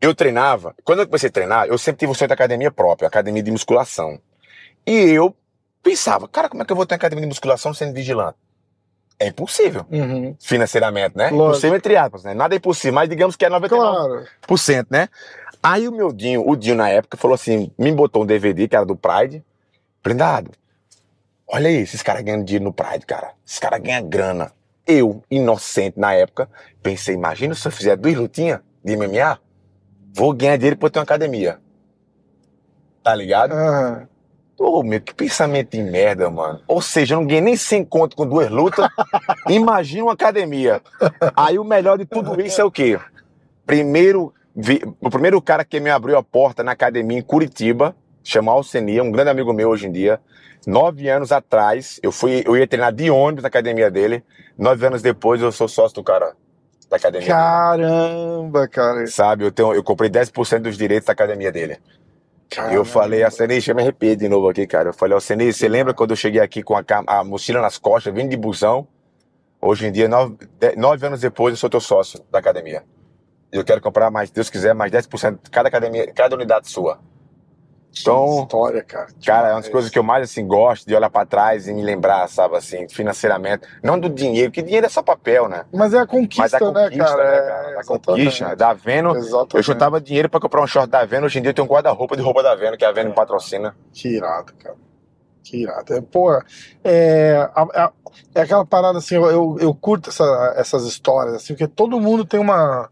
Eu 0.00 0.14
treinava, 0.14 0.74
quando 0.84 1.00
eu 1.00 1.06
comecei 1.06 1.28
a 1.28 1.32
treinar, 1.32 1.66
eu 1.66 1.78
sempre 1.78 2.00
tive 2.00 2.12
o 2.12 2.14
sonho 2.14 2.28
da 2.28 2.34
academia 2.34 2.70
própria, 2.70 3.08
academia 3.08 3.42
de 3.42 3.50
musculação. 3.50 4.18
E 4.86 4.92
eu 5.10 5.34
pensava, 5.82 6.28
cara, 6.28 6.48
como 6.48 6.62
é 6.62 6.66
que 6.66 6.72
eu 6.72 6.76
vou 6.76 6.86
ter 6.86 6.94
uma 6.94 6.96
academia 6.96 7.22
de 7.22 7.28
musculação 7.28 7.74
sendo 7.74 7.92
vigilante? 7.94 8.36
É 9.18 9.28
impossível, 9.28 9.86
Uhum. 9.90 10.36
financeiramente, 10.38 11.16
né? 11.16 11.30
Lógico. 11.30 11.48
Impossível 11.48 11.76
entre 11.76 11.96
aspas, 11.96 12.24
né? 12.24 12.34
Nada 12.34 12.54
é 12.54 12.58
impossível, 12.58 12.92
mas 12.92 13.08
digamos 13.08 13.34
que 13.34 13.44
é 13.44 13.48
99%, 13.48 14.86
Claro. 14.86 14.86
né? 14.90 15.08
Aí 15.62 15.88
o 15.88 15.92
meu 15.92 16.12
Dinho, 16.12 16.46
o 16.46 16.54
Dinho 16.54 16.76
na 16.76 16.88
época, 16.90 17.16
falou 17.16 17.34
assim, 17.34 17.70
me 17.78 17.90
botou 17.92 18.22
um 18.22 18.26
DVD, 18.26 18.68
que 18.68 18.76
era 18.76 18.84
do 18.84 18.94
Pride, 18.94 19.42
blindado. 20.04 20.50
Olha 21.48 21.68
aí, 21.68 21.76
esses 21.76 22.02
caras 22.02 22.22
ganhando 22.22 22.44
dinheiro 22.44 22.64
no 22.64 22.72
Pride, 22.72 23.06
cara. 23.06 23.32
Esses 23.44 23.58
caras 23.58 23.80
ganham 23.80 24.06
grana. 24.08 24.52
Eu, 24.86 25.22
inocente 25.30 25.98
na 25.98 26.12
época, 26.12 26.48
pensei, 26.82 27.14
imagina 27.14 27.54
se 27.54 27.66
eu 27.66 27.72
fizer 27.72 27.96
duas 27.96 28.14
lutinhas 28.14 28.60
de 28.84 28.96
MMA, 28.96 29.38
vou 30.14 30.32
ganhar 30.34 30.56
dinheiro 30.56 30.76
pra 30.76 30.86
eu 30.86 30.90
ter 30.90 30.98
uma 30.98 31.04
academia. 31.04 31.58
Tá 33.02 33.14
ligado? 33.14 33.52
Ah, 33.52 34.06
Ô, 34.58 34.82
meu, 34.82 35.00
que 35.00 35.12
pensamento 35.14 35.70
de 35.72 35.82
merda, 35.82 36.30
mano. 36.30 36.60
Ou 36.66 36.80
seja, 36.80 37.14
eu 37.14 37.20
não 37.20 37.26
ganhei 37.26 37.42
nem 37.42 37.56
100 37.56 37.84
conto 37.84 38.16
com 38.16 38.26
duas 38.26 38.50
lutas. 38.50 38.88
Imagina 39.48 40.04
uma 40.04 40.12
academia. 40.14 40.80
Aí 41.36 41.58
o 41.58 41.64
melhor 41.64 41.98
de 41.98 42.06
tudo 42.06 42.40
isso 42.40 42.60
é 42.60 42.64
o 42.64 42.70
quê? 42.70 42.98
Primeiro, 43.66 44.32
vi- 44.54 44.82
o 45.00 45.10
primeiro 45.10 45.40
cara 45.42 45.64
que 45.64 45.78
me 45.80 45.90
abriu 45.90 46.16
a 46.16 46.22
porta 46.22 46.62
na 46.64 46.72
academia 46.72 47.18
em 47.18 47.22
Curitiba, 47.22 47.94
chama 48.24 48.52
Alcenia, 48.52 49.02
um 49.02 49.10
grande 49.10 49.30
amigo 49.30 49.52
meu 49.52 49.68
hoje 49.68 49.86
em 49.86 49.92
dia. 49.92 50.20
Nove 50.66 51.08
anos 51.08 51.30
atrás, 51.32 52.00
eu 52.02 52.10
fui, 52.10 52.42
eu 52.46 52.56
ia 52.56 52.66
treinar 52.66 52.92
de 52.92 53.10
ônibus 53.10 53.42
na 53.42 53.48
academia 53.48 53.90
dele. 53.90 54.24
Nove 54.58 54.86
anos 54.86 55.02
depois, 55.02 55.40
eu 55.40 55.52
sou 55.52 55.68
sócio 55.68 55.94
do 55.96 56.02
cara 56.02 56.32
da 56.88 56.96
academia. 56.96 57.26
dele. 57.26 57.38
caramba, 57.38 58.68
cara. 58.68 59.06
Sabe, 59.06 59.44
eu, 59.44 59.52
tenho, 59.52 59.74
eu 59.74 59.82
comprei 59.84 60.08
10% 60.10 60.60
dos 60.62 60.76
direitos 60.78 61.06
da 61.06 61.12
academia 61.12 61.52
dele. 61.52 61.78
Eu 62.72 62.84
falei, 62.84 63.22
a 63.22 63.30
Senei, 63.30 63.56
deixa 63.56 63.72
eu 63.72 63.76
me 63.76 63.82
arrepender 63.82 64.16
de 64.16 64.28
novo 64.28 64.48
aqui, 64.48 64.66
cara. 64.66 64.90
Eu 64.90 64.92
falei, 64.94 65.16
ó, 65.16 65.20
Senei, 65.20 65.52
você 65.52 65.68
lembra 65.68 65.92
quando 65.92 66.10
eu 66.10 66.16
cheguei 66.16 66.40
aqui 66.40 66.62
com 66.62 66.76
a, 66.76 66.84
a 67.06 67.24
mochila 67.24 67.60
nas 67.60 67.76
costas, 67.78 68.14
vindo 68.14 68.30
de 68.30 68.36
busão? 68.36 68.86
Hoje 69.60 69.86
em 69.86 69.92
dia, 69.92 70.08
nove, 70.08 70.36
de- 70.60 70.76
nove 70.76 71.06
anos 71.06 71.20
depois, 71.20 71.52
eu 71.52 71.56
sou 71.56 71.68
teu 71.70 71.80
sócio 71.80 72.22
da 72.30 72.38
academia. 72.38 72.84
E 73.52 73.56
eu 73.56 73.64
quero 73.64 73.80
comprar 73.80 74.10
mais, 74.10 74.28
se 74.28 74.34
Deus 74.34 74.48
quiser, 74.50 74.74
mais 74.74 74.92
10% 74.92 75.38
de 75.42 75.50
cada 75.50 75.68
academia, 75.68 76.12
cada 76.12 76.36
unidade 76.36 76.68
sua. 76.68 77.00
Então, 78.00 78.42
história, 78.42 78.82
cara. 78.82 79.06
Cara, 79.24 79.48
é 79.48 79.52
uma 79.52 79.60
das 79.60 79.70
coisas 79.70 79.90
que 79.90 79.98
eu 79.98 80.02
mais 80.02 80.24
assim 80.30 80.46
gosto 80.46 80.86
de 80.86 80.94
olhar 80.94 81.08
pra 81.10 81.24
trás 81.24 81.66
e 81.66 81.72
me 81.72 81.82
lembrar, 81.82 82.28
sabe, 82.28 82.56
assim, 82.56 82.88
financeiramente. 82.88 83.66
Não 83.82 83.98
do 83.98 84.08
dinheiro, 84.08 84.52
que 84.52 84.60
dinheiro 84.62 84.86
é 84.86 84.88
só 84.88 85.02
papel, 85.02 85.48
né? 85.48 85.64
Mas 85.72 85.94
é 85.94 85.98
a 85.98 86.00
Mas 86.00 86.10
conquista, 86.10 86.56
a 86.56 86.60
conquista, 86.60 86.88
né, 86.88 87.04
cara? 87.04 87.16
né, 87.24 87.36
É, 87.36 87.40
cara? 87.40 87.62
Da 87.62 87.80
exatamente. 87.80 88.06
conquista, 88.06 88.56
da 88.56 88.72
Veno. 88.74 89.16
Exatamente. 89.16 89.56
Eu 89.56 89.62
juntava 89.62 90.00
dinheiro 90.00 90.28
pra 90.28 90.40
comprar 90.40 90.62
um 90.62 90.66
short 90.66 90.88
da 90.90 91.04
Veno. 91.04 91.26
Hoje 91.26 91.38
em 91.38 91.42
dia 91.42 91.50
eu 91.50 91.54
tenho 91.54 91.66
um 91.66 91.70
guarda-roupa 91.70 92.16
de 92.16 92.22
roupa 92.22 92.42
da 92.42 92.54
Veno, 92.54 92.76
que 92.76 92.84
a 92.84 92.92
Veno 92.92 93.10
me 93.10 93.14
patrocina. 93.14 93.74
Que 93.92 94.08
irado, 94.16 94.52
cara. 94.58 94.76
Que 95.42 95.62
irado. 95.62 95.94
É, 95.94 96.00
pô, 96.00 96.32
é, 96.84 97.48
a- 97.54 97.62
a- 97.84 97.92
é 98.34 98.40
aquela 98.40 98.66
parada 98.66 98.98
assim, 98.98 99.14
eu, 99.14 99.26
eu, 99.30 99.56
eu 99.60 99.74
curto 99.74 100.10
essa- 100.10 100.54
essas 100.56 100.84
histórias, 100.84 101.34
assim, 101.36 101.54
porque 101.54 101.68
todo 101.68 102.00
mundo 102.00 102.24
tem 102.24 102.40
uma, 102.40 102.90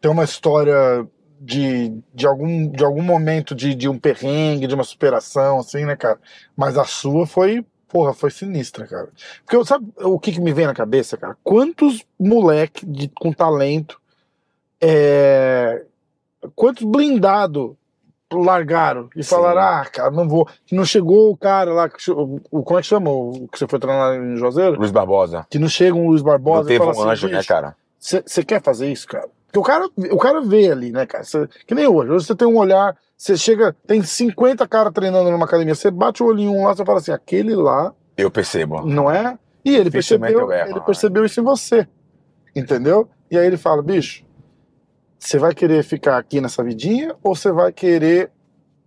tem 0.00 0.10
uma 0.10 0.24
história 0.24 1.06
de, 1.42 1.92
de, 2.14 2.26
algum, 2.26 2.68
de 2.68 2.84
algum 2.84 3.02
momento 3.02 3.54
de, 3.54 3.74
de 3.74 3.88
um 3.88 3.98
perrengue, 3.98 4.66
de 4.66 4.74
uma 4.74 4.84
superação, 4.84 5.58
assim, 5.60 5.86
né, 5.86 5.96
cara? 5.96 6.18
Mas 6.54 6.76
a 6.76 6.84
sua 6.84 7.26
foi, 7.26 7.64
porra, 7.88 8.12
foi 8.12 8.30
sinistra, 8.30 8.86
cara. 8.86 9.08
Porque 9.42 9.56
eu- 9.56 9.64
sabe 9.64 9.86
o 10.02 10.18
que, 10.20 10.32
que 10.32 10.40
me 10.40 10.52
vem 10.52 10.66
na 10.66 10.74
cabeça, 10.74 11.16
cara? 11.16 11.34
Quantos 11.42 12.04
moleque 12.18 12.84
de, 12.84 13.08
com 13.08 13.32
talento, 13.32 13.98
é, 14.80 15.82
quantos 16.54 16.84
blindados 16.84 17.72
largaram 18.32 19.08
e 19.16 19.24
Sim. 19.24 19.30
falaram, 19.30 19.60
ah, 19.60 19.84
cara, 19.86 20.10
não 20.10 20.28
vou. 20.28 20.46
Que 20.66 20.74
não 20.74 20.84
chegou 20.84 21.30
o 21.32 21.36
cara 21.36 21.72
lá, 21.72 21.90
o, 22.50 22.62
como 22.62 22.78
é 22.78 22.82
que 22.82 22.88
chama? 22.88 23.10
O 23.10 23.48
que 23.48 23.58
você 23.58 23.66
foi 23.66 23.78
treinar 23.78 24.14
em 24.14 24.36
Juazeiro? 24.36 24.78
Luiz 24.78 24.90
Barbosa. 24.92 25.46
Que 25.50 25.58
não 25.58 25.68
chega 25.68 25.96
um 25.96 26.06
Luiz 26.08 26.22
Não 26.22 26.30
Barbosa 26.30 26.68
e 26.68 26.68
teve 26.68 26.78
fala 26.78 26.90
um 26.90 27.00
assim, 27.00 27.10
anjo, 27.10 27.28
né, 27.28 27.36
"Bicho, 27.38 27.48
cara? 27.48 27.76
você 27.98 28.44
quer 28.44 28.62
fazer 28.62 28.90
isso, 28.92 29.06
cara? 29.08 29.28
Porque 29.50 29.58
o 29.58 29.62
cara, 29.62 29.88
o 30.12 30.18
cara 30.18 30.40
vê 30.40 30.70
ali, 30.70 30.92
né, 30.92 31.04
cara? 31.06 31.24
Cê- 31.24 31.48
que 31.66 31.74
nem 31.74 31.86
hoje. 31.86 32.10
Hoje 32.12 32.26
você 32.26 32.34
tem 32.36 32.46
um 32.46 32.56
olhar, 32.56 32.96
você 33.16 33.36
chega, 33.36 33.74
tem 33.86 34.00
50 34.02 34.66
caras 34.68 34.92
treinando 34.92 35.30
numa 35.30 35.44
academia, 35.44 35.74
você 35.74 35.90
bate 35.90 36.22
o 36.22 36.26
olho 36.26 36.40
em 36.40 36.48
um 36.48 36.64
lá, 36.64 36.74
você 36.74 36.84
fala 36.84 36.98
assim, 36.98 37.10
aquele 37.12 37.54
lá, 37.56 37.92
Eu 38.16 38.30
percebo. 38.30 38.86
não 38.86 39.10
é? 39.10 39.36
E 39.64 39.74
ele 39.74 39.90
percebeu, 39.90 40.30
eu 40.40 40.52
erro, 40.52 40.68
ele 40.70 40.78
né? 40.78 40.84
percebeu 40.86 41.24
isso 41.24 41.40
em 41.40 41.44
você. 41.44 41.86
Entendeu? 42.54 43.08
E 43.30 43.36
aí 43.36 43.46
ele 43.46 43.56
fala, 43.56 43.82
bicho, 43.82 44.24
você 45.18 45.38
vai 45.38 45.54
querer 45.54 45.82
ficar 45.82 46.16
aqui 46.16 46.40
nessa 46.40 46.62
vidinha 46.62 47.14
ou 47.22 47.34
você 47.34 47.52
vai 47.52 47.72
querer 47.72 48.30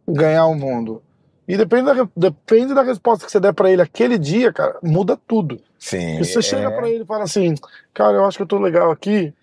ganhar 0.07 0.45
o 0.47 0.55
mundo? 0.55 1.01
E 1.47 1.57
depende 1.57 1.93
da, 1.93 2.09
depende 2.15 2.73
da 2.73 2.83
resposta 2.83 3.25
que 3.25 3.31
você 3.31 3.39
der 3.39 3.53
pra 3.53 3.69
ele 3.69 3.81
aquele 3.81 4.17
dia, 4.17 4.51
cara, 4.53 4.79
muda 4.81 5.17
tudo. 5.27 5.59
Sim. 5.77 6.17
Porque 6.17 6.25
você 6.25 6.41
chega 6.41 6.69
é. 6.69 6.71
pra 6.71 6.89
ele 6.89 7.03
e 7.03 7.05
fala 7.05 7.25
assim, 7.25 7.53
cara, 7.93 8.15
eu 8.17 8.25
acho 8.25 8.37
que 8.37 8.43
eu 8.43 8.47
tô 8.47 8.57
legal 8.57 8.89
aqui, 8.91 9.33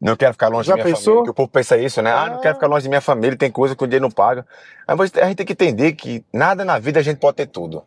Não 0.00 0.16
quero 0.16 0.32
ficar 0.32 0.48
longe 0.48 0.66
Já 0.68 0.76
da 0.76 0.82
minha 0.82 0.94
pensou? 0.94 1.04
família. 1.14 1.24
Que 1.24 1.30
o 1.30 1.34
povo 1.34 1.48
pensa 1.48 1.76
isso, 1.76 2.00
né? 2.00 2.10
Ah, 2.12 2.22
Ah. 2.24 2.30
não 2.30 2.40
quero 2.40 2.54
ficar 2.54 2.66
longe 2.68 2.84
da 2.84 2.88
minha 2.88 3.00
família, 3.00 3.36
tem 3.36 3.50
coisa 3.50 3.74
que 3.74 3.82
o 3.82 3.86
dinheiro 3.86 4.04
não 4.04 4.10
paga. 4.10 4.46
Mas 4.86 5.12
a 5.16 5.26
gente 5.26 5.36
tem 5.38 5.46
que 5.46 5.52
entender 5.52 5.92
que 5.92 6.24
nada 6.32 6.64
na 6.64 6.78
vida 6.78 7.00
a 7.00 7.02
gente 7.02 7.18
pode 7.18 7.36
ter 7.36 7.46
tudo. 7.46 7.82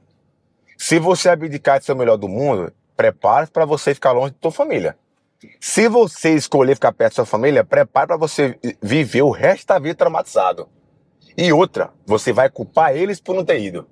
Se 0.78 1.00
você 1.00 1.30
abdicar 1.30 1.80
de 1.80 1.86
ser 1.86 1.94
o 1.94 1.96
melhor 1.96 2.18
do 2.18 2.28
mundo, 2.28 2.74
prepare-se 2.98 3.52
para 3.52 3.66
você 3.66 3.94
ficar 3.94 4.12
longe 4.12 4.32
da 4.34 4.38
sua 4.42 4.52
família. 4.52 4.98
Se 5.60 5.88
você 5.88 6.36
escolher 6.36 6.76
ficar 6.76 6.92
perto 6.92 7.14
da 7.14 7.16
sua 7.16 7.26
família, 7.26 7.64
prepare 7.64 8.08
para 8.08 8.18
você 8.18 8.60
viver 8.82 9.22
o 9.22 9.32
resto 9.32 9.68
da 9.68 9.80
vida 9.80 9.96
traumatizado. 9.96 10.68
E 11.38 11.52
outra, 11.54 11.92
você 12.06 12.34
vai 12.34 12.50
culpar 12.50 12.96
eles 12.96 13.20
por 13.22 13.34
não 13.36 13.46
ter 13.46 13.60
ido. 13.60 13.88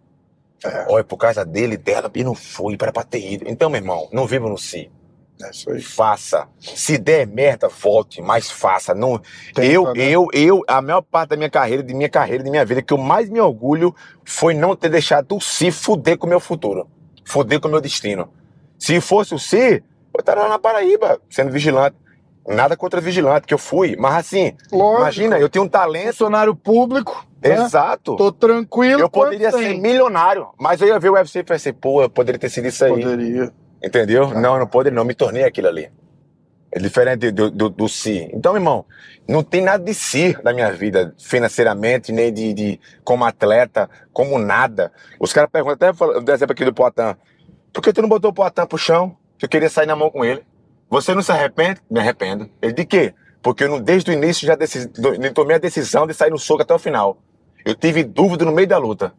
Olha, 0.89 1.03
por 1.05 1.15
causa 1.17 1.45
dele, 1.45 1.77
dela, 1.77 2.11
e 2.13 2.23
não 2.23 2.35
foi 2.35 2.75
para 2.75 2.91
ter 3.03 3.19
ido. 3.31 3.45
Então, 3.47 3.69
meu 3.69 3.79
irmão, 3.79 4.09
não 4.11 4.27
viva 4.27 4.49
no 4.49 4.57
si. 4.57 4.91
É 5.41 5.49
isso 5.49 5.71
aí. 5.71 5.81
Faça. 5.81 6.47
Se 6.59 6.97
der 6.97 7.25
merda, 7.25 7.69
volte, 7.69 8.21
mas 8.21 8.51
faça. 8.51 8.93
Não, 8.93 9.19
Tenta, 9.53 9.65
eu, 9.65 9.93
né? 9.93 9.93
eu, 9.95 10.27
eu, 10.33 10.63
a 10.67 10.81
maior 10.81 11.01
parte 11.01 11.29
da 11.29 11.37
minha 11.37 11.49
carreira, 11.49 11.81
de 11.81 11.93
minha 11.93 12.09
carreira, 12.09 12.43
de 12.43 12.49
minha 12.49 12.65
vida, 12.65 12.81
que 12.81 12.93
eu 12.93 12.97
mais 12.97 13.29
me 13.29 13.39
orgulho 13.39 13.95
foi 14.25 14.53
não 14.53 14.75
ter 14.75 14.89
deixado 14.89 15.35
o 15.35 15.41
si 15.41 15.71
fuder 15.71 16.17
com 16.17 16.27
o 16.27 16.29
meu 16.29 16.39
futuro. 16.39 16.87
Fuder 17.23 17.59
com 17.59 17.67
o 17.67 17.71
meu 17.71 17.81
destino. 17.81 18.29
Se 18.77 18.99
fosse 18.99 19.33
o 19.33 19.39
si, 19.39 19.83
eu 20.13 20.19
estaria 20.19 20.43
lá 20.43 20.49
na 20.49 20.59
Paraíba, 20.59 21.19
sendo 21.29 21.51
vigilante. 21.51 21.95
Nada 22.47 22.75
contra 22.75 22.99
vigilante, 22.99 23.45
que 23.45 23.53
eu 23.53 23.59
fui. 23.59 23.95
Mas 23.95 24.15
assim, 24.15 24.53
Lógico. 24.71 25.01
imagina, 25.01 25.39
eu 25.39 25.49
tenho 25.49 25.65
um 25.65 25.69
talento. 25.69 26.07
funcionário 26.07 26.55
público, 26.55 27.25
né? 27.41 27.63
Exato. 27.63 28.15
Tô 28.15 28.31
tranquilo. 28.31 29.01
Eu 29.01 29.09
poderia 29.09 29.51
ser 29.51 29.69
tem? 29.69 29.81
milionário, 29.81 30.47
mas 30.59 30.81
eu 30.81 30.87
ia 30.87 30.99
ver 30.99 31.09
o 31.09 31.13
UFC 31.13 31.39
e 31.39 31.43
pensei, 31.43 31.71
pô, 31.71 32.01
eu 32.01 32.09
poderia 32.09 32.39
ter 32.39 32.49
sido 32.49 32.67
isso 32.67 32.83
aí. 32.83 32.91
Poderia. 32.91 33.53
Entendeu? 33.83 34.25
Ah. 34.25 34.39
Não, 34.39 34.53
eu 34.53 34.59
não 34.59 34.67
poderia, 34.67 34.95
não. 34.95 35.05
Me 35.05 35.13
tornei 35.13 35.43
aquilo 35.43 35.67
ali. 35.67 35.89
É 36.71 36.79
diferente 36.79 37.31
do, 37.31 37.49
do, 37.49 37.69
do 37.69 37.89
si. 37.89 38.29
Então, 38.31 38.55
irmão, 38.55 38.85
não 39.27 39.43
tem 39.43 39.61
nada 39.61 39.83
de 39.83 39.93
si 39.93 40.37
na 40.43 40.53
minha 40.53 40.71
vida, 40.71 41.15
financeiramente, 41.17 42.11
nem 42.11 42.31
de, 42.31 42.53
de 42.53 42.79
como 43.03 43.25
atleta, 43.25 43.89
como 44.13 44.37
nada. 44.37 44.91
Os 45.19 45.33
caras 45.33 45.49
perguntam, 45.49 45.89
até 45.89 46.21
do 46.21 46.31
exemplo 46.31 46.53
aqui 46.53 46.63
do 46.63 46.73
Poitin, 46.73 47.15
por 47.73 47.81
que 47.81 47.91
tu 47.91 48.01
não 48.01 48.09
botou 48.09 48.29
o 48.29 48.33
Poitin 48.33 48.67
pro 48.67 48.77
chão? 48.77 49.17
Que 49.37 49.45
eu 49.45 49.49
queria 49.49 49.69
sair 49.69 49.87
na 49.87 49.95
mão 49.95 50.11
com 50.11 50.23
ele. 50.23 50.43
Você 50.89 51.15
não 51.15 51.23
se 51.23 51.31
arrepende? 51.31 51.81
Me 51.89 51.99
arrependo. 51.99 52.49
Ele 52.61 52.73
de 52.73 52.85
quê? 52.85 53.13
Porque 53.41 53.63
eu 53.63 53.69
não, 53.69 53.79
desde 53.79 54.11
o 54.11 54.13
início 54.13 54.45
já 54.45 54.55
decidi, 54.55 54.91
tomei 55.33 55.55
a 55.55 55.59
decisão 55.59 56.05
de 56.05 56.13
sair 56.13 56.29
no 56.29 56.37
soco 56.37 56.61
até 56.61 56.73
o 56.73 56.79
final. 56.79 57.17
Eu 57.65 57.73
tive 57.73 58.03
dúvida 58.03 58.45
no 58.45 58.51
meio 58.51 58.67
da 58.67 58.77
luta. 58.77 59.13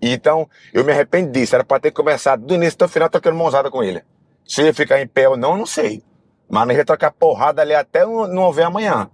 E 0.00 0.12
Então, 0.12 0.48
eu 0.72 0.84
me 0.84 0.92
arrependo 0.92 1.30
disso. 1.32 1.54
Era 1.54 1.64
pra 1.64 1.80
ter 1.80 1.90
começado 1.90 2.44
do 2.44 2.54
início 2.54 2.74
até 2.74 2.84
o 2.84 2.88
final 2.88 3.08
trocando 3.08 3.36
mãozada 3.36 3.70
com 3.70 3.82
ele. 3.82 4.02
Se 4.46 4.62
eu 4.62 4.66
ia 4.66 4.74
ficar 4.74 5.00
em 5.00 5.06
pé 5.06 5.28
ou 5.28 5.36
não, 5.36 5.56
não 5.56 5.66
sei. 5.66 6.02
Mas 6.48 6.66
nós 6.66 6.76
ia 6.76 6.84
trocar 6.84 7.10
porrada 7.12 7.60
ali 7.60 7.74
até 7.74 8.04
não 8.04 8.26
não 8.26 8.42
houver 8.44 8.64
amanhã. 8.64 9.10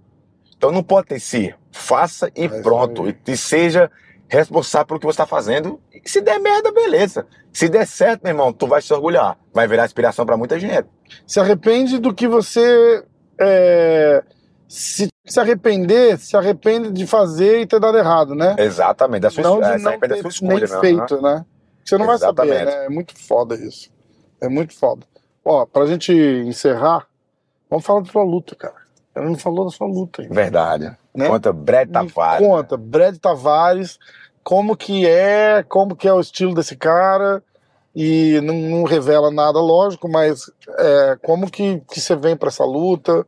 Então 0.57 0.71
não 0.71 0.83
pode 0.83 1.07
ter 1.07 1.19
si. 1.19 1.53
Faça 1.71 2.31
e 2.35 2.43
É 2.43 2.45
isso 2.45 2.61
pronto. 2.61 3.09
E, 3.09 3.17
e 3.27 3.37
seja 3.37 3.91
responsável 4.27 4.87
pelo 4.87 4.99
que 4.99 5.05
você 5.05 5.11
está 5.21 5.25
fazendo. 5.25 5.79
E 5.93 6.09
se 6.09 6.21
der 6.21 6.39
merda, 6.39 6.71
beleza. 6.71 7.27
Se 7.51 7.67
der 7.67 7.85
certo, 7.85 8.23
meu 8.23 8.31
irmão, 8.31 8.53
tu 8.53 8.67
vai 8.67 8.81
se 8.81 8.93
orgulhar. 8.93 9.37
Vai 9.53 9.67
virar 9.67 9.85
inspiração 9.85 10.25
pra 10.25 10.37
muita 10.37 10.59
gente. 10.59 10.87
Se 11.27 11.39
arrepende 11.39 11.99
do 11.99 12.13
que 12.13 12.27
você. 12.27 13.03
é, 13.39 14.23
se 14.67 15.09
se 15.25 15.39
arrepender, 15.39 16.19
se 16.19 16.37
arrepende 16.37 16.91
de 16.91 17.07
fazer 17.07 17.61
e 17.61 17.65
ter 17.65 17.79
dado 17.79 17.97
errado, 17.97 18.35
né? 18.35 18.55
Exatamente. 18.59 19.21
Da 19.21 19.31
sua, 19.31 19.43
não 19.43 19.63
é, 19.63 19.73
de 19.73 19.79
se 19.79 19.83
não 19.83 19.99
ter 19.99 20.07
da 20.07 20.17
sua 20.17 20.29
escolha, 20.29 20.53
nem 20.53 20.69
né? 20.69 20.79
feito, 20.79 21.21
né? 21.21 21.45
Você 21.83 21.97
não 21.97 22.05
vai 22.05 22.17
saber, 22.17 22.43
Exatamente. 22.43 22.77
né? 22.77 22.85
É 22.85 22.89
muito 22.89 23.17
foda 23.17 23.55
isso. 23.55 23.89
É 24.39 24.47
muito 24.47 24.73
foda. 24.73 25.05
Ó, 25.43 25.65
pra 25.65 25.85
gente 25.85 26.13
encerrar, 26.13 27.07
vamos 27.69 27.85
falar 27.85 28.01
da 28.01 28.11
sua 28.11 28.23
luta, 28.23 28.55
cara. 28.55 28.75
Ela 29.15 29.25
não 29.25 29.37
falou 29.37 29.65
da 29.65 29.71
sua 29.71 29.87
luta 29.87 30.21
ainda. 30.21 30.33
Verdade. 30.33 30.95
Né? 31.13 31.27
Conta 31.27 31.53
Me 31.53 31.85
Tavares. 31.87 32.47
Conta, 32.47 32.77
Brad 32.77 33.17
Tavares, 33.17 33.97
como 34.43 34.75
que 34.75 35.07
é, 35.07 35.63
como 35.63 35.95
que 35.95 36.07
é 36.07 36.13
o 36.13 36.19
estilo 36.19 36.53
desse 36.53 36.75
cara, 36.75 37.41
e 37.95 38.41
não, 38.41 38.55
não 38.55 38.83
revela 38.83 39.31
nada, 39.31 39.59
lógico, 39.59 40.09
mas 40.09 40.51
é, 40.77 41.17
como 41.23 41.49
que, 41.49 41.81
que 41.89 42.01
você 42.01 42.15
vem 42.15 42.35
pra 42.35 42.49
essa 42.49 42.65
luta? 42.65 43.25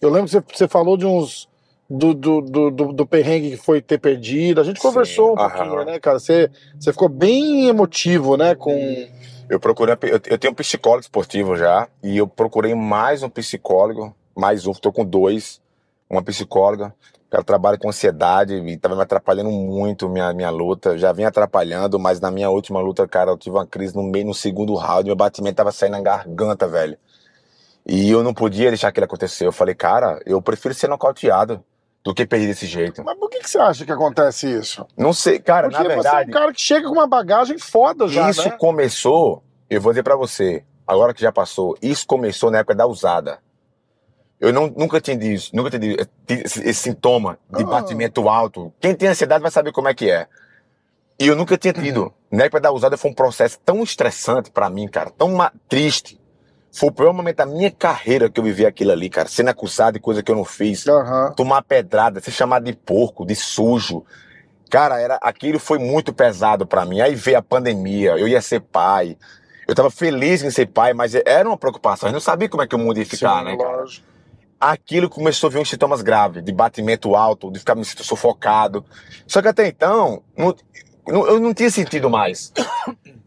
Eu 0.00 0.10
lembro 0.10 0.42
que 0.42 0.56
você, 0.56 0.68
falou 0.68 0.96
de 0.96 1.06
uns. 1.06 1.48
Do, 1.88 2.14
do, 2.14 2.40
do, 2.40 2.70
do, 2.70 3.06
perrengue 3.06 3.50
que 3.50 3.56
foi 3.58 3.82
ter 3.82 3.98
perdido. 3.98 4.58
A 4.58 4.64
gente 4.64 4.80
Sim, 4.80 4.88
conversou 4.88 5.34
um 5.34 5.38
aham. 5.38 5.50
pouquinho, 5.50 5.84
né, 5.84 6.00
cara? 6.00 6.18
Você, 6.18 6.50
você 6.80 6.92
ficou 6.92 7.10
bem 7.10 7.68
emotivo, 7.68 8.38
né? 8.38 8.54
Com. 8.54 9.06
Eu 9.48 9.60
procurei, 9.60 9.94
eu, 10.02 10.20
eu 10.26 10.38
tenho 10.38 10.52
um 10.52 10.56
psicólogo 10.56 11.02
esportivo 11.02 11.54
já, 11.56 11.86
e 12.02 12.16
eu 12.16 12.26
procurei 12.26 12.74
mais 12.74 13.22
um 13.22 13.28
psicólogo, 13.28 14.16
mais 14.34 14.66
um, 14.66 14.72
tô 14.72 14.90
com 14.90 15.04
dois, 15.04 15.60
uma 16.08 16.22
psicóloga, 16.22 16.94
ela 17.30 17.44
trabalha 17.44 17.76
com 17.76 17.88
ansiedade 17.88 18.54
e 18.54 18.76
tava 18.76 18.94
me 18.94 19.02
atrapalhando 19.02 19.50
muito 19.50 20.08
minha, 20.08 20.32
minha 20.32 20.50
luta, 20.50 20.96
já 20.96 21.12
vinha 21.12 21.28
atrapalhando, 21.28 21.98
mas 21.98 22.20
na 22.20 22.30
minha 22.30 22.48
última 22.48 22.80
luta, 22.80 23.06
cara, 23.08 23.32
eu 23.32 23.36
tive 23.36 23.56
uma 23.56 23.66
crise 23.66 23.94
no 23.94 24.02
meio, 24.02 24.26
no 24.26 24.34
segundo 24.34 24.74
round, 24.74 25.06
meu 25.06 25.16
batimento 25.16 25.56
tava 25.56 25.72
saindo 25.72 25.92
na 25.92 26.00
garganta, 26.00 26.68
velho. 26.68 26.96
E 27.86 28.10
eu 28.10 28.22
não 28.22 28.32
podia 28.32 28.70
deixar 28.70 28.88
aquilo 28.88 29.04
acontecer, 29.04 29.46
eu 29.46 29.52
falei, 29.52 29.74
cara, 29.74 30.20
eu 30.24 30.40
prefiro 30.40 30.72
ser 30.74 30.88
nocauteado 30.88 31.62
do 32.02 32.14
que 32.14 32.26
perder 32.26 32.46
desse 32.46 32.66
jeito. 32.66 33.02
Mas 33.04 33.18
por 33.18 33.28
que, 33.30 33.40
que 33.40 33.48
você 33.50 33.58
acha 33.58 33.84
que 33.84 33.92
acontece 33.92 34.46
isso? 34.58 34.86
Não 34.96 35.12
sei, 35.12 35.38
cara, 35.38 35.68
Porque 35.68 35.82
na 35.82 35.88
você 35.88 35.92
é 35.92 36.02
verdade... 36.02 36.30
um 36.30 36.32
cara 36.32 36.52
que 36.52 36.60
chega 36.60 36.86
com 36.86 36.94
uma 36.94 37.06
bagagem 37.06 37.58
foda 37.58 38.08
já, 38.08 38.28
isso 38.30 38.48
né? 38.48 38.56
começou, 38.58 39.42
eu 39.68 39.80
vou 39.80 39.92
dizer 39.92 40.02
pra 40.02 40.16
você, 40.16 40.64
agora 40.86 41.12
que 41.14 41.20
já 41.20 41.32
passou, 41.32 41.76
isso 41.82 42.06
começou 42.06 42.50
na 42.50 42.58
época 42.58 42.74
da 42.74 42.86
usada. 42.86 43.38
Eu 44.40 44.52
não, 44.52 44.66
nunca 44.66 45.00
tinha 45.00 45.16
isso, 45.22 45.54
nunca 45.54 45.70
tinha 45.70 45.96
esse, 46.28 46.60
esse 46.62 46.74
sintoma 46.74 47.38
de 47.50 47.62
Ah. 47.62 47.66
batimento 47.66 48.28
alto. 48.28 48.72
Quem 48.80 48.94
tem 48.94 49.08
ansiedade 49.08 49.40
vai 49.40 49.50
saber 49.50 49.72
como 49.72 49.88
é 49.88 49.94
que 49.94 50.10
é. 50.10 50.26
E 51.18 51.26
eu 51.26 51.36
nunca 51.36 51.56
tinha 51.56 51.72
tido. 51.72 52.12
Na 52.30 52.44
época 52.44 52.60
da 52.60 52.72
usada 52.72 52.96
foi 52.96 53.10
um 53.10 53.14
processo 53.14 53.58
tão 53.64 53.82
estressante 53.82 54.50
pra 54.50 54.68
mim, 54.68 54.88
cara, 54.88 55.10
tão 55.10 55.30
triste. 55.68 56.20
Foi 56.74 56.88
o 56.88 56.92
pior 56.92 57.12
momento 57.12 57.36
da 57.36 57.46
minha 57.46 57.70
carreira 57.70 58.28
que 58.28 58.40
eu 58.40 58.44
vivi 58.44 58.66
aquilo 58.66 58.90
ali, 58.90 59.08
cara. 59.08 59.28
Sendo 59.28 59.48
acusado 59.50 59.94
de 59.94 60.00
coisa 60.00 60.22
que 60.22 60.30
eu 60.32 60.34
não 60.36 60.44
fiz 60.44 60.86
Aham. 60.88 61.32
tomar 61.36 61.62
pedrada, 61.62 62.20
ser 62.20 62.32
chamado 62.32 62.64
de 62.64 62.72
porco, 62.72 63.24
de 63.24 63.34
sujo. 63.36 64.04
Cara, 64.68 65.00
era, 65.00 65.14
aquilo 65.22 65.60
foi 65.60 65.78
muito 65.78 66.12
pesado 66.12 66.66
pra 66.66 66.84
mim. 66.84 67.00
Aí 67.00 67.14
veio 67.14 67.38
a 67.38 67.42
pandemia, 67.42 68.16
eu 68.16 68.26
ia 68.26 68.42
ser 68.42 68.60
pai. 68.60 69.16
Eu 69.68 69.74
tava 69.74 69.88
feliz 69.90 70.42
em 70.42 70.50
ser 70.50 70.66
pai, 70.66 70.92
mas 70.92 71.14
era 71.14 71.48
uma 71.48 71.56
preocupação. 71.56 72.08
Eu 72.08 72.12
não 72.12 72.20
sabia 72.20 72.48
como 72.48 72.62
é 72.62 72.66
que 72.66 72.74
o 72.74 72.78
mundo 72.78 72.98
ia 72.98 73.06
ficar, 73.06 73.38
Sim, 73.38 73.44
né, 73.44 73.56
cara? 73.56 73.76
lógico. 73.76 74.06
Aquilo 74.60 75.08
começou 75.08 75.48
a 75.48 75.50
vir 75.52 75.58
uns 75.60 75.68
sintomas 75.70 76.02
graves, 76.02 76.42
de 76.42 76.50
batimento 76.52 77.14
alto, 77.14 77.52
de 77.52 77.58
ficar 77.60 77.74
me 77.74 77.84
sentindo 77.84 78.04
sufocado. 78.04 78.84
Só 79.26 79.40
que 79.40 79.48
até 79.48 79.66
então, 79.68 80.22
não- 80.36 80.56
eu 81.26 81.38
não 81.38 81.54
tinha 81.54 81.70
sentido 81.70 82.10
mais. 82.10 82.52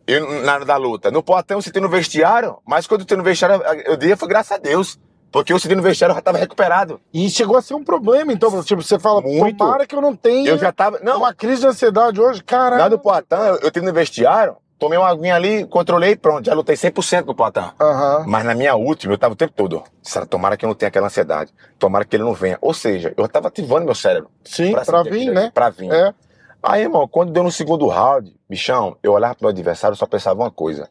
Eu, 0.07 0.41
na 0.43 0.53
hora 0.53 0.65
da 0.65 0.77
luta. 0.77 1.11
No 1.11 1.21
Poitin 1.21 1.53
eu 1.53 1.61
senti 1.61 1.79
no 1.81 1.89
vestiário, 1.89 2.57
mas 2.65 2.87
quando 2.87 3.01
eu 3.01 3.03
senti 3.03 3.15
no 3.17 3.23
vestiário, 3.23 3.61
eu 3.85 3.97
dei 3.97 4.15
foi 4.15 4.27
graças 4.27 4.53
a 4.53 4.57
Deus. 4.57 4.97
Porque 5.29 5.51
eu 5.51 5.59
senti 5.59 5.75
no 5.75 5.83
vestiário, 5.83 6.13
eu 6.13 6.15
já 6.15 6.21
tava 6.21 6.37
recuperado. 6.37 7.01
E 7.13 7.29
chegou 7.29 7.57
a 7.57 7.61
ser 7.61 7.73
um 7.73 7.83
problema, 7.83 8.31
então, 8.31 8.63
tipo, 8.63 8.81
você 8.81 8.97
fala, 8.97 9.21
Muito. 9.21 9.57
tomara 9.57 9.85
que 9.85 9.93
eu 9.93 10.01
não 10.01 10.15
tenha 10.15 10.49
Eu 10.49 10.57
já 10.57 10.71
tava. 10.71 10.99
Não, 11.03 11.17
uma 11.17 11.33
crise 11.33 11.61
de 11.61 11.67
ansiedade 11.67 12.19
hoje, 12.21 12.41
caralho. 12.41 12.81
Lá 12.81 12.87
do 12.87 12.97
Poitin, 12.97 13.35
eu, 13.35 13.57
eu 13.57 13.69
tive 13.69 13.85
no 13.85 13.91
vestiário, 13.91 14.55
tomei 14.79 14.97
uma 14.97 15.09
aguinha 15.09 15.35
ali, 15.35 15.65
controlei, 15.65 16.15
pronto, 16.15 16.45
já 16.45 16.53
lutei 16.53 16.75
100% 16.75 17.25
no 17.25 17.35
Poitin. 17.35 17.59
Aham. 17.79 18.23
Mas 18.25 18.45
na 18.45 18.55
minha 18.55 18.75
última, 18.75 19.13
eu 19.13 19.17
tava 19.17 19.33
o 19.33 19.37
tempo 19.37 19.53
todo. 19.53 19.83
Tomara 20.29 20.55
que 20.55 20.63
eu 20.63 20.67
não 20.67 20.75
tenha 20.75 20.87
aquela 20.87 21.07
ansiedade. 21.07 21.53
Tomara 21.77 22.05
que 22.05 22.15
ele 22.15 22.23
não 22.23 22.33
venha. 22.33 22.57
Ou 22.61 22.73
seja, 22.73 23.13
eu 23.17 23.27
tava 23.27 23.49
ativando 23.49 23.85
meu 23.85 23.95
cérebro. 23.95 24.29
Sim, 24.45 24.71
pra, 24.71 24.85
sentir 24.85 25.11
vir, 25.11 25.31
né? 25.33 25.51
Pra 25.53 25.69
vir. 25.69 25.91
É. 25.91 26.13
Aí, 26.61 26.81
irmão, 26.83 27.07
quando 27.07 27.31
deu 27.31 27.43
no 27.43 27.51
segundo 27.51 27.87
round, 27.87 28.35
bichão, 28.49 28.97
eu 29.01 29.13
olhava 29.13 29.35
pro 29.35 29.43
meu 29.45 29.49
adversário 29.51 29.95
e 29.95 29.97
só 29.97 30.05
pensava 30.05 30.39
uma 30.39 30.51
coisa. 30.51 30.89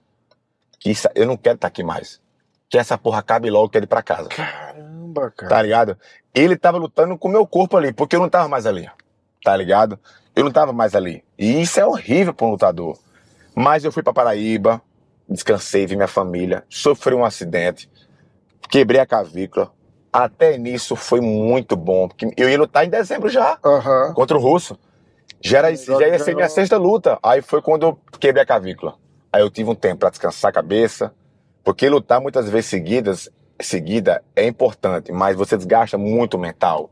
Que 0.78 0.90
isso, 0.90 1.08
eu 1.14 1.26
não 1.26 1.36
quero 1.36 1.56
estar 1.56 1.68
aqui 1.68 1.82
mais. 1.82 2.20
Que 2.68 2.78
essa 2.78 2.96
porra 2.96 3.18
acabe 3.18 3.50
logo, 3.50 3.68
quero 3.68 3.84
ir 3.84 3.88
pra 3.88 4.02
casa. 4.02 4.28
Caramba, 4.28 5.30
cara. 5.30 5.50
Tá 5.50 5.62
ligado? 5.62 5.98
Ele 6.34 6.56
tava 6.56 6.78
lutando 6.78 7.16
com 7.18 7.28
o 7.28 7.30
meu 7.30 7.46
corpo 7.46 7.76
ali, 7.76 7.92
porque 7.92 8.16
eu 8.16 8.20
não 8.20 8.28
tava 8.28 8.48
mais 8.48 8.66
ali. 8.66 8.88
Tá 9.42 9.56
ligado? 9.56 9.98
Eu 10.34 10.44
não 10.44 10.50
tava 10.52 10.72
mais 10.72 10.94
ali. 10.94 11.24
E 11.38 11.62
isso 11.62 11.80
é 11.80 11.86
horrível 11.86 12.34
pra 12.34 12.46
um 12.46 12.50
lutador. 12.50 12.98
Mas 13.54 13.84
eu 13.84 13.92
fui 13.92 14.02
pra 14.02 14.12
Paraíba, 14.12 14.82
descansei, 15.28 15.86
vi 15.86 15.96
minha 15.96 16.08
família, 16.08 16.64
sofri 16.68 17.14
um 17.14 17.24
acidente, 17.24 17.90
quebrei 18.68 19.00
a 19.00 19.06
cavícula. 19.06 19.72
Até 20.12 20.56
nisso 20.58 20.94
foi 20.96 21.20
muito 21.20 21.76
bom, 21.76 22.08
porque 22.08 22.30
eu 22.36 22.48
ia 22.48 22.58
lutar 22.58 22.84
em 22.84 22.90
dezembro 22.90 23.28
já, 23.28 23.58
Aham. 23.64 24.12
contra 24.14 24.36
o 24.36 24.40
russo. 24.40 24.78
Já, 25.48 25.58
era, 25.58 25.76
já 25.76 26.08
ia 26.08 26.18
ser 26.18 26.34
minha 26.34 26.48
sexta 26.48 26.76
luta. 26.76 27.18
Aí 27.22 27.40
foi 27.40 27.62
quando 27.62 27.84
eu 27.84 27.98
quebrei 28.18 28.42
a 28.42 28.46
cavícula. 28.46 28.94
Aí 29.32 29.40
eu 29.40 29.50
tive 29.50 29.70
um 29.70 29.74
tempo 29.74 30.00
pra 30.00 30.10
descansar 30.10 30.48
a 30.48 30.52
cabeça, 30.52 31.12
porque 31.62 31.88
lutar 31.88 32.20
muitas 32.20 32.48
vezes 32.48 32.66
seguidas, 32.66 33.28
seguida 33.60 34.22
é 34.34 34.46
importante, 34.46 35.12
mas 35.12 35.36
você 35.36 35.56
desgasta 35.56 35.96
muito 35.96 36.34
o 36.34 36.40
mental. 36.40 36.90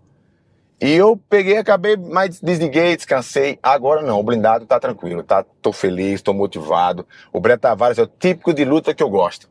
E 0.81 0.93
eu 0.93 1.17
peguei, 1.29 1.57
acabei, 1.57 1.97
mas 1.97 2.41
desliguei, 2.41 2.97
descansei. 2.97 3.59
Agora 3.63 4.03
não, 4.03 4.21
o 4.21 4.23
blindado 4.23 4.67
tá 4.67 4.79
tranquilo, 4.79 5.23
tá? 5.23 5.45
Tô 5.63 5.73
feliz, 5.73 6.21
tô 6.21 6.35
motivado. 6.35 7.07
O 7.33 7.41
Brett 7.41 7.61
Tavares 7.61 7.99
é 7.99 8.03
o 8.03 8.07
típico 8.07 8.53
de 8.53 8.65
luta 8.65 8.93
que 8.93 9.03
eu 9.03 9.09
gosto. 9.09 9.49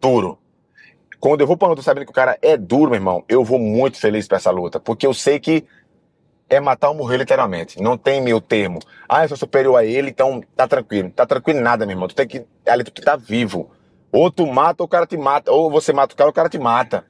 Duro. 0.00 0.38
Quando 1.18 1.42
eu 1.42 1.46
vou 1.46 1.56
pra 1.56 1.68
luta 1.68 1.82
sabendo 1.82 2.06
que 2.06 2.12
o 2.12 2.14
cara 2.14 2.38
é 2.40 2.56
duro, 2.56 2.90
meu 2.90 2.94
irmão, 2.94 3.22
eu 3.28 3.44
vou 3.44 3.58
muito 3.58 3.98
feliz 3.98 4.26
pra 4.26 4.38
essa 4.38 4.50
luta, 4.50 4.80
porque 4.80 5.06
eu 5.06 5.12
sei 5.12 5.38
que 5.38 5.66
é 6.50 6.60
matar 6.60 6.88
ou 6.88 6.94
morrer 6.94 7.16
literalmente. 7.16 7.80
Não 7.80 7.96
tem 7.96 8.20
meio 8.20 8.40
termo. 8.40 8.80
Ah, 9.08 9.24
eu 9.24 9.28
sou 9.28 9.36
superior 9.36 9.76
a 9.76 9.84
ele, 9.84 10.10
então 10.10 10.42
tá 10.56 10.66
tranquilo. 10.66 11.10
Tá 11.10 11.24
tranquilo 11.24 11.60
nada, 11.60 11.86
meu 11.86 11.94
irmão. 11.94 12.08
Tu 12.08 12.14
tem 12.14 12.26
que. 12.26 12.44
Ali 12.66 12.82
tu 12.84 13.00
tá 13.00 13.16
vivo. 13.16 13.70
Ou 14.12 14.30
tu 14.30 14.44
mata 14.46 14.82
ou 14.82 14.86
o 14.86 14.88
cara 14.88 15.06
te 15.06 15.16
mata. 15.16 15.52
Ou 15.52 15.70
você 15.70 15.92
mata 15.92 16.12
o 16.12 16.16
cara 16.16 16.28
ou 16.28 16.32
o 16.32 16.34
cara 16.34 16.48
te 16.48 16.58
mata. 16.58 17.04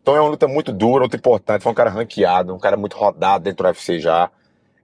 Então 0.00 0.14
é 0.16 0.20
uma 0.20 0.30
luta 0.30 0.46
muito 0.46 0.72
dura, 0.72 1.00
muito 1.00 1.16
importante. 1.16 1.62
Foi 1.62 1.72
um 1.72 1.74
cara 1.74 1.90
ranqueado, 1.90 2.54
um 2.54 2.58
cara 2.60 2.76
muito 2.76 2.96
rodado 2.96 3.42
dentro 3.42 3.64
do 3.64 3.66
UFC 3.66 3.98
já. 3.98 4.30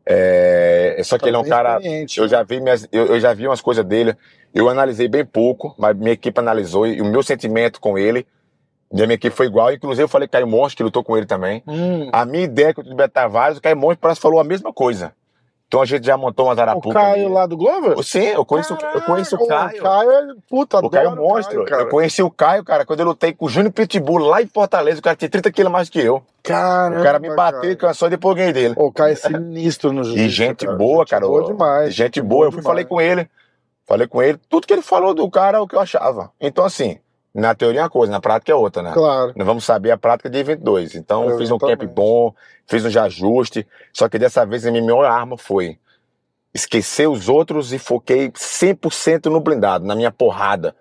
É, 0.04 1.00
só 1.04 1.16
que 1.16 1.28
ele 1.28 1.36
é 1.36 1.38
um 1.38 1.44
cara. 1.44 1.78
Eu 2.16 2.26
já 2.26 2.42
vi 2.42 2.60
minhas, 2.60 2.88
eu, 2.90 3.06
eu 3.06 3.20
já 3.20 3.32
vi 3.32 3.46
umas 3.46 3.60
coisas 3.60 3.84
dele. 3.84 4.16
Eu 4.52 4.68
analisei 4.68 5.06
bem 5.06 5.24
pouco, 5.24 5.74
mas 5.78 5.96
minha 5.96 6.12
equipe 6.12 6.38
analisou 6.40 6.86
e 6.88 7.00
o 7.00 7.04
meu 7.04 7.22
sentimento 7.22 7.80
com 7.80 7.96
ele. 7.96 8.26
E 8.92 9.02
a 9.02 9.06
minha 9.06 9.14
equipe 9.14 9.34
foi 9.34 9.46
igual. 9.46 9.72
Inclusive 9.72 10.02
eu 10.04 10.08
falei 10.08 10.28
que 10.28 10.32
Caio 10.32 10.46
Monstro, 10.46 10.76
que 10.76 10.82
lutou 10.82 11.02
com 11.02 11.16
ele 11.16 11.26
também. 11.26 11.62
Hum. 11.66 12.08
A 12.12 12.24
minha 12.26 12.44
ideia 12.44 12.74
com 12.74 12.82
o 12.82 12.94
Beto 12.94 13.14
Tavares, 13.14 13.58
o 13.58 13.62
Caio 13.62 13.76
Monte 13.76 13.98
parece 13.98 14.18
que 14.20 14.22
falou 14.22 14.38
a 14.40 14.44
mesma 14.44 14.72
coisa. 14.72 15.12
Então 15.66 15.80
a 15.80 15.86
gente 15.86 16.04
já 16.04 16.18
montou 16.18 16.44
umas 16.48 16.58
O 16.58 16.60
arapucas. 16.60 16.92
Caio 16.92 17.24
ali. 17.24 17.32
lá 17.34 17.46
do 17.46 17.56
Glover? 17.56 18.04
Sim, 18.04 18.24
eu 18.26 18.44
conheço, 18.44 18.76
eu 18.94 19.00
conheço 19.00 19.36
o 19.36 19.46
Caio. 19.48 19.80
O 19.80 19.82
Caio 19.82 20.10
é 20.10 20.26
puta, 20.46 20.78
O 20.84 20.90
Caio 20.90 21.06
é 21.06 21.10
um 21.10 21.16
monstro. 21.16 21.64
cara. 21.64 21.84
eu 21.84 21.88
conheci 21.88 22.22
o 22.22 22.30
Caio, 22.30 22.62
cara, 22.62 22.84
quando 22.84 23.00
eu 23.00 23.06
lutei 23.06 23.32
com 23.32 23.46
o 23.46 23.48
Júnior 23.48 23.72
Pitbull 23.72 24.18
lá 24.18 24.42
em 24.42 24.46
Fortaleza. 24.46 25.00
O 25.00 25.02
cara 25.02 25.16
tinha 25.16 25.30
30 25.30 25.50
quilos 25.50 25.72
mais 25.72 25.88
que 25.88 25.98
eu. 25.98 26.22
Caramba, 26.42 27.00
o 27.00 27.02
cara 27.02 27.18
me 27.18 27.34
bateu 27.34 27.70
e 27.70 27.76
cara. 27.76 27.88
cansou 27.92 28.08
e 28.08 28.10
depois 28.10 28.36
ganhei 28.36 28.52
dele. 28.52 28.74
O 28.76 28.92
Caio 28.92 29.12
é 29.12 29.16
sinistro 29.16 29.94
no 29.94 30.04
jiu 30.04 30.14
E 30.18 30.28
gente 30.28 30.66
boa, 30.66 31.06
cara. 31.06 31.26
Boa 31.26 31.44
demais. 31.44 31.94
Gente 31.94 32.20
boa. 32.20 32.44
Eu 32.48 32.52
fui 32.52 32.60
falei 32.60 32.84
com 32.84 33.00
ele. 33.00 33.26
Falei 33.86 34.06
com 34.06 34.22
ele. 34.22 34.38
Tudo 34.50 34.66
que 34.66 34.74
ele 34.74 34.82
falou 34.82 35.14
do 35.14 35.30
cara 35.30 35.56
é 35.56 35.60
o 35.62 35.66
que 35.66 35.74
eu 35.74 35.80
achava. 35.80 36.30
Então, 36.38 36.66
assim, 36.66 36.98
na 37.34 37.54
teoria 37.54 37.80
é 37.80 37.82
uma 37.84 37.90
coisa, 37.90 38.12
na 38.12 38.20
prática 38.20 38.52
é 38.52 38.54
outra, 38.54 38.82
né? 38.82 38.92
Claro. 38.92 39.32
Nós 39.36 39.46
vamos 39.46 39.64
saber 39.64 39.90
a 39.90 39.96
prática 39.96 40.28
de 40.28 40.42
22. 40.42 40.94
Então, 40.94 41.24
eu 41.28 41.38
fiz 41.38 41.50
um 41.50 41.58
camp 41.58 41.82
bom, 41.94 42.34
fiz 42.66 42.84
um 42.84 43.00
ajuste. 43.00 43.66
Só 43.92 44.08
que 44.08 44.18
dessa 44.18 44.44
vez 44.44 44.66
a 44.66 44.70
minha 44.70 44.82
maior 44.84 45.04
arma 45.04 45.36
foi 45.38 45.78
esquecer 46.54 47.08
os 47.08 47.28
outros 47.28 47.72
e 47.72 47.78
foquei 47.78 48.30
100% 48.30 49.26
no 49.30 49.40
blindado, 49.40 49.86
na 49.86 49.94
minha 49.94 50.10
porrada. 50.12 50.76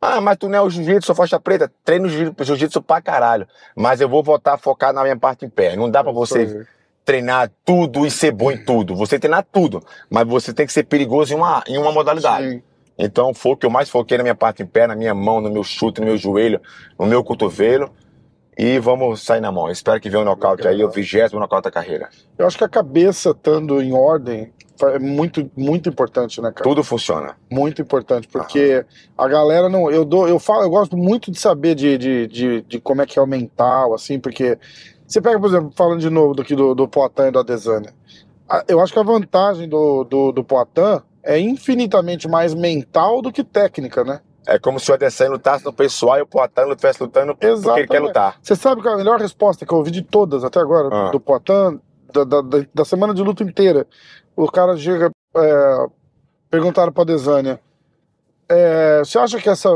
Ah, 0.00 0.20
mas 0.20 0.36
tu 0.36 0.48
não 0.48 0.56
é 0.58 0.62
o 0.62 0.70
jiu-jitsu, 0.70 1.06
sou 1.06 1.14
faixa 1.14 1.40
preta. 1.40 1.70
Treino 1.84 2.08
jiu- 2.08 2.32
jiu-jitsu 2.40 2.80
pra 2.80 3.02
caralho. 3.02 3.48
Mas 3.74 4.00
eu 4.00 4.08
vou 4.08 4.22
voltar 4.22 4.54
a 4.54 4.58
focar 4.58 4.92
na 4.92 5.02
minha 5.02 5.16
parte 5.16 5.44
em 5.44 5.48
pé. 5.48 5.74
Não 5.74 5.90
dá 5.90 6.04
pra 6.04 6.12
você 6.12 6.64
treinar 7.04 7.50
tudo 7.64 8.06
e 8.06 8.10
ser 8.12 8.30
bom 8.30 8.52
em 8.52 8.64
tudo. 8.64 8.94
Você 8.94 9.18
treinar 9.18 9.44
tudo, 9.50 9.82
mas 10.08 10.24
você 10.28 10.52
tem 10.54 10.64
que 10.66 10.72
ser 10.72 10.84
perigoso 10.84 11.32
em 11.32 11.36
uma, 11.36 11.64
em 11.66 11.78
uma 11.78 11.90
modalidade. 11.90 12.48
Sim. 12.50 12.62
Então 12.98 13.32
foi 13.32 13.52
o 13.52 13.56
que 13.56 13.64
eu 13.64 13.70
mais 13.70 13.88
foquei 13.88 14.16
na 14.16 14.24
minha 14.24 14.34
parte 14.34 14.62
em 14.62 14.66
pé, 14.66 14.86
na 14.86 14.96
minha 14.96 15.14
mão, 15.14 15.40
no 15.40 15.50
meu 15.50 15.62
chute, 15.62 16.00
no 16.00 16.06
meu 16.06 16.16
joelho, 16.16 16.60
no 16.98 17.06
meu 17.06 17.22
cotovelo. 17.22 17.90
E 18.56 18.80
vamos 18.80 19.22
sair 19.22 19.40
na 19.40 19.52
mão. 19.52 19.70
Espero 19.70 20.00
que 20.00 20.10
venha 20.10 20.22
o 20.22 20.24
nocaute 20.24 20.66
aí, 20.66 20.82
o 20.82 20.90
vigésimo 20.90 21.38
nocaute 21.38 21.64
da 21.64 21.70
carreira. 21.70 22.08
Eu 22.36 22.44
acho 22.44 22.58
que 22.58 22.64
a 22.64 22.68
cabeça 22.68 23.30
estando 23.30 23.80
em 23.80 23.92
ordem 23.92 24.52
é 24.82 24.98
muito, 24.98 25.48
muito 25.56 25.88
importante, 25.88 26.40
né, 26.40 26.50
cara? 26.50 26.68
Tudo 26.68 26.82
funciona. 26.82 27.36
Muito 27.50 27.80
importante, 27.80 28.26
porque 28.26 28.84
a 29.16 29.28
galera 29.28 29.68
não. 29.68 29.88
Eu 29.90 30.04
dou, 30.04 30.28
eu 30.28 30.40
falo, 30.40 30.62
eu 30.62 30.70
gosto 30.70 30.96
muito 30.96 31.30
de 31.30 31.38
saber 31.38 31.76
de, 31.76 31.96
de, 31.96 32.26
de, 32.26 32.62
de 32.62 32.80
como 32.80 33.00
é 33.00 33.06
que 33.06 33.18
é 33.18 33.22
o 33.22 33.26
mental, 33.26 33.94
assim, 33.94 34.18
porque 34.18 34.58
você 35.06 35.20
pega, 35.20 35.38
por 35.38 35.48
exemplo, 35.48 35.72
falando 35.74 36.00
de 36.00 36.10
novo 36.10 36.34
daqui 36.34 36.54
do, 36.54 36.74
do 36.74 36.88
Poitin 36.88 37.28
e 37.28 37.30
do 37.30 37.38
Adesanya. 37.38 37.94
Eu 38.66 38.80
acho 38.80 38.92
que 38.92 38.98
a 38.98 39.02
vantagem 39.02 39.68
do, 39.68 40.04
do, 40.04 40.32
do 40.32 40.42
Poitin 40.42 41.02
é 41.28 41.38
infinitamente 41.38 42.26
mais 42.26 42.54
mental 42.54 43.20
do 43.20 43.30
que 43.30 43.44
técnica, 43.44 44.02
né? 44.02 44.20
É 44.46 44.58
como 44.58 44.80
se 44.80 44.90
o 44.90 44.94
Adesanya 44.94 45.32
lutasse 45.32 45.62
no 45.62 45.72
pessoal 45.74 46.18
e 46.18 46.22
o 46.22 46.26
não 46.64 46.72
estivesse 46.72 47.02
lutando 47.02 47.34
porque 47.34 47.46
ele 47.46 47.52
Exatamente. 47.54 47.88
quer 47.88 48.00
lutar. 48.00 48.38
Você 48.42 48.56
sabe 48.56 48.80
que 48.80 48.88
a 48.88 48.96
melhor 48.96 49.20
resposta 49.20 49.66
que 49.66 49.72
eu 49.74 49.76
ouvi 49.76 49.90
de 49.90 50.00
todas 50.02 50.42
até 50.42 50.58
agora, 50.58 50.88
Ah. 50.90 51.10
do 51.10 51.20
Poitin, 51.20 51.78
da, 52.10 52.24
da, 52.24 52.40
da- 52.40 52.84
semana 52.86 53.12
de 53.12 53.22
luta 53.22 53.42
inteira, 53.44 53.86
o 54.34 54.50
cara 54.50 54.74
chega, 54.78 55.10
é, 55.36 55.86
perguntaram 56.50 56.90
pra 56.90 57.04
Desânia, 57.04 57.60
é, 58.48 59.00
você 59.00 59.18
acha 59.18 59.38
que 59.38 59.50
essa 59.50 59.68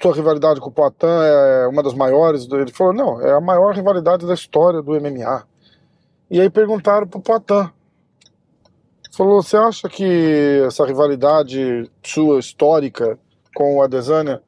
sua 0.00 0.14
rivalidade 0.14 0.58
com 0.58 0.70
o 0.70 0.72
Poitin 0.72 1.04
é 1.06 1.66
uma 1.68 1.82
das 1.82 1.92
maiores? 1.92 2.48
Ele 2.50 2.72
falou, 2.72 2.94
não, 2.94 3.20
é 3.20 3.32
a 3.34 3.40
maior 3.42 3.74
rivalidade 3.74 4.26
da 4.26 4.32
história 4.32 4.80
do 4.80 4.92
MMA. 4.98 5.44
E 6.30 6.40
aí 6.40 6.48
perguntaram 6.48 7.06
pro 7.06 7.20
Poitin, 7.20 7.68
falou, 9.16 9.42
você 9.42 9.56
acha 9.56 9.88
que 9.88 10.62
essa 10.66 10.84
rivalidade 10.84 11.90
sua 12.02 12.38
histórica 12.38 13.18
com 13.54 13.76
o 13.76 13.82
Adesanya, 13.82 14.42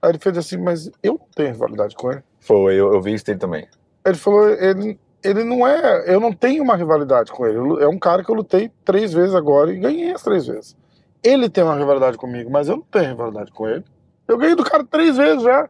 aí 0.00 0.10
ele 0.10 0.18
fez 0.18 0.36
assim, 0.38 0.56
mas 0.56 0.90
eu 1.02 1.14
não 1.14 1.26
tenho 1.34 1.52
rivalidade 1.52 1.94
com 1.94 2.10
ele. 2.10 2.22
Foi, 2.40 2.74
eu, 2.74 2.92
eu 2.92 3.00
vi 3.00 3.14
isso 3.14 3.24
dele 3.24 3.38
também. 3.38 3.66
Ele 4.04 4.16
falou, 4.16 4.48
ele, 4.48 4.98
ele 5.22 5.44
não 5.44 5.66
é. 5.66 6.12
Eu 6.12 6.20
não 6.20 6.32
tenho 6.32 6.62
uma 6.62 6.76
rivalidade 6.76 7.30
com 7.30 7.46
ele. 7.46 7.82
É 7.82 7.88
um 7.88 7.98
cara 7.98 8.24
que 8.24 8.30
eu 8.30 8.34
lutei 8.34 8.70
três 8.84 9.12
vezes 9.12 9.34
agora 9.34 9.72
e 9.72 9.78
ganhei 9.78 10.12
as 10.12 10.22
três 10.22 10.46
vezes. 10.46 10.76
Ele 11.22 11.48
tem 11.48 11.62
uma 11.62 11.76
rivalidade 11.76 12.16
comigo, 12.16 12.50
mas 12.50 12.68
eu 12.68 12.76
não 12.76 12.82
tenho 12.82 13.08
rivalidade 13.10 13.52
com 13.52 13.68
ele. 13.68 13.84
Eu 14.26 14.36
ganhei 14.36 14.56
do 14.56 14.64
cara 14.64 14.84
três 14.84 15.16
vezes 15.16 15.42
já. 15.42 15.68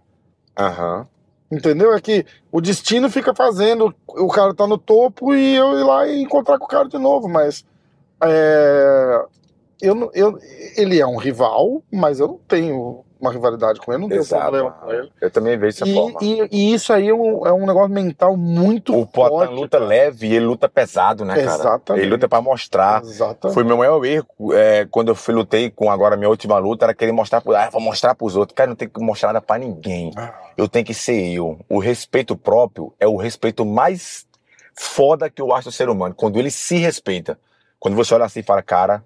Aham. 0.59 1.07
Entendeu? 1.51 1.93
É 1.93 2.01
que 2.01 2.25
o 2.51 2.63
destino 2.63 3.11
fica 3.11 3.35
fazendo. 3.35 3.95
O 4.09 4.29
cara 4.29 4.55
tá 4.55 4.67
no 4.67 4.79
topo 4.79 5.35
e 5.35 5.55
eu 5.55 5.79
ir 5.79 5.85
lá 5.85 6.07
e 6.07 6.23
encontrar 6.23 6.59
com 6.59 6.65
o 6.65 6.69
cara 6.69 6.89
de 6.89 6.97
novo. 6.97 7.29
Mas. 7.29 7.67
É, 8.23 9.25
eu, 9.81 10.11
eu, 10.15 10.39
ele 10.77 11.01
é 11.01 11.07
um 11.07 11.17
rival, 11.17 11.83
mas 11.93 12.21
eu 12.21 12.29
não 12.29 12.39
tenho 12.49 13.05
uma 13.21 13.31
rivalidade 13.31 13.79
com 13.81 13.93
ele, 13.93 14.03
não 14.03 14.09
tenho 14.09 14.27
problema 14.27 14.71
com 14.73 14.91
ele. 14.93 15.09
Eu 15.21 15.31
também 15.31 15.57
vejo 15.57 15.79
dessa 15.79 15.93
forma. 15.95 16.19
E, 16.21 16.41
e- 16.41 16.49
e 16.51 16.75
isso 16.75 16.93
aí 16.93 17.09
é 17.09 17.15
um, 17.15 17.47
é 17.47 17.53
um 17.53 17.65
negócio 17.67 17.89
mental 17.91 18.37
muito 18.37 18.93
O 18.97 19.07
forte. 19.07 19.53
luta 19.55 19.79
cara. 19.79 19.89
leve 19.89 20.27
e 20.27 20.35
ele 20.35 20.45
luta 20.45 20.69
pesado, 20.69 21.25
né, 21.25 21.35
cara? 21.37 21.55
Exatamente. 21.55 22.03
Ele 22.05 22.11
luta 22.11 22.29
pra 22.29 22.41
mostrar. 22.41 23.01
Exatamente. 23.03 23.55
Foi 23.55 23.63
meu 23.63 23.77
maior 23.77 24.05
erro 24.05 24.27
é, 24.55 24.87
quando 24.91 25.09
eu 25.09 25.15
fui 25.15 25.33
lutei 25.35 25.71
com 25.71 25.89
agora 25.89 26.17
a 26.17 26.19
minha 26.19 26.29
última 26.29 26.59
luta, 26.59 26.85
era 26.87 26.95
querer 26.95 27.13
mostrar 27.13 27.41
ah, 27.57 27.71
vou 27.71 27.81
mostrar 27.81 28.15
pros 28.17 28.35
outros. 28.35 28.57
Cara, 28.57 28.71
não 28.71 28.77
tem 28.77 28.89
que 28.89 29.01
mostrar 29.01 29.29
nada 29.33 29.41
pra 29.41 29.57
ninguém. 29.57 30.11
Ah. 30.17 30.35
Eu 30.57 30.67
tenho 30.69 30.85
que 30.85 30.95
ser 30.95 31.33
eu. 31.33 31.61
O 31.69 31.79
respeito 31.79 32.37
próprio 32.37 32.93
é 32.99 33.07
o 33.07 33.17
respeito 33.17 33.65
mais 33.65 34.27
foda 34.75 35.31
que 35.31 35.41
eu 35.41 35.53
acho 35.55 35.69
do 35.69 35.73
ser 35.73 35.89
humano. 35.89 36.13
Quando 36.15 36.41
ele 36.41 36.51
se 36.51 36.77
respeita. 36.77 37.39
Quando 37.83 37.97
você 37.97 38.15
olha 38.15 38.27
assim 38.27 38.39
e 38.39 38.43
fala, 38.45 38.63
cara, 38.63 39.05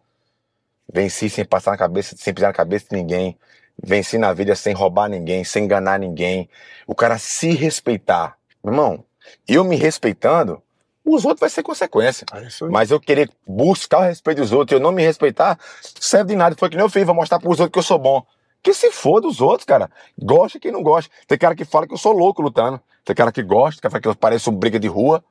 venci 0.93 1.31
sem 1.31 1.47
passar 1.47 1.71
na 1.71 1.79
cabeça, 1.79 2.15
sem 2.15 2.35
pisar 2.35 2.49
na 2.49 2.53
cabeça 2.53 2.85
de 2.91 2.95
ninguém. 2.95 3.35
Venci 3.83 4.19
na 4.19 4.35
vida 4.35 4.55
sem 4.55 4.75
roubar 4.75 5.09
ninguém, 5.09 5.45
sem 5.45 5.65
enganar 5.65 5.99
ninguém. 5.99 6.47
O 6.87 6.95
cara 6.95 7.17
se 7.17 7.53
respeitar. 7.53 8.37
Meu 8.63 8.75
irmão, 8.75 9.05
eu 9.49 9.65
me 9.65 9.77
respeitando, 9.77 10.63
os 11.03 11.25
outros 11.25 11.41
vai 11.41 11.49
ser 11.49 11.63
consequência. 11.63 12.27
É. 12.35 12.67
Mas 12.67 12.91
eu 12.91 13.01
querer 13.01 13.31
buscar 13.47 14.01
o 14.01 14.03
respeito 14.03 14.43
dos 14.43 14.53
outros 14.53 14.77
e 14.77 14.79
eu 14.79 14.83
não 14.83 14.93
me 14.93 15.03
respeitar, 15.03 15.59
serve 15.99 16.33
de 16.33 16.37
nada. 16.37 16.55
Foi 16.55 16.69
que 16.69 16.77
nem 16.77 16.85
eu 16.85 16.91
fiz, 16.91 17.07
vou 17.07 17.15
mostrar 17.15 17.39
pros 17.39 17.59
outros 17.59 17.73
que 17.73 17.79
eu 17.79 17.83
sou 17.83 17.99
bom. 17.99 18.27
Que 18.63 18.75
se 18.75 18.93
foda 18.93 19.27
os 19.27 19.41
outros, 19.41 19.65
cara. 19.65 19.91
Gosta 20.23 20.61
quem 20.61 20.71
não 20.71 20.83
gosta. 20.83 21.11
Tem 21.27 21.39
cara 21.39 21.57
que 21.57 21.65
fala 21.65 21.87
que 21.87 21.95
eu 21.95 21.99
sou 21.99 22.13
louco 22.13 22.43
lutando. 22.43 22.79
Tem 23.07 23.17
cara 23.17 23.33
que 23.33 23.43
gosta, 23.43 23.81
que 23.81 23.89
fala 23.89 24.03
que 24.03 24.09
eu 24.09 24.15
pareço 24.15 24.51
um 24.51 24.55
briga 24.55 24.79
de 24.79 24.87
rua. 24.87 25.25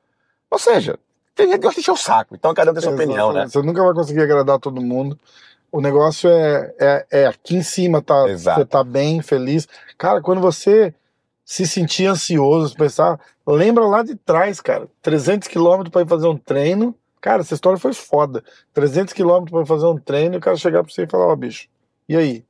Ou 0.50 0.58
seja, 0.58 0.98
tem 1.36 1.46
gente 1.46 1.58
que 1.58 1.66
gosta 1.66 1.74
de 1.74 1.80
encher 1.82 1.92
o 1.92 1.96
saco. 1.96 2.34
Então 2.34 2.52
cada 2.54 2.70
um 2.70 2.74
tem 2.74 2.82
sua 2.82 2.94
opinião, 2.94 3.32
né? 3.32 3.42
Exatamente. 3.42 3.52
Você 3.52 3.62
nunca 3.62 3.84
vai 3.84 3.94
conseguir 3.94 4.22
agradar 4.22 4.58
todo 4.58 4.80
mundo. 4.80 5.18
O 5.70 5.80
negócio 5.80 6.30
é, 6.30 6.74
é, 6.80 7.06
é 7.10 7.26
aqui 7.26 7.56
em 7.56 7.62
cima, 7.62 8.00
tá, 8.00 8.28
Exato. 8.28 8.60
você 8.60 8.66
tá 8.66 8.82
bem, 8.82 9.20
feliz. 9.20 9.68
Cara, 9.98 10.22
quando 10.22 10.40
você 10.40 10.94
se 11.44 11.66
sentir 11.66 12.06
ansioso, 12.06 12.74
pensar, 12.74 13.20
lembra 13.46 13.84
lá 13.84 14.02
de 14.02 14.16
trás, 14.16 14.60
cara. 14.60 14.88
300 15.02 15.46
quilômetros 15.46 15.90
pra 15.92 16.02
ir 16.02 16.08
fazer 16.08 16.26
um 16.26 16.36
treino. 16.36 16.94
Cara, 17.20 17.42
essa 17.42 17.54
história 17.54 17.78
foi 17.78 17.92
foda. 17.92 18.42
300 18.72 19.12
quilômetros 19.12 19.50
pra 19.50 19.66
fazer 19.66 19.86
um 19.86 19.98
treino 19.98 20.34
e 20.34 20.38
o 20.38 20.40
cara 20.40 20.56
chegar 20.56 20.82
pra 20.82 20.92
você 20.92 21.02
e 21.02 21.06
falar: 21.06 21.26
Ó, 21.26 21.36
bicho, 21.36 21.68
e 22.08 22.16
aí? 22.16 22.44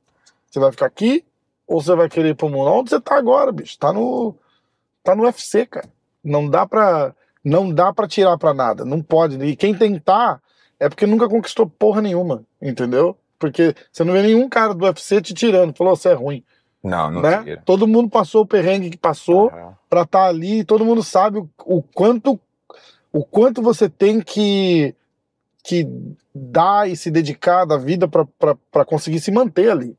Você 0.49 0.59
vai 0.59 0.71
ficar 0.71 0.85
aqui 0.85 1.25
ou 1.67 1.81
você 1.81 1.93
vai 1.95 2.07
querer 2.07 2.29
ir 2.29 2.35
pro 2.35 2.47
mundo? 2.47 2.71
Onde 2.71 2.89
você 2.91 3.01
tá 3.01 3.17
agora, 3.17 3.51
bicho? 3.51 3.77
Tá 3.77 3.91
no, 3.91 4.33
tá 5.03 5.15
no 5.15 5.23
UFC, 5.23 5.65
cara. 5.65 5.89
Não 6.23 6.49
dá 6.49 6.65
pra, 6.65 7.13
não 7.47 7.71
dá 7.71 7.93
pra 7.93 8.07
tirar 8.07 8.37
pra 8.37 8.53
nada. 8.53 8.83
Não 8.83 9.01
pode. 9.01 9.37
E 9.43 9.55
quem 9.55 9.73
tentar 9.73 10.41
é 10.79 10.89
porque 10.89 11.05
nunca 11.05 11.29
conquistou 11.29 11.67
porra 11.67 12.01
nenhuma, 12.01 12.43
entendeu? 12.61 13.17
Porque 13.39 13.73
você 13.91 14.03
não 14.03 14.13
vê 14.13 14.21
nenhum 14.21 14.49
cara 14.49 14.73
do 14.73 14.83
UFC 14.85 15.21
te 15.21 15.33
tirando, 15.33 15.75
falou, 15.75 15.95
você 15.95 16.09
é 16.09 16.13
ruim. 16.13 16.43
Não, 16.83 17.09
não 17.09 17.21
né? 17.21 17.43
tira. 17.43 17.61
Todo 17.65 17.87
mundo 17.87 18.09
passou 18.09 18.41
o 18.41 18.45
perrengue 18.45 18.89
que 18.89 18.97
passou 18.97 19.49
Aham. 19.49 19.73
pra 19.89 20.01
estar 20.01 20.25
ali, 20.25 20.63
todo 20.63 20.85
mundo 20.85 21.01
sabe 21.03 21.39
o, 21.39 21.49
o 21.65 21.81
quanto 21.81 22.39
o 23.11 23.23
quanto 23.23 23.61
você 23.61 23.89
tem 23.89 24.21
que 24.21 24.93
que 25.63 25.87
dar 26.33 26.89
e 26.89 26.95
se 26.95 27.11
dedicar 27.11 27.65
da 27.65 27.77
vida 27.77 28.07
pra 28.07 28.85
conseguir 28.85 29.19
se 29.19 29.31
manter 29.31 29.69
ali, 29.69 29.87
né? 29.87 29.95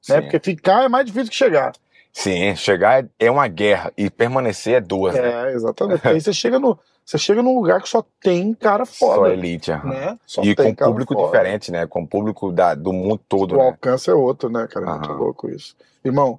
Sim. 0.00 0.22
Porque 0.22 0.40
ficar 0.40 0.84
é 0.84 0.88
mais 0.88 1.06
difícil 1.06 1.30
que 1.30 1.36
chegar. 1.36 1.72
Sim, 2.12 2.54
chegar 2.56 3.06
é- 3.18 3.30
uma 3.30 3.46
guerra 3.48 3.92
e 3.96 4.10
permanecer 4.10 4.74
é 4.74 4.80
duas, 4.80 5.14
né? 5.14 5.50
É, 5.50 5.54
exatamente. 5.54 6.06
Aí 6.06 6.20
você 6.20 6.32
chega 6.32 6.58
no 6.58 6.78
você 7.04 7.18
chega 7.18 7.42
num 7.42 7.54
lugar 7.56 7.82
que 7.82 7.88
só 7.88 8.04
tem 8.22 8.54
cara 8.54 8.84
Só 8.84 9.14
foda, 9.16 9.32
elite. 9.32 9.70
aham. 9.72 9.88
né? 9.90 10.18
Só 10.26 10.42
E 10.42 10.54
com 10.54 10.74
público 10.74 11.14
foda. 11.14 11.26
diferente, 11.26 11.70
né? 11.72 11.86
Com 11.86 12.06
público 12.06 12.52
da, 12.52 12.74
do 12.74 12.92
mundo 12.92 13.20
todo, 13.28 13.54
O 13.54 13.58
né? 13.58 13.66
alcance 13.66 14.08
é 14.08 14.14
outro, 14.14 14.48
né, 14.48 14.66
cara? 14.70 14.86
É 14.86 14.90
Muito 14.90 15.10
Aham. 15.10 15.18
louco 15.18 15.50
isso. 15.50 15.74
Irmão, 16.04 16.38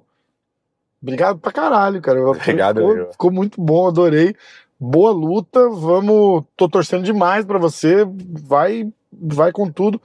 obrigado 1.02 1.38
pra 1.38 1.52
caralho, 1.52 2.00
cara. 2.00 2.20
Obrigado, 2.28 2.80
ficou, 2.80 3.12
ficou 3.12 3.30
muito 3.30 3.60
bom, 3.60 3.86
adorei. 3.88 4.34
Boa 4.80 5.12
luta, 5.12 5.68
vamos. 5.68 6.44
Tô 6.56 6.68
torcendo 6.68 7.04
demais 7.04 7.44
pra 7.44 7.58
você. 7.58 8.04
Vai, 8.06 8.88
vai 9.12 9.52
com 9.52 9.70
tudo. 9.70 10.00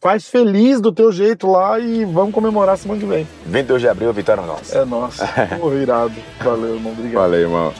Faz 0.00 0.28
feliz 0.28 0.80
do 0.80 0.92
teu 0.92 1.10
jeito 1.12 1.46
lá 1.50 1.78
e 1.78 2.04
vamos 2.04 2.34
comemorar 2.34 2.76
semana 2.76 3.00
que 3.00 3.06
vem. 3.06 3.26
22 3.46 3.80
de 3.82 3.88
abril, 3.88 4.12
vitória 4.12 4.42
nossa. 4.42 4.78
É 4.78 4.84
nossa. 4.84 5.26
Pô, 5.60 5.72
irado. 5.72 6.14
Valeu, 6.42 6.74
irmão. 6.74 6.92
Obrigado. 6.92 7.22
Valeu, 7.22 7.40
irmão. 7.40 7.72